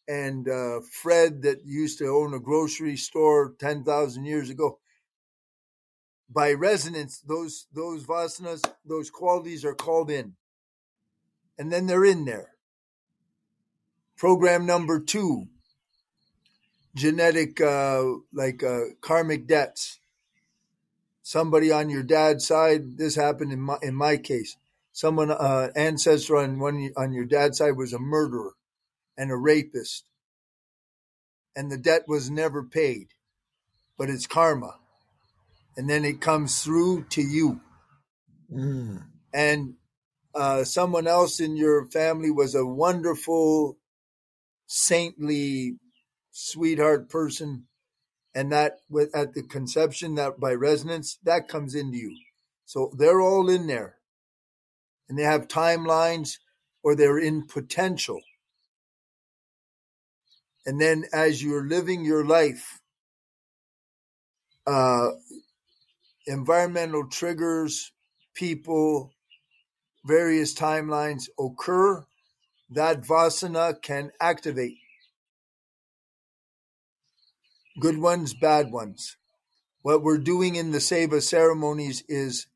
and 0.08 0.48
uh, 0.48 0.80
Fred 0.80 1.42
that 1.42 1.62
used 1.64 1.98
to 1.98 2.06
own 2.06 2.34
a 2.34 2.40
grocery 2.40 2.96
store 2.96 3.54
10,000 3.58 4.24
years 4.24 4.50
ago. 4.50 4.78
By 6.28 6.52
resonance, 6.52 7.20
those, 7.20 7.66
those 7.72 8.04
vasanas, 8.04 8.62
those 8.84 9.10
qualities 9.10 9.64
are 9.64 9.74
called 9.74 10.10
in. 10.10 10.34
And 11.58 11.72
then 11.72 11.86
they're 11.86 12.04
in 12.04 12.24
there. 12.24 12.50
Program 14.16 14.66
number 14.66 15.00
two, 15.00 15.48
genetic, 16.94 17.60
uh, 17.60 18.02
like 18.32 18.62
uh, 18.62 18.80
karmic 19.00 19.46
debts. 19.46 20.00
Somebody 21.22 21.72
on 21.72 21.90
your 21.90 22.02
dad's 22.02 22.46
side, 22.46 22.98
this 22.98 23.14
happened 23.14 23.52
in 23.52 23.60
my, 23.60 23.78
in 23.82 23.94
my 23.94 24.16
case. 24.16 24.56
Someone, 24.92 25.30
uh, 25.30 25.70
ancestor 25.76 26.36
on 26.36 26.58
one 26.58 26.90
on 26.96 27.12
your 27.12 27.26
dad's 27.26 27.58
side 27.58 27.76
was 27.76 27.92
a 27.92 27.98
murderer 27.98 28.55
and 29.16 29.30
a 29.30 29.36
rapist. 29.36 30.04
And 31.54 31.70
the 31.70 31.78
debt 31.78 32.02
was 32.06 32.30
never 32.30 32.62
paid, 32.62 33.08
but 33.96 34.10
it's 34.10 34.26
karma. 34.26 34.76
And 35.76 35.88
then 35.88 36.04
it 36.04 36.20
comes 36.20 36.62
through 36.62 37.04
to 37.10 37.22
you. 37.22 37.60
Mm. 38.52 39.04
And 39.32 39.74
uh, 40.34 40.64
someone 40.64 41.06
else 41.06 41.40
in 41.40 41.56
your 41.56 41.86
family 41.86 42.30
was 42.30 42.54
a 42.54 42.64
wonderful, 42.64 43.78
saintly, 44.66 45.76
sweetheart 46.30 47.08
person. 47.08 47.64
And 48.34 48.52
that, 48.52 48.80
with, 48.90 49.16
at 49.16 49.32
the 49.32 49.42
conception, 49.42 50.16
that 50.16 50.38
by 50.38 50.52
resonance, 50.52 51.18
that 51.24 51.48
comes 51.48 51.74
into 51.74 51.96
you. 51.96 52.16
So 52.66 52.92
they're 52.96 53.20
all 53.20 53.48
in 53.48 53.66
there. 53.66 53.96
And 55.08 55.18
they 55.18 55.22
have 55.22 55.48
timelines 55.48 56.36
or 56.82 56.94
they're 56.94 57.18
in 57.18 57.46
potential. 57.46 58.20
And 60.66 60.80
then 60.80 61.04
as 61.12 61.42
you're 61.42 61.66
living 61.66 62.04
your 62.04 62.24
life, 62.24 62.80
uh, 64.66 65.10
environmental 66.26 67.06
triggers, 67.08 67.92
people, 68.34 69.12
various 70.04 70.54
timelines 70.54 71.28
occur, 71.38 72.04
that 72.70 73.02
vasana 73.02 73.80
can 73.80 74.10
activate. 74.20 74.78
Good 77.78 77.98
ones, 77.98 78.34
bad 78.34 78.72
ones. 78.72 79.16
What 79.82 80.02
we're 80.02 80.18
doing 80.18 80.56
in 80.56 80.72
the 80.72 80.78
Seva 80.78 81.22
ceremonies 81.22 82.02
is 82.08 82.48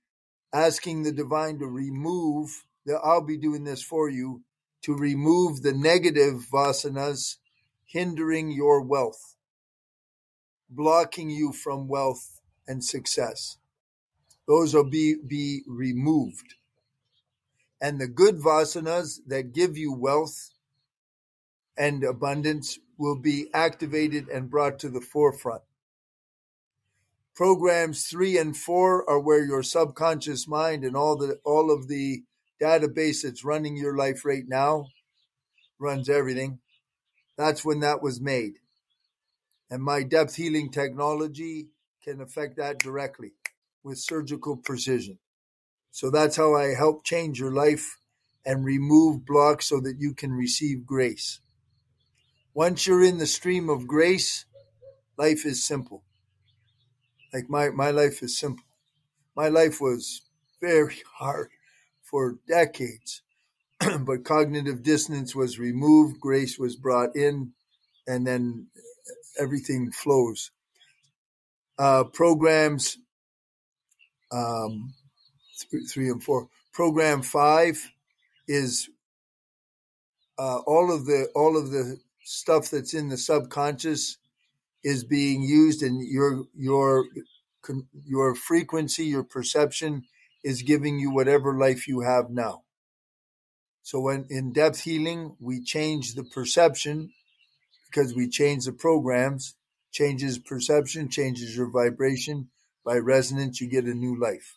asking 0.53 1.05
the 1.05 1.13
divine 1.13 1.61
to 1.61 1.67
remove, 1.67 2.65
the, 2.85 2.95
I'll 2.95 3.25
be 3.25 3.37
doing 3.37 3.63
this 3.63 3.85
for 3.85 4.09
you, 4.09 4.43
to 4.83 4.97
remove 4.97 5.63
the 5.63 5.73
negative 5.73 6.47
vasanas 6.53 7.37
hindering 7.91 8.53
your 8.53 8.81
wealth, 8.81 9.35
blocking 10.69 11.29
you 11.29 11.53
from 11.53 11.89
wealth 11.89 12.41
and 12.69 12.85
success. 12.85 13.59
Those 14.47 14.75
will 14.75 14.89
be, 14.89 15.17
be 15.27 15.63
removed. 15.67 16.55
And 17.81 18.01
the 18.01 18.07
good 18.07 18.37
vasanas 18.37 19.19
that 19.27 19.53
give 19.53 19.77
you 19.77 19.93
wealth 19.93 20.51
and 21.77 22.05
abundance 22.05 22.79
will 22.97 23.19
be 23.19 23.49
activated 23.53 24.29
and 24.29 24.51
brought 24.51 24.79
to 24.81 24.89
the 24.89 25.01
forefront. 25.01 25.63
Programs 27.35 28.07
three 28.07 28.39
and 28.39 28.57
four 28.57 29.09
are 29.09 29.19
where 29.19 29.45
your 29.45 29.63
subconscious 29.63 30.47
mind 30.47 30.85
and 30.85 30.95
all 30.95 31.17
the 31.17 31.41
all 31.45 31.73
of 31.73 31.89
the 31.89 32.23
database 32.61 33.23
that's 33.23 33.45
running 33.45 33.77
your 33.77 33.97
life 33.97 34.25
right 34.25 34.45
now 34.47 34.87
runs 35.79 36.11
everything 36.11 36.59
that's 37.41 37.65
when 37.65 37.81
that 37.81 38.03
was 38.03 38.21
made. 38.21 38.59
And 39.71 39.83
my 39.83 40.03
depth 40.03 40.37
healing 40.37 40.71
technology 40.71 41.69
can 42.03 42.21
affect 42.21 42.57
that 42.57 42.79
directly 42.79 43.33
with 43.83 43.99
surgical 43.99 44.57
precision. 44.57 45.19
So 45.91 46.11
that's 46.11 46.37
how 46.37 46.55
I 46.55 46.75
help 46.75 47.05
change 47.05 47.41
your 47.41 47.53
life 47.53 47.99
and 48.45 48.65
remove 48.65 49.25
blocks 49.27 49.67
so 49.67 49.81
that 49.81 49.97
you 49.99 50.15
can 50.15 50.33
receive 50.33 50.87
grace. 50.87 51.41
Once 52.55 52.87
you're 52.87 53.05
in 53.05 53.19
the 53.19 53.27
stream 53.27 53.69
of 53.69 53.87
grace, 53.87 54.45
life 55.17 55.47
is 55.47 55.65
simple. 55.65 56.03
Like 57.33 57.49
my, 57.49 57.71
my 57.71 57.91
life 57.91 58.23
is 58.23 58.39
simple. 58.39 58.65
My 59.37 59.49
life 59.49 59.81
was 59.81 60.23
very 60.61 60.97
hard. 61.19 61.51
for 62.03 62.39
decades. 62.49 63.23
but 64.01 64.25
cognitive 64.25 64.83
dissonance 64.83 65.35
was 65.35 65.59
removed, 65.59 66.21
grace 66.21 66.59
was 66.59 66.77
brought 66.77 67.17
in, 67.17 67.53
and 68.07 68.27
then 68.27 68.67
everything 69.39 69.91
flows. 69.91 70.51
Uh, 71.79 72.05
programs 72.05 72.99
um, 74.33 74.93
th- 75.71 75.91
three 75.91 76.09
and 76.09 76.23
four. 76.23 76.49
Program 76.73 77.23
five 77.23 77.91
is 78.47 78.89
uh, 80.39 80.59
all 80.59 80.95
of 80.95 81.07
the 81.07 81.29
all 81.35 81.57
of 81.57 81.71
the 81.71 81.99
stuff 82.23 82.71
that's 82.71 82.95
in 82.95 83.09
the 83.09 83.19
subconscious 83.19 84.19
is 84.83 85.05
being 85.05 85.43
used, 85.43 85.83
and 85.83 86.03
your 86.07 86.45
your 86.55 87.05
your 88.05 88.35
frequency, 88.35 89.05
your 89.05 89.25
perception 89.25 90.05
is 90.43 90.63
giving 90.63 90.99
you 90.99 91.11
whatever 91.11 91.59
life 91.59 91.87
you 91.87 92.01
have 92.01 92.31
now. 92.31 92.63
So 93.91 93.99
when 93.99 94.27
in 94.31 94.53
depth 94.53 94.83
healing, 94.83 95.35
we 95.41 95.61
change 95.61 96.15
the 96.15 96.23
perception 96.23 97.11
because 97.87 98.15
we 98.15 98.29
change 98.29 98.67
the 98.67 98.73
programs, 98.73 99.57
changes 99.91 100.39
perception, 100.39 101.09
changes 101.09 101.57
your 101.57 101.69
vibration. 101.69 102.51
By 102.85 102.99
resonance, 102.99 103.61
you 103.61 103.67
get 103.67 103.87
a 103.87 103.95
new 103.95 104.17
life. 104.17 104.55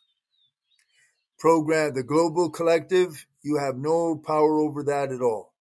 Program 1.40 1.96
the 1.96 2.04
global 2.04 2.52
collective, 2.52 3.26
you 3.42 3.58
have 3.58 3.76
no 3.76 4.16
power 4.16 4.60
over 4.60 4.84
that 4.84 5.12
at 5.12 5.22
all. 5.22 5.56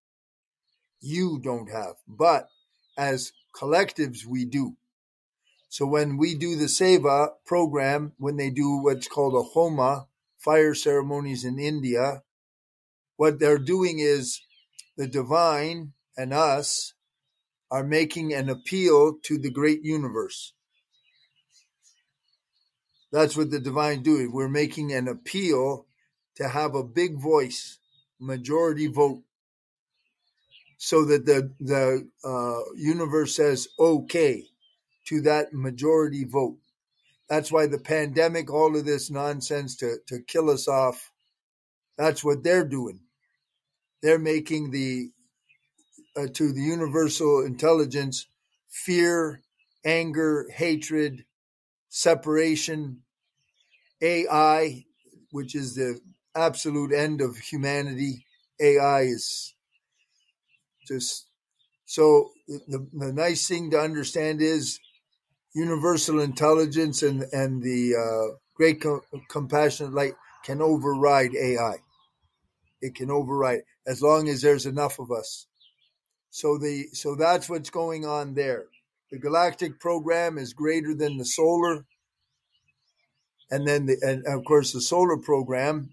You 1.01 1.41
don't 1.43 1.71
have, 1.71 1.95
but 2.07 2.51
as 2.99 3.33
collectives, 3.55 4.27
we 4.27 4.45
do. 4.45 4.77
So 5.71 5.87
when 5.87 6.19
we 6.19 6.35
do 6.35 6.57
the 6.57 6.67
Seva 6.67 7.31
program, 7.47 8.13
when 8.19 8.37
they 8.37 8.51
do 8.51 8.83
what's 8.83 9.09
called 9.09 9.35
a 9.35 9.43
Homa, 9.43 10.09
fire 10.37 10.75
ceremonies 10.75 11.47
in 11.47 11.59
India, 11.59 12.23
what 13.23 13.39
they're 13.39 13.57
doing 13.57 14.01
is 14.01 14.41
the 14.97 15.07
divine 15.07 15.93
and 16.17 16.35
us 16.35 16.93
are 17.71 17.85
making 17.85 18.35
an 18.35 18.49
appeal 18.49 19.15
to 19.23 19.39
the 19.39 19.49
great 19.49 19.85
universe. 19.85 20.55
That's 23.13 23.37
what 23.37 23.53
the 23.53 23.61
divine 23.61 24.03
doing. 24.03 24.33
We're 24.33 24.49
making 24.49 24.93
an 24.93 25.07
appeal 25.07 25.87
to 26.35 26.49
have 26.49 26.75
a 26.75 26.83
big 26.83 27.21
voice, 27.21 27.79
majority 28.19 28.89
vote, 28.89 29.23
so 30.79 31.05
that 31.05 31.25
the 31.25 31.53
the 31.61 32.09
uh, 32.25 32.75
universe 32.75 33.37
says 33.37 33.69
okay 33.79 34.47
to 35.07 35.21
that 35.21 35.53
majority 35.53 36.25
vote. 36.25 36.59
That's 37.29 37.53
why 37.53 37.69
the 37.69 37.79
pandemic, 37.79 38.51
all 38.53 38.77
of 38.77 38.85
this 38.85 39.13
nonsense 39.13 39.77
to 39.77 39.99
to 40.09 40.19
kill 40.27 40.51
us 40.51 40.67
off. 40.67 41.13
That's 41.97 42.25
what 42.25 42.43
they're 42.43 42.67
doing. 42.67 42.99
They're 44.03 44.19
making 44.19 44.71
the 44.71 45.11
uh, 46.17 46.27
to 46.35 46.53
the 46.53 46.61
universal 46.61 47.45
intelligence 47.45 48.27
fear, 48.69 49.43
anger, 49.85 50.47
hatred, 50.55 51.25
separation, 51.89 53.03
AI, 54.01 54.85
which 55.31 55.55
is 55.55 55.75
the 55.75 56.01
absolute 56.35 56.93
end 56.93 57.21
of 57.21 57.37
humanity. 57.37 58.27
AI 58.61 59.03
is 59.03 59.55
just 60.87 61.27
so 61.85 62.31
the, 62.49 62.87
the 62.93 63.13
nice 63.13 63.47
thing 63.47 63.71
to 63.71 63.81
understand 63.81 64.41
is 64.41 64.81
universal 65.55 66.21
intelligence 66.21 67.03
and, 67.03 67.25
and 67.33 67.63
the 67.63 67.95
uh, 67.95 68.37
great 68.55 68.81
co- 68.81 69.05
compassionate 69.29 69.93
light 69.93 70.15
can 70.45 70.61
override 70.63 71.35
AI. 71.35 71.77
It 72.81 72.95
can 72.95 73.11
override 73.11 73.63
as 73.87 74.03
long 74.03 74.29
as 74.29 74.43
there's 74.43 74.67
enough 74.67 74.99
of 74.99 75.11
us. 75.11 75.47
So 76.31 76.57
the 76.59 76.87
so 76.93 77.15
that's 77.15 77.49
what's 77.49 77.71
going 77.71 78.07
on 78.07 78.35
there. 78.35 78.67
The 79.11 79.19
galactic 79.19 79.79
program 79.79 80.39
is 80.39 80.55
greater 80.55 80.95
than 80.95 81.19
the 81.19 81.27
solar. 81.27 81.85
And 83.51 83.69
then, 83.69 83.85
the, 83.85 83.99
and 84.01 84.27
of 84.27 84.47
course, 84.47 84.73
the 84.73 84.81
solar 84.81 85.19
program, 85.19 85.91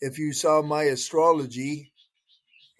if 0.00 0.18
you 0.18 0.32
saw 0.32 0.62
my 0.62 0.84
astrology, 0.84 1.92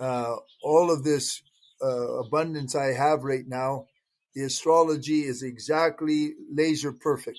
uh, 0.00 0.36
all 0.62 0.90
of 0.90 1.04
this 1.04 1.42
uh, 1.82 2.20
abundance 2.20 2.74
I 2.74 2.94
have 2.94 3.24
right 3.24 3.46
now, 3.46 3.88
the 4.34 4.44
astrology 4.44 5.24
is 5.24 5.42
exactly 5.42 6.32
laser 6.50 6.92
perfect. 6.92 7.38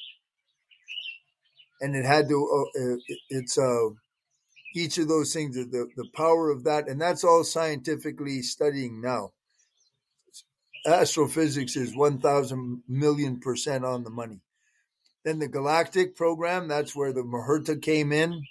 And 1.82 1.95
it 1.95 2.05
had 2.05 2.30
to, 2.30 2.68
uh, 2.78 2.93
uh 2.93 2.97
it's 3.30 3.57
uh, 3.57 3.89
each 4.76 4.97
of 4.97 5.07
those 5.07 5.34
things, 5.34 5.55
the, 5.55 5.88
the 5.95 6.09
power 6.13 6.49
of 6.49 6.63
that, 6.65 6.88
and 6.88 7.01
that's 7.01 7.23
all 7.23 7.43
scientifically 7.43 8.41
studying 8.41 9.01
now 9.01 9.32
astrophysics 10.86 11.76
is 11.76 11.95
1000 11.95 12.84
million 12.88 13.39
percent 13.39 13.84
on 13.84 14.03
the 14.03 14.09
money. 14.09 14.41
Then 15.23 15.39
the 15.39 15.47
galactic 15.47 16.15
program, 16.15 16.67
that's 16.67 16.95
where 16.95 17.11
the 17.11 17.23
Muhurta 17.23 17.82
came 17.82 18.11
in. 18.11 18.43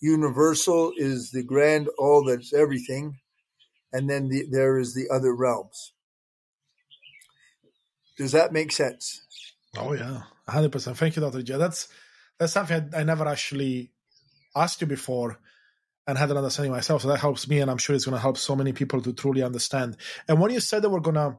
Universal 0.00 0.94
is 0.96 1.30
the 1.30 1.42
grand 1.42 1.88
all 1.98 2.24
that's 2.24 2.52
everything. 2.52 3.18
And 3.92 4.08
then 4.08 4.28
the, 4.28 4.46
there 4.50 4.78
is 4.78 4.94
the 4.94 5.08
other 5.12 5.34
realms. 5.34 5.92
Does 8.16 8.32
that 8.32 8.52
make 8.52 8.72
sense? 8.72 9.22
Oh 9.76 9.92
yeah, 9.92 10.22
hundred 10.48 10.72
percent. 10.72 10.96
Thank 10.96 11.16
you, 11.16 11.22
Doctor 11.22 11.42
J. 11.42 11.56
That's 11.56 11.88
that's 12.38 12.52
something 12.52 12.90
I, 12.94 13.00
I, 13.00 13.02
never 13.04 13.26
actually 13.26 13.90
asked 14.54 14.80
you 14.80 14.86
before, 14.86 15.38
and 16.06 16.18
had 16.18 16.30
an 16.30 16.36
understanding 16.36 16.72
myself. 16.72 17.02
So 17.02 17.08
that 17.08 17.20
helps 17.20 17.48
me, 17.48 17.60
and 17.60 17.70
I'm 17.70 17.78
sure 17.78 17.94
it's 17.94 18.04
going 18.04 18.16
to 18.16 18.20
help 18.20 18.38
so 18.38 18.56
many 18.56 18.72
people 18.72 19.00
to 19.02 19.12
truly 19.12 19.42
understand. 19.42 19.96
And 20.28 20.40
when 20.40 20.50
you 20.50 20.60
said 20.60 20.82
that 20.82 20.90
we're 20.90 21.00
going 21.00 21.14
to 21.14 21.38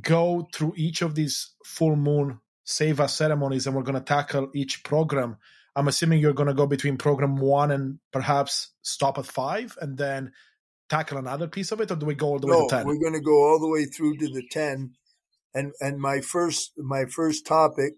go 0.00 0.48
through 0.54 0.74
each 0.76 1.02
of 1.02 1.14
these 1.14 1.54
full 1.64 1.96
moon 1.96 2.40
Seva 2.66 3.10
ceremonies 3.10 3.66
and 3.66 3.74
we're 3.74 3.82
going 3.82 3.98
to 3.98 4.00
tackle 4.00 4.50
each 4.54 4.84
program. 4.84 5.36
I'm 5.74 5.88
assuming 5.88 6.20
you're 6.20 6.32
going 6.32 6.48
to 6.48 6.54
go 6.54 6.66
between 6.66 6.96
program 6.96 7.36
one 7.36 7.70
and 7.70 7.98
perhaps 8.12 8.70
stop 8.82 9.18
at 9.18 9.26
five 9.26 9.76
and 9.80 9.96
then 9.96 10.32
tackle 10.88 11.18
another 11.18 11.48
piece 11.48 11.72
of 11.72 11.80
it, 11.80 11.90
or 11.90 11.96
do 11.96 12.06
we 12.06 12.14
go 12.14 12.28
all 12.28 12.38
the 12.38 12.46
no, 12.46 12.60
way 12.60 12.66
to 12.68 12.76
10? 12.76 12.86
We're 12.86 13.00
going 13.00 13.14
to 13.14 13.20
go 13.20 13.32
all 13.32 13.58
the 13.58 13.68
way 13.68 13.86
through 13.86 14.18
to 14.18 14.28
the 14.28 14.46
10. 14.50 14.92
And, 15.54 15.72
and 15.80 15.98
my 15.98 16.20
first, 16.20 16.72
my 16.76 17.06
first 17.06 17.46
topic 17.46 17.94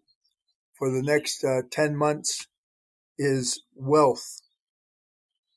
for 0.79 0.91
the 0.91 1.03
next 1.03 1.45
uh, 1.45 1.63
10 1.71 1.97
months 1.97 2.47
is 3.19 3.63
wealth. 3.75 4.41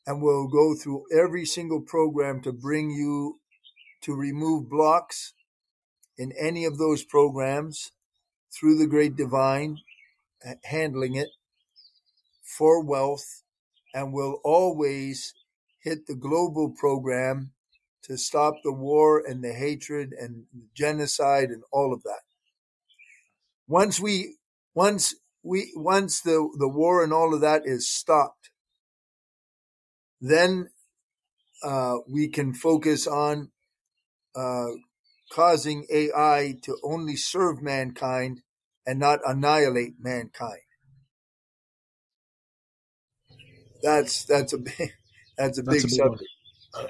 And 0.07 0.21
we'll 0.21 0.47
go 0.47 0.73
through 0.73 1.03
every 1.11 1.45
single 1.45 1.81
program 1.81 2.41
to 2.43 2.53
bring 2.53 2.91
you 2.91 3.41
to 4.01 4.15
remove 4.15 4.69
blocks 4.69 5.33
in 6.17 6.31
any 6.39 6.63
of 6.63 6.77
those 6.77 7.03
programs 7.03 7.91
through 8.57 8.77
the 8.77 8.87
great 8.87 9.17
divine, 9.17 9.79
uh, 10.47 10.53
handling 10.63 11.15
it 11.15 11.27
for 12.41 12.81
wealth, 12.81 13.43
and 13.93 14.13
will 14.13 14.39
always 14.45 15.33
hit 15.83 16.07
the 16.07 16.15
global 16.15 16.69
program 16.69 17.51
to 18.03 18.17
stop 18.17 18.53
the 18.63 18.71
war 18.71 19.21
and 19.25 19.43
the 19.43 19.53
hatred 19.53 20.13
and 20.17 20.45
genocide 20.73 21.49
and 21.49 21.63
all 21.69 21.93
of 21.93 22.03
that. 22.03 22.21
Once 23.67 23.99
we, 23.99 24.37
once 24.73 25.15
we, 25.43 25.73
once 25.75 26.21
the, 26.21 26.49
the 26.57 26.69
war 26.69 27.03
and 27.03 27.11
all 27.11 27.33
of 27.33 27.41
that 27.41 27.63
is 27.65 27.89
stopped, 27.89 28.51
then 30.21 30.69
uh, 31.63 31.95
we 32.07 32.27
can 32.27 32.53
focus 32.53 33.07
on 33.07 33.51
uh, 34.35 34.67
causing 35.31 35.85
AI 35.91 36.55
to 36.63 36.77
only 36.83 37.15
serve 37.15 37.61
mankind 37.61 38.41
and 38.85 38.99
not 38.99 39.19
annihilate 39.25 39.95
mankind. 39.99 40.61
That's 43.81 44.25
that's 44.25 44.53
a 44.53 44.57
big 44.57 44.93
that's 45.37 45.59
a 45.59 45.63
that's 45.63 45.83
big, 45.83 45.85
a 45.85 45.87
big 45.87 45.89
subject. 45.89 46.29
One. 46.73 46.87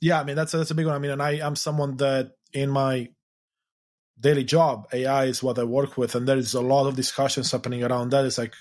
Yeah, 0.00 0.20
I 0.20 0.24
mean 0.24 0.36
that's 0.36 0.54
a, 0.54 0.58
that's 0.58 0.70
a 0.70 0.74
big 0.74 0.86
one. 0.86 0.94
I 0.94 0.98
mean, 0.98 1.10
and 1.10 1.22
I 1.22 1.32
am 1.38 1.56
someone 1.56 1.96
that 1.96 2.32
in 2.52 2.70
my 2.70 3.08
daily 4.20 4.44
job, 4.44 4.88
AI 4.92 5.26
is 5.26 5.42
what 5.42 5.58
I 5.58 5.64
work 5.64 5.96
with, 5.96 6.14
and 6.14 6.26
there 6.26 6.38
is 6.38 6.54
a 6.54 6.60
lot 6.60 6.86
of 6.86 6.96
discussions 6.96 7.50
happening 7.50 7.84
around 7.84 8.10
that. 8.10 8.24
It's 8.24 8.38
like 8.38 8.54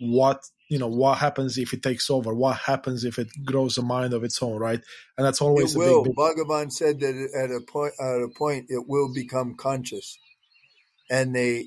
what 0.00 0.40
you 0.68 0.78
know 0.78 0.88
what 0.88 1.18
happens 1.18 1.58
if 1.58 1.72
it 1.72 1.82
takes 1.82 2.10
over? 2.10 2.34
What 2.34 2.56
happens 2.56 3.04
if 3.04 3.18
it 3.18 3.28
grows 3.44 3.76
a 3.78 3.82
mind 3.82 4.14
of 4.14 4.24
its 4.24 4.42
own 4.42 4.58
right? 4.58 4.80
And 5.16 5.26
that's 5.26 5.40
always 5.40 5.74
it 5.74 5.78
will. 5.78 6.02
big, 6.02 6.14
big... 6.14 6.16
bhagavan 6.16 6.72
said 6.72 7.00
that 7.00 7.30
at 7.36 7.50
a 7.50 7.60
point 7.60 7.94
at 8.00 8.22
a 8.22 8.28
point 8.28 8.66
it 8.68 8.88
will 8.88 9.12
become 9.12 9.54
conscious. 9.56 10.18
And 11.10 11.34
they 11.34 11.66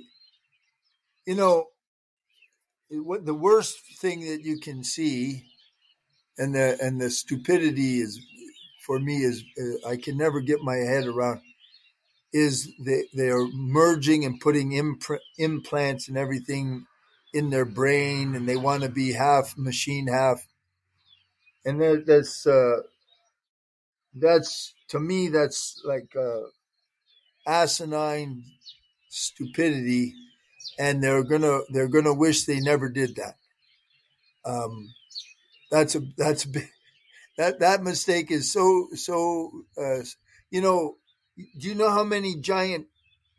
you 1.26 1.36
know 1.36 1.68
what 2.90 3.26
the 3.26 3.34
worst 3.34 3.78
thing 4.00 4.22
that 4.22 4.42
you 4.42 4.60
can 4.60 4.84
see 4.84 5.44
and 6.38 6.56
the 6.56 6.78
and 6.82 7.00
the 7.02 7.10
stupidity 7.10 8.00
is 8.00 8.26
for 8.86 9.00
me 9.00 9.18
is 9.18 9.44
uh, 9.60 9.90
i 9.90 9.98
can 9.98 10.18
never 10.18 10.40
get 10.40 10.62
my 10.62 10.76
head 10.76 11.06
around 11.06 11.42
is 12.34 12.72
they 12.80 13.04
they 13.14 13.30
are 13.30 13.48
merging 13.54 14.24
and 14.24 14.40
putting 14.40 14.72
impr- 14.72 15.20
implants 15.38 16.08
and 16.08 16.18
everything 16.18 16.86
in 17.38 17.50
their 17.50 17.66
brain 17.66 18.36
and 18.36 18.48
they 18.50 18.58
want 18.58 18.84
to 18.84 18.90
be 18.90 19.14
half 19.14 19.58
machine, 19.58 20.08
half. 20.08 20.40
and 21.66 21.82
that, 21.82 22.06
that's 22.06 22.48
uh, 22.48 22.78
that's 24.16 24.74
to 24.90 25.00
me 25.00 25.28
that's 25.30 25.82
like 25.86 26.16
uh, 26.16 26.48
asinine 27.46 28.44
stupidity, 29.10 30.14
and 30.80 31.04
they're 31.04 31.24
gonna 31.24 31.60
they're 31.74 31.90
gonna 31.90 32.14
wish 32.14 32.46
they 32.46 32.60
never 32.60 32.90
did 32.90 33.16
that. 33.16 33.36
Um, 34.46 34.94
that's 35.70 35.96
a 35.96 36.02
that's 36.18 36.46
a 36.46 36.50
big, 36.50 36.70
that 37.38 37.60
that 37.60 37.84
mistake 37.84 38.32
is 38.32 38.52
so 38.52 38.88
so 38.96 39.52
uh, 39.78 40.04
you 40.50 40.62
know. 40.62 40.98
Do 41.60 41.68
you 41.68 41.76
know 41.76 41.92
how 41.92 42.04
many 42.04 42.36
giant, 42.36 42.88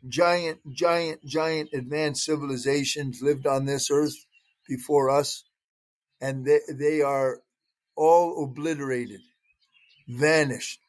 giant, 0.07 0.59
giant, 0.73 1.25
giant 1.25 1.69
advanced 1.73 2.23
civilizations 2.23 3.21
lived 3.21 3.45
on 3.47 3.65
this 3.65 3.89
earth 3.91 4.15
before 4.67 5.09
us, 5.09 5.43
and 6.21 6.45
they 6.45 6.59
they 6.71 7.01
are 7.01 7.41
all 7.95 8.43
obliterated, 8.43 9.21
vanished. 10.07 10.79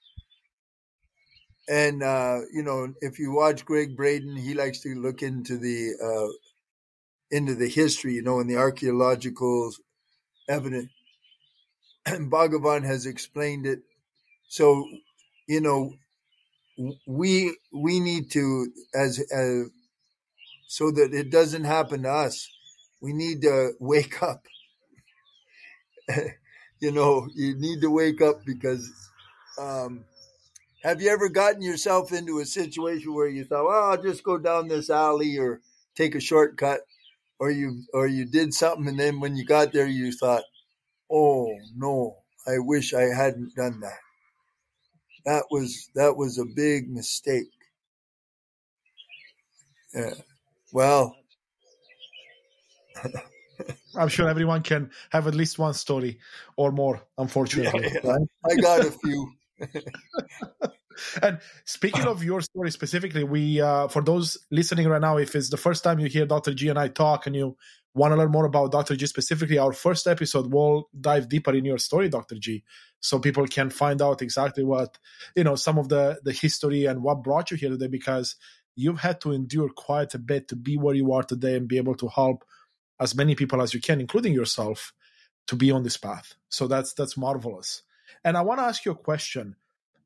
And 1.69 2.03
uh, 2.03 2.41
you 2.53 2.63
know, 2.63 2.95
if 3.01 3.19
you 3.19 3.33
watch 3.33 3.65
Gregg 3.65 3.97
Braden, 3.97 4.37
he 4.37 4.55
likes 4.55 4.81
to 4.81 4.95
look 4.95 5.23
into 5.23 5.57
the 5.59 5.95
uh, 6.03 6.33
into 7.31 7.55
the 7.55 7.69
history, 7.69 8.15
you 8.15 8.23
know, 8.23 8.41
in 8.41 8.49
the 8.49 8.57
archaeological 8.57 9.73
evidence. 10.49 10.91
And 12.07 12.31
Bhagavan 12.33 12.85
has 12.85 13.07
explained 13.07 13.67
it. 13.67 13.81
So, 14.49 14.87
you 15.47 15.61
know, 15.61 15.95
we 17.07 17.57
we 17.73 18.01
need 18.01 18.31
to 18.33 18.73
as, 18.95 19.19
as 19.33 19.71
so 20.69 20.91
that 20.91 21.13
it 21.13 21.31
doesn't 21.31 21.65
happen 21.65 22.05
to 22.05 22.11
us. 22.11 22.49
We 23.01 23.13
need 23.13 23.43
to 23.43 23.73
wake 23.81 24.23
up. 24.23 24.45
you 26.81 26.93
know, 26.93 27.29
you 27.35 27.57
need 27.59 27.81
to 27.81 27.91
wake 27.91 28.21
up 28.21 28.45
because 28.45 28.91
um, 29.59 30.05
have 30.83 31.03
you 31.03 31.11
ever 31.11 31.29
gotten 31.29 31.63
yourself 31.63 32.13
into 32.13 32.39
a 32.39 32.47
situation 32.47 33.15
where 33.15 33.29
you 33.29 33.45
thought, 33.45 33.67
well, 33.67 33.91
I'll 33.91 34.03
just 34.03 34.25
go 34.25 34.39
down 34.39 34.69
this 34.69 34.91
alley 34.91 35.39
or 35.39 35.61
take 35.95 36.15
a 36.15 36.21
shortcut 36.21 36.81
or 37.39 37.51
you 37.51 37.83
or 37.93 38.07
you 38.07 38.25
did 38.27 38.55
something 38.55 38.89
and 38.89 38.99
then 39.01 39.21
when 39.21 39.37
you 39.37 39.45
got 39.45 39.73
there 39.73 39.87
you 39.87 40.13
thought, 40.13 40.45
"Oh, 41.11 41.49
no, 41.77 42.19
I 42.47 42.59
wish 42.59 42.95
I 42.95 43.15
hadn't 43.15 43.55
done 43.57 43.81
that." 43.81 43.99
That 45.25 45.45
was 45.51 45.91
that 45.95 46.17
was 46.17 46.39
a 46.39 46.45
big 46.45 46.91
mistake. 46.91 47.51
Yeah. 49.95 50.15
Well, 50.73 51.17
I'm 53.97 54.09
sure 54.09 54.29
everyone 54.29 54.63
can 54.63 54.91
have 55.11 55.27
at 55.27 55.35
least 55.35 55.59
one 55.59 55.75
story 55.75 56.19
or 56.57 56.71
more, 56.71 57.03
unfortunately. 57.19 57.91
Yeah, 57.93 58.01
yeah. 58.05 58.17
I 58.49 58.55
got 58.61 58.87
a 58.87 58.91
few. 58.91 59.33
and 61.23 61.39
speaking 61.65 62.07
of 62.07 62.23
your 62.23 62.41
story 62.41 62.71
specifically, 62.71 63.25
we 63.25 63.61
uh, 63.61 63.89
for 63.89 64.03
those 64.03 64.39
listening 64.51 64.89
right 64.89 65.01
now, 65.01 65.17
if 65.17 65.35
it's 65.35 65.51
the 65.51 65.57
first 65.57 65.85
time 65.85 65.99
you 65.99 66.07
hear 66.09 66.27
Dr. 66.27 66.55
G 66.55 66.69
and 66.69 66.79
I 66.79 66.89
talk 66.89 67.27
and 67.27 67.35
you 67.35 67.57
want 67.95 68.13
to 68.13 68.17
learn 68.17 68.31
more 68.31 68.45
about 68.45 68.73
Dr. 68.73 68.97
G 68.97 69.07
specifically, 69.07 69.59
our 69.59 69.73
first 69.73 70.07
episode 70.07 70.53
will 70.53 70.89
dive 71.01 71.29
deeper 71.29 71.55
in 71.55 71.65
your 71.65 71.79
story, 71.79 72.09
Dr. 72.09 72.37
G, 72.37 72.63
so 73.01 73.19
people 73.19 73.47
can 73.47 73.71
find 73.71 74.01
out 74.03 74.23
exactly 74.23 74.63
what 74.63 74.99
you 75.35 75.45
know, 75.45 75.57
some 75.57 75.79
of 75.79 75.89
the 75.89 76.21
the 76.23 76.33
history 76.33 76.85
and 76.85 77.03
what 77.03 77.23
brought 77.23 77.51
you 77.51 77.57
here 77.57 77.71
today, 77.71 77.89
because 77.89 78.37
you've 78.77 79.01
had 79.01 79.21
to 79.21 79.33
endure 79.33 79.69
quite 79.69 80.15
a 80.15 80.19
bit 80.19 80.49
to 80.49 80.57
be 80.57 80.77
where 80.77 80.95
you 80.95 81.13
are 81.13 81.23
today 81.23 81.57
and 81.57 81.69
be 81.69 81.77
able 81.77 81.95
to 81.97 82.09
help 82.09 82.45
as 83.01 83.15
many 83.15 83.35
people 83.35 83.61
as 83.63 83.75
you 83.75 83.81
can, 83.81 84.01
including 84.01 84.33
yourself, 84.33 84.93
to 85.47 85.57
be 85.57 85.71
on 85.71 85.83
this 85.83 85.97
path. 85.97 86.35
So 86.49 86.67
that's 86.67 86.93
that's 86.93 87.17
marvelous. 87.17 87.83
And 88.25 88.37
I 88.37 88.43
want 88.43 88.61
to 88.61 88.65
ask 88.65 88.85
you 88.85 88.93
a 88.93 88.97
question 88.97 89.57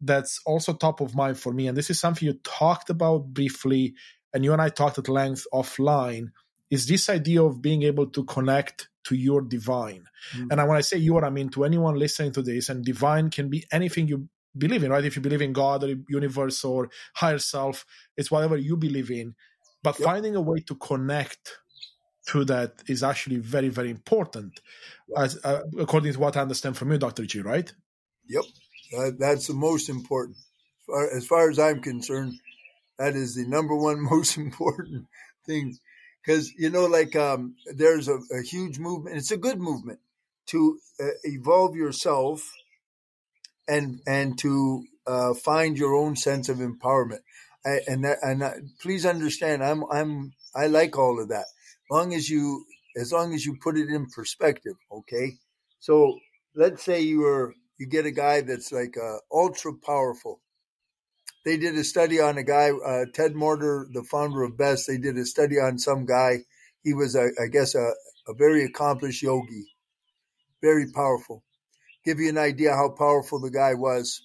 that's 0.01 0.40
also 0.47 0.72
top 0.72 1.01
of 1.01 1.14
mind 1.14 1.38
for 1.38 1.53
me, 1.53 1.66
and 1.66 1.76
this 1.76 1.90
is 1.90 2.01
something 2.01 2.26
you 2.26 2.34
talked 2.45 2.90
about 2.90 3.26
briefly, 3.26 3.95
and 4.32 4.45
you 4.45 4.53
and 4.53 4.62
I 4.62 4.68
talked 4.68 4.99
at 4.99 5.09
length 5.09 5.47
offline. 5.53 6.28
Is 6.74 6.86
this 6.86 7.08
idea 7.08 7.40
of 7.40 7.62
being 7.62 7.84
able 7.84 8.06
to 8.08 8.24
connect 8.24 8.88
to 9.04 9.14
your 9.14 9.42
divine? 9.42 10.06
Mm-hmm. 10.32 10.50
And 10.50 10.68
when 10.68 10.76
I 10.76 10.80
say 10.80 10.96
you, 10.98 11.16
I 11.20 11.30
mean 11.30 11.48
to 11.50 11.62
anyone 11.62 11.94
listening 11.94 12.32
to 12.32 12.42
this, 12.42 12.68
and 12.68 12.84
divine 12.84 13.30
can 13.30 13.48
be 13.48 13.64
anything 13.70 14.08
you 14.08 14.28
believe 14.58 14.82
in, 14.82 14.90
right? 14.90 15.04
If 15.04 15.14
you 15.14 15.22
believe 15.22 15.40
in 15.42 15.52
God 15.52 15.84
or 15.84 15.94
universe 16.08 16.64
or 16.64 16.90
higher 17.14 17.38
self, 17.38 17.86
it's 18.16 18.28
whatever 18.28 18.56
you 18.56 18.76
believe 18.76 19.12
in. 19.12 19.36
But 19.84 20.00
yep. 20.00 20.08
finding 20.08 20.34
a 20.34 20.40
way 20.40 20.60
to 20.66 20.74
connect 20.74 21.58
to 22.30 22.44
that 22.46 22.72
is 22.88 23.04
actually 23.04 23.36
very, 23.36 23.68
very 23.68 23.90
important, 23.90 24.60
as, 25.16 25.38
uh, 25.44 25.60
according 25.78 26.12
to 26.14 26.18
what 26.18 26.36
I 26.36 26.40
understand 26.40 26.76
from 26.76 26.90
you, 26.90 26.98
Dr. 26.98 27.24
G, 27.24 27.40
right? 27.40 27.72
Yep. 28.28 28.44
Uh, 28.98 29.10
that's 29.16 29.46
the 29.46 29.54
most 29.54 29.88
important. 29.88 30.38
As 30.38 30.86
far, 30.86 31.16
as 31.18 31.26
far 31.26 31.50
as 31.50 31.58
I'm 31.60 31.82
concerned, 31.82 32.34
that 32.98 33.14
is 33.14 33.36
the 33.36 33.46
number 33.46 33.76
one 33.76 34.00
most 34.14 34.38
important 34.38 35.06
thing. 35.46 35.78
Because, 36.24 36.52
you 36.54 36.70
know, 36.70 36.86
like 36.86 37.14
um, 37.16 37.56
there's 37.66 38.08
a, 38.08 38.18
a, 38.32 38.42
huge 38.42 38.78
movement, 38.78 39.16
it's 39.16 39.30
a 39.30 39.36
good 39.36 39.60
movement 39.60 39.98
to 40.46 40.78
uh, 41.00 41.08
evolve 41.24 41.76
yourself 41.76 42.50
and 43.68 44.00
and 44.06 44.38
to 44.38 44.84
uh, 45.06 45.34
find 45.34 45.78
your 45.78 45.94
own 45.94 46.16
sense 46.16 46.48
of 46.48 46.58
empowerment. 46.58 47.20
I, 47.66 47.80
and 47.86 48.04
that, 48.04 48.18
and 48.22 48.44
I, 48.44 48.54
please 48.80 49.06
understand, 49.06 49.64
I'm 49.64 49.84
I'm 49.90 50.32
I 50.54 50.66
like 50.66 50.96
all 50.98 51.20
of 51.20 51.28
that. 51.28 51.46
Long 51.90 52.14
as 52.14 52.28
you 52.28 52.64
as 52.96 53.12
long 53.12 53.34
as 53.34 53.44
you 53.44 53.56
put 53.62 53.76
it 53.76 53.88
in 53.88 54.06
perspective, 54.06 54.76
okay. 54.90 55.32
So 55.80 56.18
let's 56.54 56.82
say 56.82 57.00
you 57.00 57.20
were 57.20 57.54
you 57.78 57.86
get 57.86 58.06
a 58.06 58.10
guy 58.10 58.40
that's 58.40 58.72
like 58.72 58.96
uh, 58.96 59.18
ultra 59.32 59.72
powerful. 59.74 60.40
They 61.45 61.59
did 61.59 61.74
a 61.74 61.84
study 61.84 62.20
on 62.20 62.38
a 62.38 62.42
guy, 62.42 62.70
uh, 62.70 63.05
Ted 63.12 63.34
Morter, 63.34 63.86
the 63.92 64.03
founder 64.03 64.42
of 64.42 64.57
Best. 64.57 64.86
They 64.86 64.97
did 64.97 65.18
a 65.18 65.26
study 65.26 65.59
on 65.59 65.78
some 65.78 66.07
guy. 66.07 66.38
He 66.82 66.95
was, 66.95 67.14
a, 67.14 67.30
I 67.40 67.49
guess, 67.51 67.74
a, 67.74 67.92
a 68.26 68.34
very 68.34 68.64
accomplished 68.64 69.22
yogi, 69.22 69.66
very 70.62 70.90
powerful. 70.90 71.42
Give 72.05 72.18
you 72.18 72.30
an 72.30 72.38
idea 72.38 72.72
how 72.72 72.90
powerful 72.90 73.40
the 73.40 73.51
guy 73.51 73.74
was. 73.74 74.22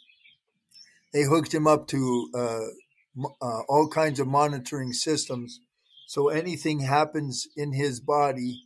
They 1.13 1.24
hooked 1.24 1.53
him 1.53 1.67
up 1.67 1.88
to 1.88 2.30
uh, 2.36 3.24
uh 3.41 3.61
all 3.67 3.89
kinds 3.89 4.20
of 4.20 4.28
monitoring 4.28 4.93
systems. 4.93 5.59
So 6.07 6.30
anything 6.30 6.82
happens 6.82 7.47
in 7.55 7.74
his 7.74 7.99
body 7.99 8.61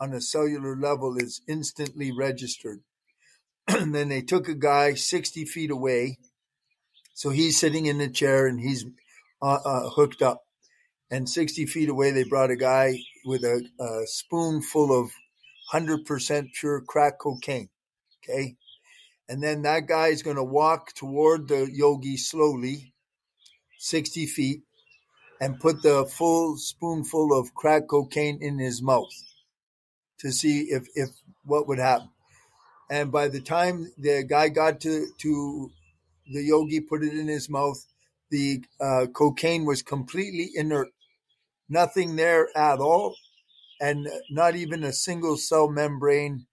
on 0.00 0.12
a 0.12 0.20
cellular 0.20 0.76
level 0.76 1.16
is 1.16 1.40
instantly 1.48 2.12
registered. 2.12 2.80
and 3.68 3.94
then 3.94 4.08
they 4.08 4.22
took 4.22 4.48
a 4.48 4.54
guy 4.54 4.94
60 4.94 5.44
feet 5.46 5.70
away. 5.70 6.18
So 7.14 7.30
he's 7.30 7.58
sitting 7.58 7.86
in 7.86 7.98
the 7.98 8.10
chair 8.10 8.46
and 8.46 8.60
he's 8.60 8.84
uh, 9.40 9.58
uh, 9.64 9.88
hooked 9.90 10.20
up. 10.20 10.42
And 11.10 11.28
60 11.28 11.66
feet 11.66 11.88
away, 11.88 12.10
they 12.10 12.24
brought 12.24 12.50
a 12.50 12.56
guy 12.56 12.98
with 13.24 13.44
a, 13.44 13.64
a 13.80 14.06
spoonful 14.06 15.00
of 15.00 15.10
100% 15.72 16.52
pure 16.58 16.80
crack 16.80 17.20
cocaine. 17.20 17.68
Okay. 18.22 18.56
And 19.28 19.42
then 19.42 19.62
that 19.62 19.86
guy 19.86 20.08
is 20.08 20.22
going 20.22 20.36
to 20.36 20.44
walk 20.44 20.92
toward 20.92 21.48
the 21.48 21.68
yogi 21.72 22.16
slowly, 22.16 22.92
60 23.78 24.26
feet, 24.26 24.62
and 25.40 25.60
put 25.60 25.82
the 25.82 26.04
full 26.06 26.56
spoonful 26.56 27.38
of 27.38 27.54
crack 27.54 27.86
cocaine 27.88 28.38
in 28.42 28.58
his 28.58 28.82
mouth 28.82 29.12
to 30.18 30.32
see 30.32 30.62
if, 30.62 30.88
if 30.94 31.10
what 31.44 31.68
would 31.68 31.78
happen. 31.78 32.08
And 32.90 33.12
by 33.12 33.28
the 33.28 33.40
time 33.40 33.92
the 33.96 34.24
guy 34.24 34.48
got 34.48 34.80
to, 34.80 35.06
to 35.18 35.70
the 36.32 36.42
yogi, 36.42 36.80
put 36.80 37.04
it 37.04 37.12
in 37.12 37.28
his 37.28 37.48
mouth, 37.48 37.84
the 38.30 38.64
uh, 38.80 39.06
cocaine 39.12 39.64
was 39.64 39.82
completely 39.82 40.50
inert, 40.54 40.88
nothing 41.68 42.16
there 42.16 42.48
at 42.56 42.78
all, 42.78 43.14
and 43.80 44.08
not 44.30 44.56
even 44.56 44.82
a 44.84 44.92
single 44.92 45.36
cell 45.36 45.68
membrane 45.68 46.46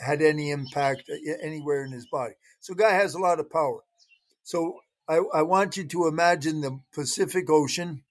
had 0.00 0.20
any 0.20 0.50
impact 0.50 1.10
anywhere 1.42 1.84
in 1.84 1.92
his 1.92 2.06
body. 2.06 2.34
So, 2.60 2.74
guy 2.74 2.92
has 2.92 3.14
a 3.14 3.20
lot 3.20 3.40
of 3.40 3.50
power. 3.50 3.80
So, 4.42 4.80
I, 5.08 5.20
I 5.34 5.42
want 5.42 5.76
you 5.76 5.84
to 5.84 6.06
imagine 6.06 6.60
the 6.60 6.80
Pacific 6.92 7.48
Ocean, 7.50 8.02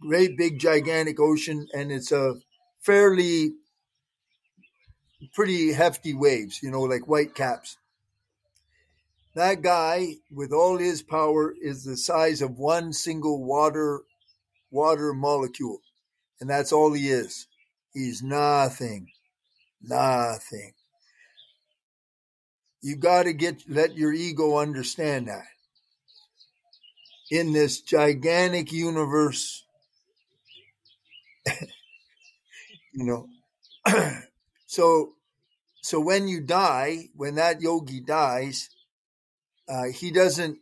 great 0.00 0.36
big 0.36 0.58
gigantic 0.58 1.20
ocean, 1.20 1.68
and 1.72 1.92
it's 1.92 2.12
a 2.12 2.34
fairly 2.80 3.52
pretty 5.34 5.72
hefty 5.72 6.14
waves, 6.14 6.62
you 6.62 6.70
know, 6.70 6.82
like 6.82 7.06
white 7.06 7.34
caps. 7.34 7.76
That 9.34 9.62
guy, 9.62 10.16
with 10.30 10.52
all 10.52 10.78
his 10.78 11.02
power, 11.02 11.54
is 11.60 11.84
the 11.84 11.96
size 11.96 12.42
of 12.42 12.58
one 12.58 12.92
single 12.92 13.44
water 13.44 14.02
water 14.70 15.14
molecule, 15.14 15.80
and 16.40 16.50
that's 16.50 16.72
all 16.72 16.92
he 16.94 17.08
is. 17.10 17.46
He's 17.94 18.22
nothing, 18.22 19.08
nothing. 19.82 20.72
You 22.82 22.96
got 22.96 23.24
to 23.24 23.32
get 23.32 23.64
let 23.68 23.96
your 23.96 24.12
ego 24.12 24.58
understand 24.58 25.28
that. 25.28 25.46
In 27.30 27.52
this 27.52 27.80
gigantic 27.80 28.72
universe, 28.72 29.64
you 32.92 33.04
know, 33.04 33.28
so 34.66 35.12
So 35.82 36.00
when 36.00 36.28
you 36.28 36.40
die, 36.42 37.08
when 37.14 37.36
that 37.36 37.60
yogi 37.62 38.00
dies, 38.00 38.70
uh, 39.70 39.84
he 39.84 40.10
doesn't 40.10 40.58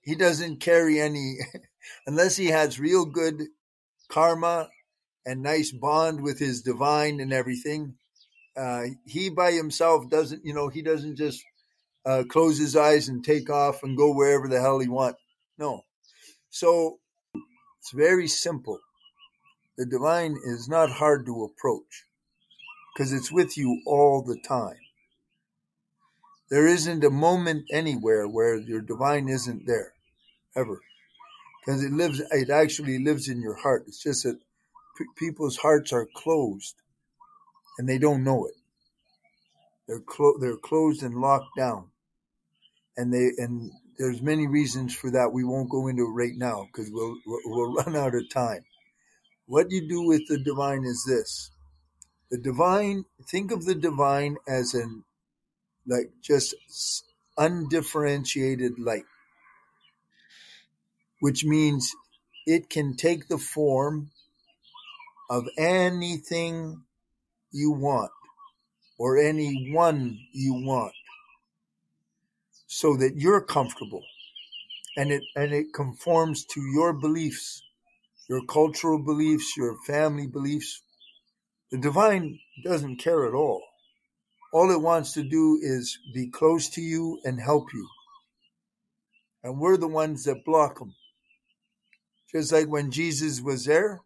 he 0.00 0.14
doesn't 0.14 0.60
carry 0.60 1.00
any 1.00 1.36
unless 2.06 2.36
he 2.36 2.46
has 2.46 2.80
real 2.80 3.04
good 3.04 3.42
karma 4.08 4.70
and 5.26 5.42
nice 5.42 5.70
bond 5.70 6.22
with 6.22 6.38
his 6.38 6.62
divine 6.62 7.20
and 7.20 7.32
everything. 7.32 7.94
Uh, 8.56 8.84
he 9.04 9.28
by 9.28 9.52
himself 9.52 10.08
doesn't, 10.08 10.44
you 10.44 10.54
know, 10.54 10.68
he 10.68 10.80
doesn't 10.80 11.16
just 11.16 11.44
uh, 12.06 12.24
close 12.28 12.58
his 12.58 12.74
eyes 12.74 13.08
and 13.08 13.22
take 13.22 13.50
off 13.50 13.82
and 13.82 13.98
go 13.98 14.12
wherever 14.14 14.48
the 14.48 14.60
hell 14.60 14.78
he 14.78 14.88
wants. 14.88 15.20
No. 15.58 15.84
So 16.48 16.98
it's 17.78 17.92
very 17.92 18.28
simple. 18.28 18.80
The 19.76 19.84
divine 19.84 20.36
is 20.42 20.68
not 20.68 20.90
hard 20.90 21.26
to 21.26 21.44
approach 21.44 22.06
because 22.94 23.12
it's 23.12 23.30
with 23.30 23.58
you 23.58 23.82
all 23.86 24.22
the 24.22 24.40
time. 24.40 24.78
There 26.50 26.66
isn't 26.66 27.04
a 27.04 27.10
moment 27.10 27.66
anywhere 27.70 28.26
where 28.26 28.56
your 28.56 28.80
divine 28.80 29.28
isn't 29.28 29.66
there, 29.66 29.92
ever, 30.56 30.80
because 31.60 31.84
it 31.84 31.92
lives. 31.92 32.20
It 32.30 32.48
actually 32.48 32.98
lives 33.04 33.28
in 33.28 33.40
your 33.42 33.56
heart. 33.56 33.84
It's 33.86 34.02
just 34.02 34.22
that 34.22 34.38
p- 34.96 35.04
people's 35.16 35.58
hearts 35.58 35.92
are 35.92 36.08
closed, 36.14 36.74
and 37.78 37.86
they 37.86 37.98
don't 37.98 38.24
know 38.24 38.46
it. 38.46 38.54
They're 39.86 40.00
clo- 40.00 40.38
they're 40.40 40.56
closed 40.56 41.02
and 41.02 41.16
locked 41.16 41.54
down, 41.56 41.90
and 42.96 43.12
they 43.12 43.30
and 43.36 43.70
there's 43.98 44.22
many 44.22 44.46
reasons 44.46 44.94
for 44.94 45.10
that. 45.10 45.32
We 45.32 45.44
won't 45.44 45.70
go 45.70 45.86
into 45.86 46.04
it 46.04 46.12
right 46.12 46.36
now 46.36 46.66
because 46.72 46.90
we'll 46.90 47.16
we'll 47.26 47.74
run 47.84 47.94
out 47.94 48.14
of 48.14 48.30
time. 48.30 48.64
What 49.46 49.70
you 49.70 49.86
do 49.86 50.06
with 50.06 50.22
the 50.28 50.38
divine 50.38 50.84
is 50.84 51.04
this: 51.06 51.50
the 52.30 52.38
divine. 52.38 53.04
Think 53.30 53.52
of 53.52 53.66
the 53.66 53.74
divine 53.74 54.38
as 54.48 54.72
an 54.72 55.04
like 55.88 56.10
just 56.22 56.54
undifferentiated 57.36 58.78
light, 58.78 59.04
which 61.20 61.44
means 61.44 61.94
it 62.46 62.70
can 62.70 62.96
take 62.96 63.28
the 63.28 63.38
form 63.38 64.10
of 65.30 65.46
anything 65.58 66.82
you 67.52 67.70
want 67.72 68.10
or 68.98 69.18
anyone 69.18 70.18
you 70.32 70.54
want 70.54 70.92
so 72.66 72.96
that 72.96 73.16
you're 73.16 73.40
comfortable 73.40 74.02
and 74.96 75.10
it 75.10 75.22
and 75.36 75.52
it 75.52 75.72
conforms 75.72 76.44
to 76.44 76.60
your 76.60 76.92
beliefs 76.92 77.62
your 78.28 78.44
cultural 78.44 79.02
beliefs 79.02 79.56
your 79.56 79.76
family 79.86 80.26
beliefs. 80.26 80.82
The 81.70 81.78
divine 81.78 82.38
doesn't 82.62 82.96
care 82.96 83.26
at 83.26 83.34
all 83.34 83.62
all 84.52 84.70
it 84.70 84.80
wants 84.80 85.12
to 85.12 85.22
do 85.22 85.58
is 85.62 85.98
be 86.14 86.28
close 86.28 86.68
to 86.70 86.80
you 86.80 87.20
and 87.24 87.40
help 87.40 87.68
you. 87.72 87.86
And 89.42 89.60
we're 89.60 89.76
the 89.76 89.88
ones 89.88 90.24
that 90.24 90.44
block 90.44 90.78
them. 90.78 90.94
Just 92.32 92.52
like 92.52 92.68
when 92.68 92.90
Jesus 92.90 93.40
was 93.40 93.64
there, 93.64 94.00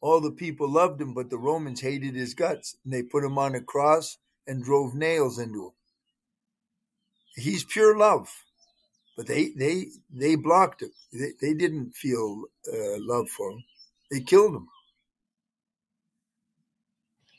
all 0.00 0.20
the 0.20 0.30
people 0.30 0.68
loved 0.68 1.00
him, 1.00 1.14
but 1.14 1.30
the 1.30 1.38
Romans 1.38 1.80
hated 1.80 2.14
his 2.14 2.34
guts. 2.34 2.76
And 2.84 2.92
they 2.92 3.02
put 3.02 3.24
him 3.24 3.38
on 3.38 3.54
a 3.54 3.60
cross 3.60 4.18
and 4.46 4.64
drove 4.64 4.94
nails 4.94 5.38
into 5.38 5.66
him. 5.66 5.72
He's 7.36 7.64
pure 7.64 7.96
love. 7.96 8.28
But 9.16 9.26
they, 9.26 9.50
they, 9.56 9.86
they 10.12 10.36
blocked 10.36 10.82
him. 10.82 10.92
They, 11.12 11.32
they 11.40 11.54
didn't 11.54 11.94
feel 11.94 12.44
uh, 12.68 12.98
love 12.98 13.28
for 13.28 13.52
him. 13.52 13.64
They 14.10 14.20
killed 14.20 14.54
him. 14.54 14.68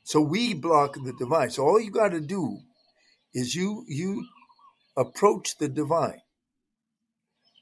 So 0.06 0.22
we 0.22 0.54
block 0.54 0.94
the 0.94 1.14
divine. 1.14 1.50
So 1.50 1.64
all 1.64 1.82
you 1.82 1.90
got 1.90 2.10
to 2.10 2.22
do 2.22 2.60
is 3.34 3.56
you 3.56 3.86
you 3.88 4.28
approach 4.96 5.58
the 5.58 5.68
divine 5.68 6.22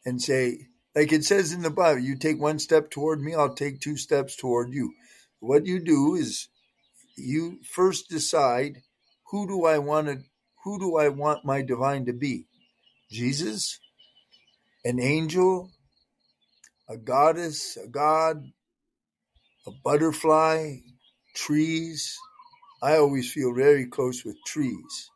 and 0.06 0.22
say, 0.22 0.68
like 0.94 1.14
it 1.14 1.24
says 1.24 1.54
in 1.54 1.62
the 1.62 1.70
Bible, 1.70 2.02
you 2.02 2.18
take 2.18 2.42
one 2.42 2.60
step 2.60 2.92
toward 2.92 3.22
me, 3.22 3.34
I'll 3.34 3.56
take 3.56 3.80
two 3.80 3.96
steps 3.96 4.36
toward 4.36 4.74
you. 4.74 4.94
What 5.40 5.66
you 5.66 5.80
do 5.80 6.16
is 6.16 6.50
you 7.16 7.60
first 7.64 8.10
decide 8.10 8.82
who 9.32 9.48
do 9.48 9.66
I 9.66 9.78
want 9.78 10.08
to 10.08 10.18
who 10.66 10.78
do 10.80 10.98
I 10.98 11.08
want 11.08 11.46
my 11.46 11.62
divine 11.62 12.06
to 12.08 12.14
be? 12.14 12.48
Jesus, 13.10 13.80
an 14.84 15.00
angel, 15.00 15.72
a 16.90 16.98
goddess, 16.98 17.78
a 17.78 17.88
god, 17.88 18.44
a 19.66 19.72
butterfly, 19.82 20.76
trees, 21.34 22.18
I 22.84 22.98
always 22.98 23.32
feel 23.32 23.54
very 23.54 23.86
close 23.86 24.26
with 24.26 24.36
trees. 24.46 25.10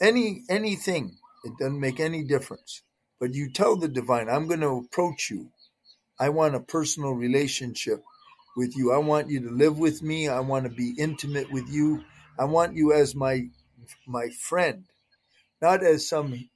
Any 0.00 0.42
anything, 0.50 1.18
it 1.44 1.52
doesn't 1.58 1.78
make 1.78 2.00
any 2.00 2.24
difference. 2.24 2.82
But 3.20 3.34
you 3.34 3.48
tell 3.52 3.76
the 3.76 3.86
divine, 3.86 4.28
I'm 4.28 4.48
going 4.48 4.60
to 4.60 4.78
approach 4.84 5.30
you. 5.30 5.52
I 6.18 6.30
want 6.30 6.56
a 6.56 6.60
personal 6.60 7.12
relationship 7.12 8.02
with 8.56 8.76
you. 8.76 8.92
I 8.92 8.98
want 8.98 9.30
you 9.30 9.40
to 9.42 9.50
live 9.50 9.78
with 9.78 10.02
me. 10.02 10.26
I 10.28 10.40
want 10.40 10.64
to 10.64 10.70
be 10.70 10.94
intimate 10.98 11.52
with 11.52 11.68
you. 11.68 12.04
I 12.38 12.44
want 12.44 12.74
you 12.74 12.92
as 12.92 13.14
my 13.14 13.48
my 14.06 14.30
friend, 14.30 14.86
not 15.62 15.84
as 15.84 16.08
some. 16.08 16.48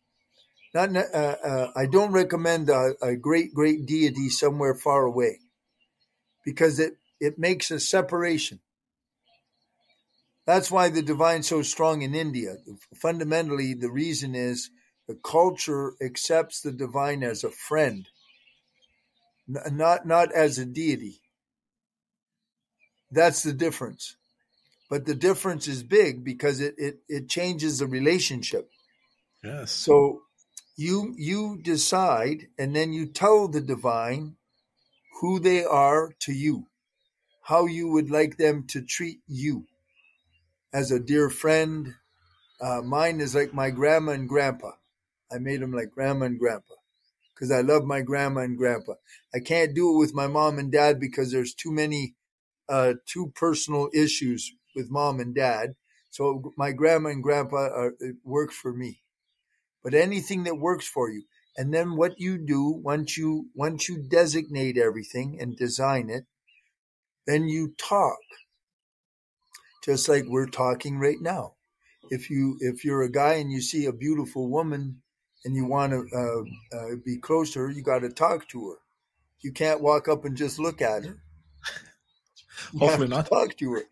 Not. 0.75 0.97
Uh, 0.97 1.37
uh, 1.45 1.71
I 1.77 1.87
don't 1.87 2.13
recommend 2.13 2.71
a, 2.71 2.95
a 3.01 3.15
great 3.15 3.55
great 3.55 3.87
deity 3.87 4.31
somewhere 4.31 4.75
far 4.75 5.05
away, 5.05 5.39
because 6.45 6.81
it 6.81 6.95
it 7.21 7.39
makes 7.39 7.71
a 7.71 7.79
separation. 7.79 8.61
That's 10.47 10.70
why 10.70 10.90
the 10.90 11.03
divine's 11.03 11.49
so 11.49 11.62
strong 11.62 12.03
in 12.03 12.14
India. 12.14 12.57
Fundamentally, 12.95 13.72
the 13.74 13.90
reason 13.90 14.34
is 14.34 14.70
the 15.09 15.14
culture 15.14 15.95
accepts 16.03 16.61
the 16.61 16.72
divine 16.72 17.22
as 17.22 17.45
a 17.45 17.51
friend, 17.51 18.09
not 19.47 20.07
not 20.07 20.32
as 20.32 20.59
a 20.59 20.66
deity. 20.66 21.20
That's 23.11 23.42
the 23.42 23.53
difference. 23.53 24.16
But 24.90 25.07
the 25.07 25.14
difference 25.14 25.66
is 25.66 25.82
big 25.82 26.24
because 26.24 26.61
it, 26.61 26.74
it, 26.76 26.99
it 27.09 27.28
changes 27.28 27.78
the 27.78 27.86
relationship. 27.86 28.70
Yes. 29.42 29.70
So 29.70 30.22
you 30.76 31.14
you 31.16 31.59
decide 31.62 32.49
and 32.59 32.76
then 32.76 32.92
you 32.92 33.07
tell 33.07 33.49
the 33.49 33.62
divine 33.62 34.36
who 35.20 35.38
they 35.38 35.64
are 35.64 36.12
to 36.20 36.32
you, 36.32 36.66
how 37.45 37.64
you 37.64 37.88
would 37.88 38.11
like 38.11 38.36
them 38.36 38.66
to 38.68 38.82
treat 38.82 39.20
you 39.26 39.66
as 40.75 40.91
a 40.91 40.99
dear 40.99 41.31
friend. 41.31 41.95
Uh, 42.61 42.83
mine 42.83 43.20
is 43.20 43.35
like 43.35 43.55
my 43.55 43.70
grandma 43.70 44.12
and 44.12 44.29
grandpa. 44.29 44.72
I 45.33 45.39
made 45.39 45.61
them 45.61 45.72
like 45.72 45.91
grandma 45.93 46.27
and 46.27 46.39
grandpa 46.39 46.75
because 47.35 47.51
I 47.51 47.61
love 47.61 47.85
my 47.85 48.01
grandma 48.03 48.41
and 48.41 48.59
grandpa. 48.59 48.95
I 49.35 49.39
can't 49.39 49.75
do 49.75 49.95
it 49.95 49.99
with 49.99 50.14
my 50.14 50.27
mom 50.27 50.59
and 50.59 50.70
dad 50.70 51.01
because 51.01 51.33
there's 51.33 51.55
too 51.55 51.72
many, 51.72 52.14
uh, 52.68 52.95
too 53.07 53.33
personal 53.35 53.89
issues 53.95 54.53
with 54.75 54.91
mom 54.91 55.20
and 55.20 55.35
dad. 55.35 55.75
So 56.11 56.53
my 56.57 56.72
grandma 56.72 57.11
and 57.11 57.22
grandpa 57.22 57.57
are, 57.57 57.95
work 58.25 58.53
for 58.53 58.72
me. 58.72 59.01
But 59.83 59.95
anything 59.95 60.45
that 60.45 60.59
works 60.59 60.87
for 60.87 61.11
you, 61.11 61.25
and 61.57 61.72
then 61.72 61.97
what 61.97 62.18
you 62.18 62.39
do 62.39 62.68
once 62.68 63.16
you 63.16 63.47
once 63.55 63.89
you 63.89 64.03
designate 64.09 64.79
everything 64.79 65.39
and 65.41 65.57
design 65.57 66.11
it, 66.11 66.25
then 67.27 67.49
you 67.49 67.75
talk 67.77 68.18
just 69.85 70.09
like 70.09 70.24
we're 70.26 70.47
talking 70.47 70.99
right 70.99 71.20
now. 71.20 71.55
If 72.11 72.30
you 72.30 72.57
if 72.61 72.85
you're 72.85 73.03
a 73.03 73.11
guy 73.11 73.35
and 73.35 73.51
you 73.51 73.61
see 73.61 73.87
a 73.87 73.93
beautiful 73.93 74.49
woman 74.49 75.03
and 75.45 75.55
you 75.55 75.66
want 75.66 75.93
to 75.93 76.07
uh, 76.16 76.76
uh, 76.76 76.97
be 77.05 77.18
close 77.18 77.53
to 77.53 77.61
her, 77.61 77.70
you 77.70 77.82
got 77.82 78.01
to 78.01 78.11
talk 78.11 78.49
to 78.49 78.70
her. 78.70 78.76
You 79.41 79.53
can't 79.53 79.82
walk 79.82 80.09
up 80.09 80.24
and 80.24 80.37
just 80.37 80.59
look 80.59 80.80
at 80.80 81.05
her. 81.05 81.18
You 82.72 82.78
Hopefully 82.78 83.09
not. 83.09 83.28
Talk 83.28 83.57
to 83.59 83.72
her, 83.72 83.82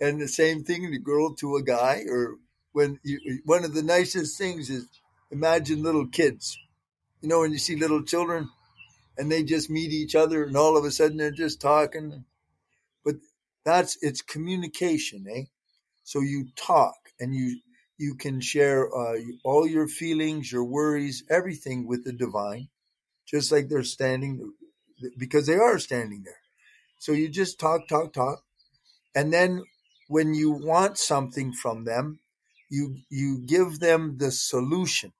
and 0.00 0.20
the 0.20 0.28
same 0.28 0.62
thing, 0.62 0.90
the 0.90 0.98
girl 0.98 1.34
to 1.36 1.56
a 1.56 1.62
guy, 1.62 2.02
or 2.08 2.36
when 2.72 3.00
you, 3.02 3.40
one 3.44 3.64
of 3.64 3.74
the 3.74 3.82
nicest 3.82 4.36
things 4.38 4.68
is 4.68 4.86
imagine 5.30 5.82
little 5.82 6.06
kids. 6.06 6.58
You 7.22 7.28
know, 7.28 7.40
when 7.40 7.52
you 7.52 7.58
see 7.58 7.76
little 7.76 8.02
children, 8.02 8.50
and 9.16 9.30
they 9.32 9.42
just 9.42 9.70
meet 9.70 9.90
each 9.90 10.14
other, 10.14 10.44
and 10.44 10.56
all 10.56 10.76
of 10.76 10.84
a 10.84 10.90
sudden 10.90 11.16
they're 11.16 11.30
just 11.30 11.60
talking. 11.60 12.24
That's 13.64 13.98
it's 14.02 14.22
communication, 14.22 15.26
eh? 15.30 15.44
So 16.04 16.20
you 16.20 16.48
talk 16.56 16.96
and 17.20 17.34
you 17.34 17.60
you 17.98 18.14
can 18.14 18.40
share 18.40 18.88
uh, 18.94 19.16
all 19.44 19.66
your 19.66 19.86
feelings, 19.86 20.50
your 20.50 20.64
worries, 20.64 21.24
everything 21.30 21.86
with 21.86 22.04
the 22.04 22.12
divine, 22.12 22.68
just 23.26 23.52
like 23.52 23.68
they're 23.68 23.84
standing 23.84 24.52
because 25.18 25.46
they 25.46 25.56
are 25.56 25.78
standing 25.78 26.22
there. 26.24 26.40
So 26.98 27.12
you 27.12 27.28
just 27.28 27.60
talk, 27.60 27.88
talk, 27.88 28.12
talk, 28.12 28.44
and 29.14 29.32
then 29.32 29.62
when 30.08 30.34
you 30.34 30.50
want 30.50 30.98
something 30.98 31.52
from 31.52 31.84
them, 31.84 32.20
you 32.70 32.98
you 33.10 33.38
give 33.46 33.80
them 33.80 34.18
the 34.18 34.30
solution. 34.32 35.12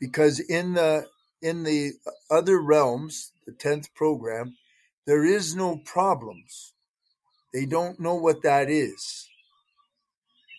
Because 0.00 0.40
in 0.40 0.74
the 0.74 1.06
in 1.42 1.64
the 1.64 1.92
other 2.30 2.60
realms, 2.60 3.32
the 3.46 3.52
tenth 3.52 3.94
program, 3.94 4.56
there 5.08 5.24
is 5.24 5.56
no 5.56 5.78
problems. 5.86 6.74
They 7.54 7.64
don't 7.64 7.98
know 7.98 8.14
what 8.14 8.42
that 8.42 8.68
is. 8.68 9.26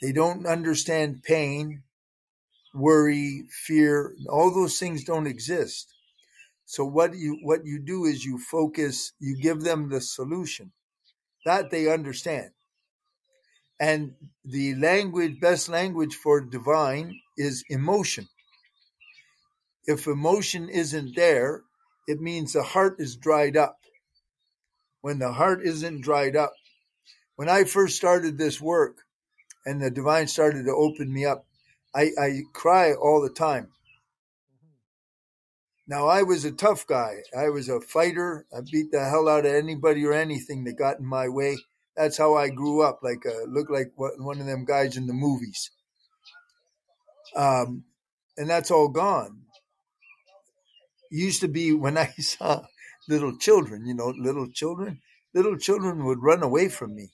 They 0.01 0.11
don't 0.11 0.47
understand 0.47 1.21
pain, 1.21 1.83
worry, 2.73 3.43
fear. 3.67 4.15
All 4.27 4.51
those 4.51 4.79
things 4.79 5.03
don't 5.03 5.27
exist. 5.27 5.93
So 6.65 6.83
what 6.83 7.13
you 7.13 7.37
what 7.43 7.63
you 7.63 7.77
do 7.77 8.05
is 8.05 8.25
you 8.25 8.39
focus, 8.39 9.13
you 9.19 9.37
give 9.39 9.61
them 9.61 9.89
the 9.89 10.01
solution. 10.01 10.71
That 11.45 11.69
they 11.69 11.87
understand. 11.87 12.49
And 13.79 14.15
the 14.43 14.73
language, 14.73 15.39
best 15.39 15.69
language 15.69 16.15
for 16.15 16.41
divine 16.41 17.21
is 17.37 17.63
emotion. 17.69 18.27
If 19.85 20.07
emotion 20.07 20.69
isn't 20.69 21.15
there, 21.15 21.61
it 22.07 22.19
means 22.19 22.53
the 22.53 22.63
heart 22.63 22.95
is 22.97 23.15
dried 23.15 23.55
up. 23.55 23.78
When 25.01 25.19
the 25.19 25.31
heart 25.31 25.61
isn't 25.63 26.01
dried 26.01 26.35
up, 26.35 26.53
when 27.35 27.49
I 27.49 27.63
first 27.63 27.95
started 27.95 28.37
this 28.37 28.59
work 28.59 28.97
and 29.65 29.81
the 29.81 29.89
divine 29.89 30.27
started 30.27 30.65
to 30.65 30.71
open 30.71 31.13
me 31.13 31.25
up, 31.25 31.45
I, 31.95 32.11
I 32.19 32.41
cry 32.53 32.93
all 32.93 33.21
the 33.21 33.29
time. 33.29 33.69
Now 35.87 36.07
I 36.07 36.21
was 36.21 36.45
a 36.45 36.51
tough 36.51 36.85
guy. 36.85 37.23
I 37.35 37.49
was 37.49 37.67
a 37.67 37.81
fighter. 37.81 38.45
I 38.55 38.59
beat 38.61 38.91
the 38.91 39.03
hell 39.05 39.27
out 39.27 39.45
of 39.45 39.53
anybody 39.53 40.05
or 40.05 40.13
anything 40.13 40.63
that 40.65 40.77
got 40.77 40.99
in 40.99 41.05
my 41.05 41.27
way. 41.29 41.57
That's 41.97 42.17
how 42.17 42.35
I 42.35 42.49
grew 42.49 42.83
up. 42.83 42.99
Like 43.01 43.25
uh, 43.25 43.45
looked 43.47 43.71
like 43.71 43.91
one 43.95 44.39
of 44.39 44.45
them 44.45 44.65
guys 44.65 44.97
in 44.97 45.07
the 45.07 45.13
movies. 45.13 45.71
Um, 47.35 47.85
and 48.37 48.49
that's 48.49 48.69
all 48.69 48.89
gone. 48.89 49.43
Used 51.09 51.41
to 51.41 51.47
be 51.47 51.73
when 51.73 51.97
I 51.97 52.07
saw 52.19 52.65
little 53.09 53.35
children, 53.37 53.85
you 53.85 53.93
know, 53.93 54.13
little 54.17 54.47
children, 54.47 55.01
little 55.33 55.57
children 55.57 56.05
would 56.05 56.21
run 56.21 56.43
away 56.43 56.69
from 56.69 56.95
me. 56.95 57.09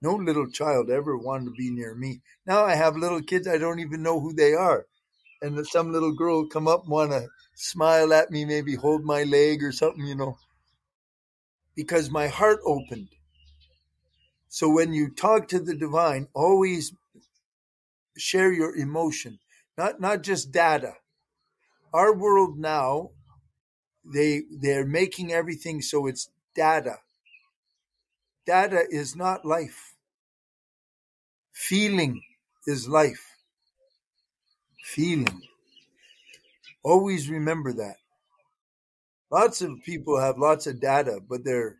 No 0.00 0.14
little 0.14 0.48
child 0.48 0.90
ever 0.90 1.16
wanted 1.18 1.46
to 1.46 1.50
be 1.50 1.70
near 1.70 1.94
me. 1.94 2.20
Now 2.46 2.64
I 2.64 2.76
have 2.76 2.96
little 2.96 3.20
kids, 3.20 3.48
I 3.48 3.58
don't 3.58 3.80
even 3.80 4.02
know 4.02 4.20
who 4.20 4.32
they 4.32 4.54
are. 4.54 4.86
And 5.42 5.66
some 5.66 5.92
little 5.92 6.12
girl 6.12 6.46
come 6.46 6.68
up 6.68 6.82
and 6.82 6.90
want 6.90 7.10
to 7.10 7.28
smile 7.54 8.12
at 8.12 8.30
me, 8.30 8.44
maybe 8.44 8.76
hold 8.76 9.04
my 9.04 9.24
leg 9.24 9.62
or 9.62 9.72
something, 9.72 10.06
you 10.06 10.14
know, 10.14 10.38
because 11.74 12.10
my 12.10 12.28
heart 12.28 12.60
opened. 12.64 13.08
So 14.48 14.68
when 14.70 14.92
you 14.92 15.10
talk 15.10 15.48
to 15.48 15.58
the 15.60 15.74
divine, 15.74 16.28
always 16.32 16.92
share 18.16 18.52
your 18.52 18.74
emotion, 18.76 19.38
not 19.76 20.00
not 20.00 20.22
just 20.22 20.52
data. 20.52 20.94
Our 21.92 22.14
world 22.14 22.58
now, 22.58 23.10
they 24.12 24.42
they're 24.50 24.86
making 24.86 25.32
everything 25.32 25.82
so 25.82 26.06
it's 26.06 26.30
data. 26.54 26.98
Data 28.46 28.84
is 28.90 29.14
not 29.14 29.44
life. 29.44 29.94
Feeling 31.52 32.22
is 32.66 32.88
life. 32.88 33.26
Feeling. 34.84 35.42
Always 36.82 37.28
remember 37.28 37.72
that. 37.74 37.96
Lots 39.30 39.60
of 39.60 39.82
people 39.84 40.18
have 40.18 40.38
lots 40.38 40.66
of 40.66 40.80
data, 40.80 41.20
but 41.28 41.44
they're 41.44 41.76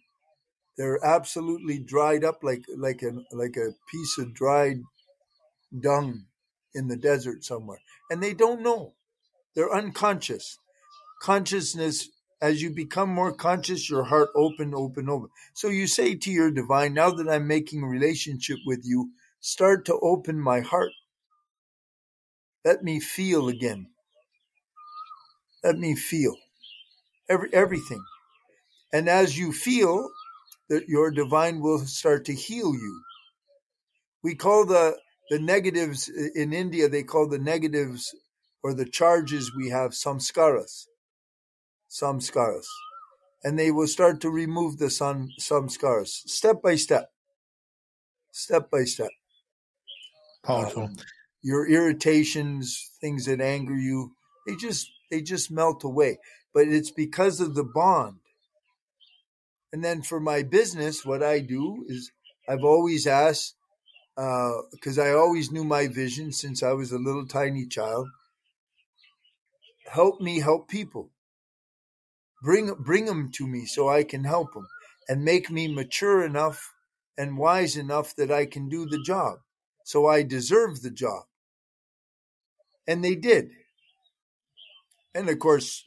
they're 0.77 1.05
absolutely 1.05 1.79
dried 1.79 2.25
up 2.25 2.43
like 2.43 2.65
like 2.77 3.03
a 3.03 3.13
like 3.35 3.57
a 3.57 3.73
piece 3.91 4.19
of 4.19 4.35
dried 4.35 4.83
dung 5.81 6.27
in 6.75 6.89
the 6.89 6.97
desert 6.97 7.45
somewhere, 7.45 7.81
and 8.11 8.23
they 8.23 8.35
don't 8.35 8.63
know. 8.63 8.93
They're 9.55 9.73
unconscious. 9.75 10.59
Consciousness, 11.21 12.11
as 12.41 12.63
you 12.63 12.71
become 12.71 13.09
more 13.09 13.33
conscious, 13.33 13.91
your 13.91 14.05
heart 14.05 14.31
open, 14.35 14.75
open, 14.75 15.09
open. 15.09 15.29
So 15.55 15.69
you 15.69 15.87
say 15.87 16.15
to 16.15 16.31
your 16.31 16.51
divine, 16.51 16.95
now 16.95 17.11
that 17.11 17.29
I'm 17.29 17.47
making 17.47 17.85
relationship 17.85 18.59
with 18.67 18.83
you, 18.85 19.11
start 19.41 19.85
to 19.87 19.99
open 20.01 20.41
my 20.41 20.61
heart. 20.61 20.93
Let 22.65 22.83
me 22.83 23.01
feel 23.01 23.49
again. 23.49 23.89
Let 25.65 25.79
me 25.79 25.95
feel 25.97 26.37
every 27.29 27.53
everything. 27.53 28.05
And 28.93 29.09
as 29.09 29.37
you 29.39 29.53
feel, 29.53 30.09
that 30.69 30.89
your 30.89 31.11
divine 31.11 31.61
will 31.61 31.79
start 31.81 32.25
to 32.27 32.35
heal 32.35 32.75
you. 32.75 33.03
We 34.23 34.35
call 34.35 34.67
the 34.67 34.99
the 35.31 35.39
negatives 35.39 36.09
in 36.09 36.53
India, 36.53 36.89
they 36.89 37.03
call 37.03 37.29
the 37.29 37.39
negatives 37.39 38.15
or 38.63 38.73
the 38.73 38.87
charges 38.87 39.55
we 39.55 39.69
have 39.71 39.91
samskaras. 39.91 40.87
Samskaras. 41.89 42.67
And 43.45 43.59
they 43.59 43.71
will 43.71 43.87
start 43.87 44.21
to 44.23 44.31
remove 44.31 44.79
the 44.79 44.91
sam, 44.91 45.31
samskaras 45.41 46.09
step 46.29 46.61
by 46.63 46.75
step. 46.77 47.11
Step 48.33 48.71
by 48.71 48.85
step. 48.85 49.11
Powerful. 50.45 50.85
Um, 50.85 50.97
your 51.43 51.69
irritations, 51.69 52.91
things 53.01 53.27
that 53.27 53.41
anger 53.41 53.77
you, 53.77 54.13
they 54.47 54.57
just 54.57 54.91
they 55.11 55.23
just 55.23 55.51
melt 55.51 55.85
away. 55.85 56.19
But 56.53 56.69
it's 56.69 56.91
because 56.91 57.41
of 57.41 57.55
the 57.55 57.65
bond. 57.65 58.17
And 59.73 59.85
then 59.85 60.03
for 60.03 60.19
my 60.19 60.43
business, 60.43 61.05
what 61.05 61.23
I 61.23 61.41
do 61.41 61.85
is 61.89 62.11
I've 62.49 62.65
always 62.65 63.07
asked, 63.07 63.55
because 64.17 64.99
uh, 64.99 65.03
I 65.03 65.13
always 65.13 65.53
knew 65.53 65.65
my 65.65 65.87
vision 65.87 66.33
since 66.33 66.63
I 66.63 66.73
was 66.73 66.91
a 66.91 66.99
little 66.99 67.27
tiny 67.27 67.67
child. 67.67 68.09
Help 69.87 70.21
me 70.21 70.41
help 70.41 70.69
people. 70.69 71.11
Bring 72.43 72.73
bring 72.75 73.07
them 73.07 73.31
to 73.33 73.47
me 73.47 73.67
so 73.67 73.89
I 73.89 74.05
can 74.05 74.25
help 74.25 74.53
them, 74.55 74.67
and 75.09 75.25
make 75.25 75.51
me 75.51 75.73
mature 75.73 76.25
enough 76.25 76.73
and 77.17 77.37
wise 77.37 77.77
enough 77.77 78.15
that 78.17 78.31
I 78.31 78.47
can 78.47 78.69
do 78.69 78.87
the 78.87 79.03
job. 79.03 79.39
So 79.85 80.07
I 80.07 80.23
deserve 80.23 80.83
the 80.83 80.91
job, 80.91 81.25
and 82.87 83.05
they 83.05 83.15
did. 83.15 83.51
And 85.15 85.29
of 85.29 85.39
course, 85.39 85.83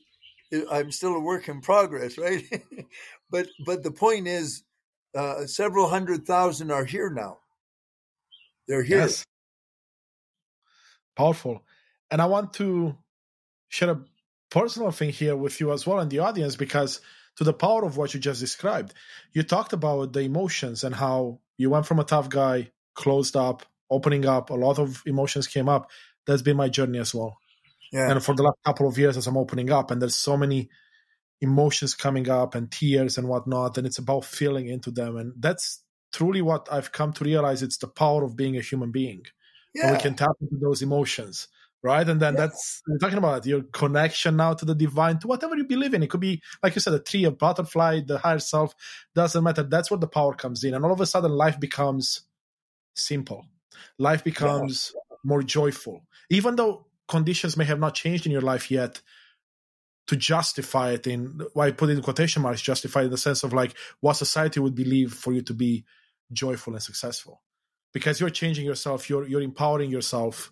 I'm 0.70 0.92
still 0.92 1.16
a 1.16 1.20
work 1.20 1.48
in 1.48 1.62
progress, 1.62 2.18
right? 2.18 2.44
but 3.30 3.48
but 3.66 3.84
the 3.84 3.92
point 3.92 4.28
is, 4.28 4.64
uh, 5.16 5.46
several 5.46 5.88
hundred 5.88 6.26
thousand 6.26 6.72
are 6.72 6.86
here 6.86 7.10
now. 7.10 7.38
They're 8.68 8.84
here. 8.84 9.00
Yes. 9.00 9.24
Powerful, 11.16 11.64
and 12.10 12.22
I 12.22 12.26
want 12.26 12.54
to 12.54 12.98
share 13.70 13.92
a 13.92 14.04
personal 14.52 14.92
thing 14.92 15.10
here 15.10 15.36
with 15.36 15.60
you 15.60 15.72
as 15.72 15.88
well 15.88 16.00
and 16.00 16.12
the 16.12 16.20
audience 16.20 16.56
because 16.56 17.02
to 17.38 17.44
the 17.44 17.54
power 17.54 17.84
of 17.86 17.98
what 17.98 18.14
you 18.14 18.20
just 18.20 18.42
described, 18.42 18.94
you 19.34 19.42
talked 19.42 19.74
about 19.74 20.14
the 20.14 20.20
emotions 20.20 20.84
and 20.84 20.94
how 20.94 21.40
you 21.58 21.70
went 21.70 21.88
from 21.88 22.00
a 22.00 22.04
tough 22.04 22.30
guy, 22.30 22.70
closed 22.94 23.36
up, 23.36 23.64
opening 23.90 24.26
up. 24.26 24.50
A 24.50 24.54
lot 24.54 24.78
of 24.78 25.02
emotions 25.06 25.48
came 25.48 25.70
up. 25.70 25.90
That's 26.28 26.42
been 26.42 26.58
my 26.58 26.70
journey 26.70 27.00
as 27.00 27.16
well. 27.16 27.38
Yeah. 27.92 28.12
And 28.12 28.24
for 28.24 28.36
the 28.36 28.44
last 28.44 28.58
couple 28.66 28.88
of 28.88 28.98
years, 28.98 29.18
as 29.18 29.28
I'm 29.28 29.38
opening 29.38 29.72
up, 29.72 29.92
and 29.92 30.02
there's 30.02 30.16
so 30.16 30.38
many 30.38 30.70
emotions 31.42 31.96
coming 31.96 32.30
up 32.30 32.56
and 32.56 32.72
tears 32.72 33.18
and 33.18 33.28
whatnot, 33.28 33.78
and 33.78 33.88
it's 33.88 33.98
about 33.98 34.26
feeling 34.26 34.68
into 34.68 34.92
them. 34.92 35.18
And 35.18 35.34
that's 35.38 35.84
truly 36.14 36.42
what 36.42 36.68
I've 36.72 36.92
come 36.92 37.14
to 37.14 37.24
realize. 37.24 37.64
It's 37.64 37.78
the 37.78 37.88
power 37.88 38.24
of 38.24 38.36
being 38.36 38.58
a 38.58 38.62
human 38.62 38.92
being. 38.92 39.24
Yeah. 39.74 39.88
And 39.88 39.98
we 39.98 40.02
can 40.02 40.16
tap 40.16 40.36
into 40.42 40.58
those 40.62 40.82
emotions, 40.82 41.48
right? 41.84 42.08
And 42.08 42.20
then 42.20 42.34
yeah. 42.34 42.42
that's 42.42 42.82
we're 42.88 42.98
talking 42.98 43.18
about 43.18 43.46
your 43.46 43.64
connection 43.64 44.36
now 44.36 44.54
to 44.54 44.66
the 44.66 44.76
divine, 44.76 45.20
to 45.20 45.28
whatever 45.28 45.56
you 45.56 45.66
believe 45.66 45.94
in. 45.94 46.04
It 46.04 46.10
could 46.10 46.20
be, 46.20 46.42
like 46.62 46.76
you 46.76 46.82
said, 46.82 46.94
a 46.94 47.00
tree, 47.00 47.26
a 47.26 47.32
butterfly, 47.32 48.02
the 48.06 48.18
higher 48.18 48.40
self. 48.40 48.76
Doesn't 49.16 49.44
matter. 49.44 49.64
That's 49.64 49.90
where 49.90 50.00
the 50.00 50.08
power 50.08 50.34
comes 50.34 50.64
in, 50.64 50.74
and 50.74 50.86
all 50.86 50.92
of 50.92 51.02
a 51.02 51.06
sudden, 51.06 51.32
life 51.32 51.60
becomes 51.60 52.22
simple. 52.96 53.46
Life 53.98 54.24
becomes 54.24 54.94
yeah. 54.94 55.18
more 55.24 55.42
joyful, 55.44 56.02
even 56.30 56.56
though 56.56 56.86
conditions 57.08 57.58
may 57.58 57.66
have 57.66 57.80
not 57.80 57.96
changed 57.96 58.26
in 58.26 58.32
your 58.32 58.42
life 58.42 58.72
yet 58.72 59.02
to 60.08 60.16
justify 60.16 60.92
it 60.92 61.08
in 61.08 61.42
why 61.54 61.68
I 61.68 61.72
put 61.72 61.90
it 61.90 61.98
in 61.98 62.02
quotation 62.02 62.42
marks 62.42 62.62
justify 62.62 63.04
in 63.04 63.12
the 63.12 63.18
sense 63.18 63.44
of 63.44 63.54
like 63.54 63.74
what 64.00 64.14
society 64.14 64.60
would 64.60 64.76
believe 64.76 65.14
for 65.14 65.32
you 65.34 65.42
to 65.44 65.54
be 65.54 65.86
joyful 66.32 66.74
and 66.74 66.82
successful 66.82 67.42
because 67.94 68.20
you're 68.20 68.30
changing 68.30 68.66
yourself 68.66 69.10
you're 69.10 69.28
you're 69.28 69.42
empowering 69.42 69.92
yourself 69.92 70.52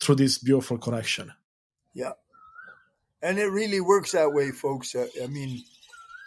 through 0.00 0.14
this 0.14 0.38
beautiful 0.38 0.78
connection 0.78 1.32
yeah 1.94 2.12
and 3.22 3.38
it 3.38 3.46
really 3.46 3.80
works 3.80 4.12
that 4.12 4.32
way 4.32 4.50
folks 4.50 4.94
i 4.96 5.26
mean 5.26 5.62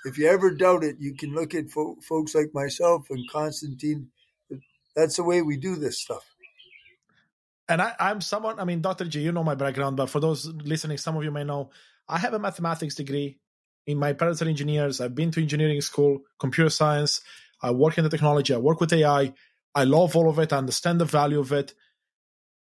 if 0.05 0.17
you 0.17 0.28
ever 0.28 0.51
doubt 0.51 0.84
it 0.84 0.95
you 0.99 1.13
can 1.15 1.34
look 1.34 1.53
at 1.53 1.69
fo- 1.69 1.97
folks 2.07 2.36
like 2.36 2.49
myself 2.53 3.07
and 3.09 3.30
constantine 3.30 4.07
that's 4.95 5.15
the 5.17 5.24
way 5.24 5.41
we 5.41 5.57
do 5.57 5.76
this 5.76 5.99
stuff 5.99 6.24
and 7.69 7.82
I, 7.82 7.95
am 7.99 8.21
someone, 8.21 8.59
I 8.59 8.65
mean, 8.65 8.82
Dr. 8.82 9.05
G, 9.05 9.21
you 9.21 9.32
know 9.32 9.43
my 9.43 9.55
background, 9.55 9.95
but 9.95 10.09
for 10.09 10.19
those 10.19 10.47
listening, 10.47 10.97
some 10.97 11.15
of 11.15 11.24
you 11.24 11.32
may 11.32 11.43
know, 11.43 11.71
I 12.07 12.17
have 12.17 12.34
a 12.34 12.39
mathematics 12.39 12.95
degree. 12.95 13.39
In 13.88 13.97
my 13.97 14.13
parents 14.13 14.41
are 14.41 14.47
engineers. 14.47 15.01
I've 15.01 15.15
been 15.15 15.32
to 15.32 15.41
engineering 15.41 15.82
school, 15.82 16.19
computer 16.39 16.69
science. 16.69 17.21
I 17.61 17.71
work 17.71 17.97
in 17.97 18.03
the 18.03 18.09
technology. 18.09 18.53
I 18.53 18.57
work 18.57 18.80
with 18.80 18.93
AI. 18.93 19.34
I 19.76 19.84
love 19.86 20.15
all 20.15 20.30
of 20.30 20.39
it. 20.39 20.53
I 20.53 20.57
understand 20.57 21.01
the 21.01 21.05
value 21.05 21.39
of 21.39 21.51
it. 21.51 21.74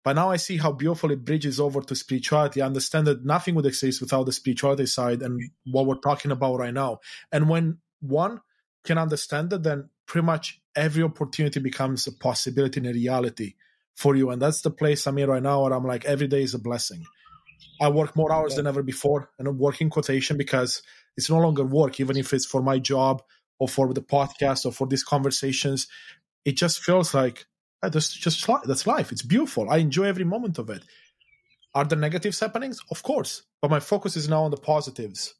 But 0.06 0.14
now 0.14 0.30
I 0.30 0.38
see 0.38 0.58
how 0.58 0.72
beautiful 0.72 1.10
it 1.12 1.26
bridges 1.26 1.60
over 1.60 1.82
to 1.82 1.96
spirituality. 1.96 2.62
I 2.62 2.68
understand 2.68 3.08
that 3.08 3.26
nothing 3.26 3.56
would 3.56 3.66
exist 3.66 4.02
without 4.02 4.28
the 4.28 4.32
spirituality 4.32 4.86
side 4.86 5.24
and 5.24 5.42
what 5.66 5.88
we're 5.88 5.96
talking 5.96 6.30
about 6.30 6.60
right 6.60 6.74
now. 6.74 7.00
And 7.32 7.50
when 7.50 7.80
one 8.02 8.40
can 8.84 9.00
understand 9.00 9.50
that, 9.50 9.64
then 9.64 9.90
pretty 10.06 10.28
much 10.28 10.62
every 10.76 11.02
opportunity 11.02 11.60
becomes 11.60 12.06
a 12.06 12.12
possibility 12.12 12.80
and 12.80 12.88
a 12.88 12.94
reality 12.94 13.56
for 13.96 14.16
you. 14.16 14.30
And 14.30 14.40
that's 14.40 14.62
the 14.62 14.70
place 14.70 15.08
I'm 15.08 15.18
in 15.18 15.28
right 15.28 15.42
now 15.42 15.64
where 15.64 15.74
I'm 15.74 15.88
like, 15.88 16.06
every 16.06 16.28
day 16.28 16.44
is 16.44 16.54
a 16.54 16.60
blessing. 16.60 17.04
I 17.82 17.90
work 17.90 18.16
more 18.16 18.32
hours 18.32 18.56
than 18.56 18.68
ever 18.68 18.84
before 18.84 19.32
and 19.40 19.48
I'm 19.48 19.58
working 19.58 19.90
quotation 19.90 20.38
because 20.38 20.84
it's 21.18 21.32
no 21.32 21.40
longer 21.40 21.64
work, 21.64 22.00
even 22.00 22.16
if 22.16 22.32
it's 22.32 22.46
for 22.46 22.62
my 22.62 22.78
job 22.78 23.24
or 23.58 23.68
for 23.68 23.92
the 23.92 24.04
podcast 24.04 24.68
or 24.68 24.72
for 24.72 24.86
these 24.86 25.04
conversations. 25.04 25.88
It 26.44 26.58
just 26.58 26.84
feels 26.84 27.16
like 27.16 27.48
that's 27.90 28.14
just 28.14 28.48
that's 28.66 28.88
life. 28.88 29.12
It's 29.12 29.22
beautiful. 29.22 29.70
I 29.70 29.78
enjoy 29.78 30.06
every 30.06 30.26
moment 30.26 30.58
of 30.58 30.70
it. 30.70 30.84
Are 31.74 31.84
there 31.84 32.00
negatives 32.00 32.40
happening? 32.40 32.74
Of 32.90 33.04
course, 33.04 33.44
but 33.62 33.72
my 33.72 33.80
focus 33.80 34.16
is 34.16 34.30
now 34.30 34.44
on 34.44 34.52
the 34.52 34.58
positives, 34.58 35.36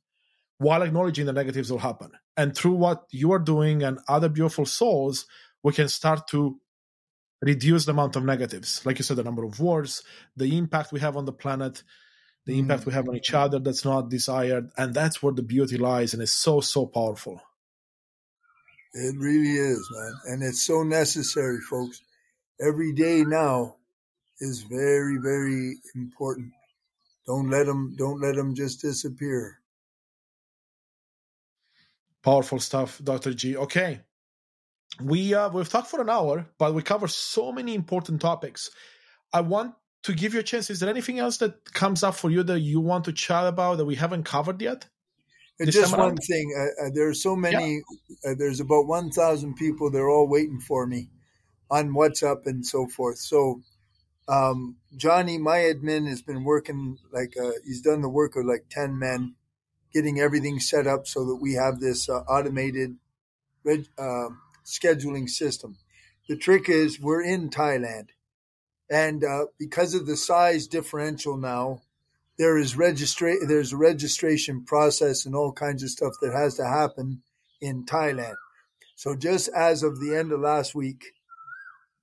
while 0.58 0.82
acknowledging 0.82 1.26
the 1.26 1.34
negatives 1.34 1.72
will 1.72 1.80
happen. 1.80 2.12
And 2.36 2.56
through 2.56 2.74
what 2.74 3.06
you 3.12 3.32
are 3.32 3.40
doing 3.40 3.84
and 3.84 4.00
other 4.08 4.28
beautiful 4.28 4.66
souls, 4.66 5.26
we 5.64 5.72
can 5.72 5.88
start 5.88 6.28
to 6.30 6.60
reduce 7.42 7.86
the 7.86 7.92
amount 7.92 8.16
of 8.16 8.26
negatives. 8.26 8.86
Like 8.86 8.98
you 8.98 9.04
said, 9.04 9.18
the 9.18 9.24
number 9.24 9.44
of 9.44 9.60
wars, 9.60 10.04
the 10.36 10.58
impact 10.58 10.92
we 10.92 11.00
have 11.00 11.16
on 11.16 11.26
the 11.26 11.34
planet, 11.34 11.84
the 12.46 12.54
mm. 12.54 12.60
impact 12.60 12.86
we 12.86 12.94
have 12.94 13.08
on 13.08 13.16
each 13.16 13.34
other 13.34 13.60
that's 13.60 13.86
not 13.86 14.10
desired, 14.10 14.70
and 14.78 14.94
that's 14.94 15.24
where 15.24 15.34
the 15.34 15.44
beauty 15.44 15.78
lies, 15.78 16.14
and 16.14 16.22
it's 16.22 16.34
so 16.34 16.62
so 16.62 16.86
powerful. 16.86 17.42
It 18.94 19.16
really 19.18 19.58
is, 19.58 19.90
man, 19.92 20.14
and 20.26 20.44
it's 20.44 20.66
so 20.66 20.84
necessary, 20.84 21.60
folks. 21.70 22.02
Every 22.60 22.94
day 22.94 23.24
now 23.24 23.76
is 24.40 24.64
very 24.64 25.18
very 25.18 25.78
important. 25.96 26.52
Don't 27.26 27.50
let 27.50 27.66
them 27.66 27.96
don't 27.98 28.22
let 28.22 28.36
them 28.36 28.56
just 28.56 28.82
disappear. 28.82 29.60
Powerful 32.24 32.60
stuff, 32.60 33.00
Dr. 33.04 33.34
G. 33.34 33.58
Okay. 33.58 34.02
We 35.02 35.34
uh, 35.34 35.50
we've 35.50 35.70
talked 35.70 35.90
for 35.90 36.02
an 36.02 36.10
hour, 36.10 36.48
but 36.58 36.74
we 36.74 36.82
cover 36.82 37.08
so 37.08 37.52
many 37.52 37.76
important 37.76 38.22
topics. 38.22 38.72
I 39.34 39.42
want 39.42 39.76
to 40.04 40.14
give 40.14 40.34
you 40.34 40.40
a 40.40 40.44
chance. 40.44 40.70
Is 40.70 40.80
there 40.80 40.90
anything 40.90 41.20
else 41.20 41.38
that 41.38 41.74
comes 41.74 42.04
up 42.04 42.16
for 42.16 42.32
you 42.32 42.44
that 42.44 42.62
you 42.62 42.80
want 42.80 43.06
to 43.06 43.12
chat 43.12 43.46
about 43.48 43.78
that 43.78 43.86
we 43.86 43.96
haven't 43.96 44.24
covered 44.24 44.62
yet? 44.62 44.88
Just 45.66 45.98
one 45.98 46.18
thing. 46.18 46.54
Uh, 46.58 46.86
uh, 46.86 46.90
there 46.94 47.10
are 47.10 47.14
so 47.14 47.36
many. 47.36 47.82
Yeah. 48.24 48.32
Uh, 48.32 48.36
there's 48.38 48.60
about 48.60 48.88
one 48.88 49.10
thousand 49.12 49.56
people. 49.56 49.92
They're 49.92 50.10
all 50.10 50.28
waiting 50.28 50.60
for 50.62 50.86
me 50.86 51.10
on 51.70 51.94
WhatsApp 51.94 52.46
and 52.46 52.66
so 52.66 52.88
forth. 52.88 53.18
So 53.18 53.62
um, 54.28 54.78
Johnny, 54.96 55.38
my 55.38 55.58
admin, 55.58 56.08
has 56.08 56.22
been 56.22 56.44
working 56.44 56.98
like 57.12 57.36
uh, 57.38 57.52
he's 57.64 57.82
done 57.82 58.02
the 58.02 58.10
work 58.10 58.36
of 58.36 58.46
like 58.46 58.66
ten 58.70 58.98
men, 58.98 59.36
getting 59.94 60.20
everything 60.20 60.60
set 60.60 60.88
up 60.88 61.08
so 61.08 61.26
that 61.26 61.38
we 61.38 61.54
have 61.54 61.80
this 61.80 62.10
uh, 62.10 62.20
automated 62.28 62.98
uh, 63.68 64.30
scheduling 64.66 65.30
system. 65.30 65.78
The 66.28 66.36
trick 66.36 66.70
is 66.70 67.00
we're 67.00 67.22
in 67.22 67.50
Thailand, 67.50 68.08
and 68.90 69.24
uh, 69.24 69.46
because 69.60 69.94
of 69.94 70.08
the 70.08 70.18
size 70.18 70.68
differential 70.68 71.38
now, 71.38 71.82
there 72.38 72.58
is 72.58 72.76
registra- 72.76 73.48
There's 73.48 73.74
a 73.74 73.78
registration 73.78 74.66
process 74.66 75.26
and 75.26 75.36
all 75.36 75.52
kinds 75.52 75.84
of 75.84 75.90
stuff 75.90 76.14
that 76.22 76.34
has 76.34 76.56
to 76.56 76.66
happen 76.66 77.22
in 77.62 77.86
Thailand. 77.86 78.36
So 78.96 79.16
just 79.16 79.50
as 79.50 79.84
of 79.84 80.00
the 80.00 80.16
end 80.16 80.32
of 80.32 80.40
last 80.40 80.74
week, 80.74 81.14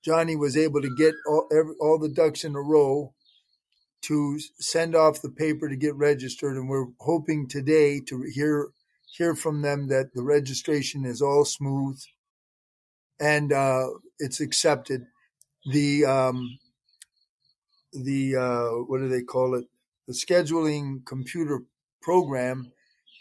Johnny 0.05 0.37
was 0.37 0.57
able 0.57 0.83
to 0.83 0.95
get 0.95 1.15
all, 1.27 1.47
every, 1.53 1.75
all 1.81 1.99
the 1.99 2.09
ducks 2.09 2.45
in 2.45 2.55
a 2.55 2.61
row 2.61 3.15
to 4.03 4.39
send 4.59 4.97
off 4.97 5.23
the 5.23 5.31
paper 5.31 5.69
to 5.69 5.77
get 5.77 5.95
registered, 5.95 6.57
and 6.57 6.69
we're 6.69 6.89
hoping 7.01 7.47
today 7.49 8.01
to 8.01 8.23
hear 8.23 8.71
hear 9.17 9.35
from 9.35 9.63
them 9.63 9.89
that 9.89 10.15
the 10.15 10.23
registration 10.23 11.05
is 11.05 11.21
all 11.21 11.45
smooth 11.45 12.01
and 13.23 13.53
uh, 13.53 13.87
it's 14.19 14.41
accepted. 14.41 15.07
The 15.71 16.05
um, 16.05 16.59
the 17.93 18.37
uh, 18.37 18.69
what 18.87 18.99
do 18.99 19.09
they 19.09 19.23
call 19.23 19.55
it? 19.55 19.67
The 20.09 20.15
scheduling 20.15 21.07
computer 21.07 21.63
program, 22.01 22.73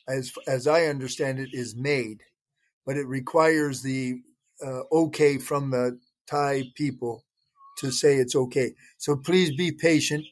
as 0.08 0.34
as 0.48 0.66
I 0.66 0.86
understand 0.86 1.40
it, 1.40 1.50
is 1.54 1.76
made, 1.76 2.24
but 2.86 2.98
it 2.98 3.06
requires 3.06 3.84
the 3.84 4.22
uh, 4.66 4.82
okay 4.92 5.38
from 5.38 5.70
the 5.70 6.00
Thai 6.32 6.64
people 6.76 7.24
to 7.80 7.92
say 7.92 8.16
it's 8.16 8.36
okay. 8.36 8.74
So 8.98 9.18
please 9.18 9.56
be 9.56 9.72
patient. 9.72 10.26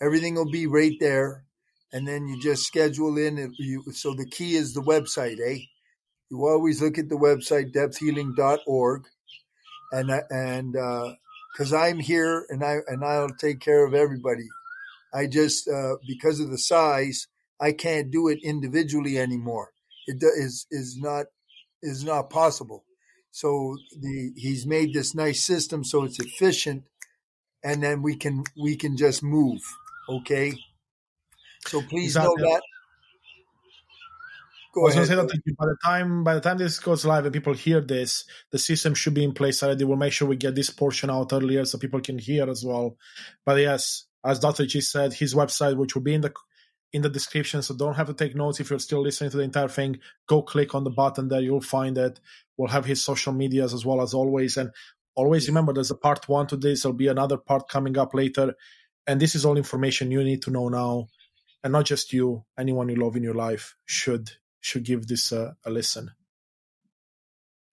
Everything 0.00 0.34
will 0.34 0.50
be 0.50 0.66
right 0.66 0.96
there. 1.00 1.44
And 1.92 2.06
then 2.06 2.28
you 2.28 2.38
just 2.40 2.64
schedule 2.64 3.16
in. 3.16 3.38
It, 3.38 3.52
you, 3.58 3.82
so 3.92 4.14
the 4.14 4.26
key 4.26 4.56
is 4.56 4.74
the 4.74 4.82
website, 4.82 5.38
eh? 5.40 5.60
You 6.30 6.46
always 6.46 6.82
look 6.82 6.98
at 6.98 7.08
the 7.08 7.16
website, 7.16 7.72
depthhealing.org. 7.72 9.04
And, 9.90 10.10
and, 10.28 10.76
uh, 10.76 11.14
cause 11.56 11.72
I'm 11.72 11.98
here 11.98 12.44
and 12.50 12.62
I, 12.62 12.78
and 12.86 13.02
I'll 13.02 13.30
take 13.30 13.60
care 13.60 13.86
of 13.86 13.94
everybody. 13.94 14.46
I 15.14 15.26
just, 15.26 15.66
uh, 15.66 15.96
because 16.06 16.40
of 16.40 16.50
the 16.50 16.58
size, 16.58 17.26
I 17.58 17.72
can't 17.72 18.10
do 18.10 18.28
it 18.28 18.40
individually 18.44 19.18
anymore. 19.18 19.70
It 20.06 20.22
is, 20.22 20.66
is 20.70 20.98
not, 20.98 21.26
is 21.82 22.04
not 22.04 22.28
possible. 22.28 22.84
So 23.38 23.78
the 23.96 24.32
he's 24.34 24.66
made 24.66 24.92
this 24.92 25.14
nice 25.14 25.46
system 25.46 25.84
so 25.84 26.02
it's 26.02 26.18
efficient, 26.18 26.82
and 27.62 27.80
then 27.84 28.02
we 28.02 28.16
can 28.16 28.42
we 28.60 28.74
can 28.74 28.96
just 28.96 29.22
move. 29.22 29.60
Okay. 30.08 30.54
So 31.68 31.80
please 31.82 32.16
know 32.16 32.34
that. 32.36 32.62
Go 34.74 34.80
I 34.80 34.84
was 34.86 34.96
ahead. 34.96 35.06
Say 35.06 35.14
that 35.14 35.56
by 35.56 35.66
the 35.66 35.76
time 35.84 36.24
by 36.24 36.34
the 36.34 36.40
time 36.40 36.58
this 36.58 36.80
goes 36.80 37.06
live 37.06 37.26
and 37.26 37.32
people 37.32 37.54
hear 37.54 37.80
this, 37.80 38.24
the 38.50 38.58
system 38.58 38.94
should 38.94 39.14
be 39.14 39.22
in 39.22 39.34
place 39.34 39.62
already. 39.62 39.84
We'll 39.84 39.98
make 39.98 40.12
sure 40.12 40.26
we 40.26 40.34
get 40.34 40.56
this 40.56 40.70
portion 40.70 41.08
out 41.08 41.32
earlier 41.32 41.64
so 41.64 41.78
people 41.78 42.00
can 42.00 42.18
hear 42.18 42.50
as 42.50 42.64
well. 42.64 42.96
But 43.46 43.60
yes, 43.60 44.06
as 44.24 44.40
Dr. 44.40 44.66
G 44.66 44.80
said, 44.80 45.12
his 45.12 45.36
website, 45.36 45.76
which 45.76 45.94
will 45.94 46.02
be 46.02 46.14
in 46.14 46.22
the 46.22 46.32
in 46.92 47.02
the 47.02 47.08
description, 47.10 47.62
so 47.62 47.74
don't 47.74 47.94
have 47.94 48.06
to 48.06 48.14
take 48.14 48.34
notes 48.34 48.60
if 48.60 48.70
you're 48.70 48.78
still 48.78 49.02
listening 49.02 49.30
to 49.30 49.36
the 49.36 49.42
entire 49.42 49.68
thing. 49.68 49.98
Go 50.26 50.42
click 50.42 50.74
on 50.74 50.84
the 50.84 50.90
button 50.90 51.28
there, 51.28 51.40
you'll 51.40 51.60
find 51.60 51.98
it. 51.98 52.20
We'll 52.56 52.68
have 52.68 52.86
his 52.86 53.04
social 53.04 53.32
medias 53.32 53.74
as 53.74 53.84
well 53.84 54.00
as 54.00 54.14
always. 54.14 54.56
And 54.56 54.70
always 55.14 55.48
remember 55.48 55.72
there's 55.72 55.90
a 55.90 55.96
part 55.96 56.28
one 56.28 56.46
to 56.48 56.56
this, 56.56 56.82
there'll 56.82 56.96
be 56.96 57.08
another 57.08 57.36
part 57.36 57.68
coming 57.68 57.98
up 57.98 58.14
later. 58.14 58.54
And 59.06 59.20
this 59.20 59.34
is 59.34 59.44
all 59.44 59.56
information 59.56 60.10
you 60.10 60.22
need 60.22 60.42
to 60.42 60.50
know 60.50 60.68
now. 60.68 61.08
And 61.62 61.72
not 61.72 61.86
just 61.86 62.12
you, 62.12 62.44
anyone 62.58 62.88
you 62.88 62.96
love 62.96 63.16
in 63.16 63.22
your 63.22 63.34
life 63.34 63.74
should 63.84 64.30
should 64.60 64.84
give 64.84 65.06
this 65.06 65.32
a, 65.32 65.56
a 65.64 65.70
listen. 65.70 66.10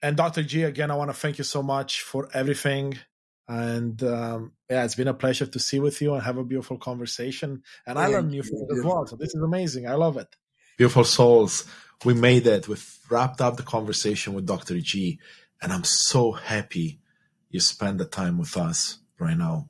And 0.01 0.17
Dr. 0.17 0.43
G, 0.43 0.63
again, 0.63 0.91
I 0.91 0.95
want 0.95 1.09
to 1.09 1.17
thank 1.17 1.37
you 1.37 1.43
so 1.43 1.63
much 1.63 2.01
for 2.01 2.29
everything. 2.33 2.99
And 3.47 4.01
um, 4.03 4.53
yeah, 4.69 4.83
it's 4.85 4.95
been 4.95 5.07
a 5.07 5.13
pleasure 5.13 5.45
to 5.45 5.59
see 5.59 5.79
with 5.79 6.01
you 6.01 6.13
and 6.13 6.23
have 6.23 6.37
a 6.37 6.43
beautiful 6.43 6.77
conversation. 6.77 7.63
And 7.85 7.99
I 7.99 8.07
learned 8.07 8.31
new 8.31 8.41
things 8.41 8.69
as 8.71 8.83
well. 8.83 9.05
So 9.05 9.15
this 9.15 9.35
is 9.35 9.41
amazing. 9.41 9.87
I 9.87 9.93
love 9.93 10.17
it. 10.17 10.35
Beautiful 10.77 11.03
souls. 11.03 11.65
We 12.03 12.13
made 12.13 12.47
it. 12.47 12.67
We've 12.67 12.97
wrapped 13.09 13.41
up 13.41 13.57
the 13.57 13.63
conversation 13.63 14.33
with 14.33 14.45
Dr. 14.45 14.79
G. 14.79 15.19
And 15.61 15.71
I'm 15.71 15.83
so 15.83 16.31
happy 16.31 16.99
you 17.49 17.59
spend 17.59 17.99
the 17.99 18.05
time 18.05 18.37
with 18.37 18.57
us 18.57 18.97
right 19.19 19.37
now. 19.37 19.69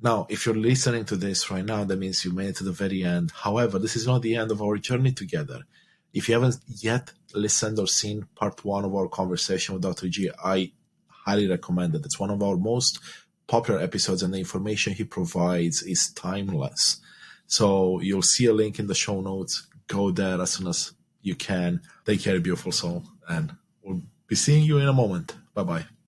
Now, 0.00 0.26
if 0.30 0.46
you're 0.46 0.54
listening 0.54 1.04
to 1.06 1.16
this 1.16 1.50
right 1.50 1.64
now, 1.64 1.84
that 1.84 1.98
means 1.98 2.24
you 2.24 2.32
made 2.32 2.48
it 2.48 2.56
to 2.56 2.64
the 2.64 2.72
very 2.72 3.02
end. 3.02 3.32
However, 3.32 3.78
this 3.78 3.96
is 3.96 4.06
not 4.06 4.22
the 4.22 4.36
end 4.36 4.50
of 4.50 4.62
our 4.62 4.78
journey 4.78 5.12
together. 5.12 5.60
If 6.14 6.28
you 6.28 6.34
haven't 6.34 6.56
yet 6.66 7.12
listened 7.34 7.78
or 7.78 7.86
seen 7.86 8.26
part 8.34 8.64
one 8.64 8.84
of 8.84 8.94
our 8.94 9.08
conversation 9.08 9.74
with 9.74 9.82
Dr. 9.82 10.08
G, 10.08 10.30
I 10.42 10.72
highly 11.30 11.48
recommend 11.48 11.94
it. 11.94 12.04
It's 12.04 12.18
one 12.18 12.30
of 12.30 12.42
our 12.42 12.56
most 12.56 12.98
popular 13.46 13.80
episodes, 13.80 14.22
and 14.22 14.32
the 14.34 14.38
information 14.38 14.92
he 14.92 15.04
provides 15.04 15.82
is 15.82 16.12
timeless. 16.14 17.00
So 17.46 18.00
you'll 18.00 18.22
see 18.34 18.46
a 18.46 18.52
link 18.52 18.78
in 18.78 18.86
the 18.86 18.94
show 18.94 19.20
notes. 19.20 19.66
Go 19.86 20.10
there 20.10 20.40
as 20.40 20.50
soon 20.52 20.68
as 20.68 20.92
you 21.22 21.34
can. 21.34 21.80
Take 22.06 22.22
care, 22.22 22.38
beautiful 22.40 22.72
soul, 22.72 23.04
and 23.28 23.56
we'll 23.82 24.02
be 24.26 24.36
seeing 24.36 24.64
you 24.64 24.78
in 24.78 24.88
a 24.88 24.92
moment. 24.92 25.34
Bye 25.54 25.64
bye. 25.64 25.90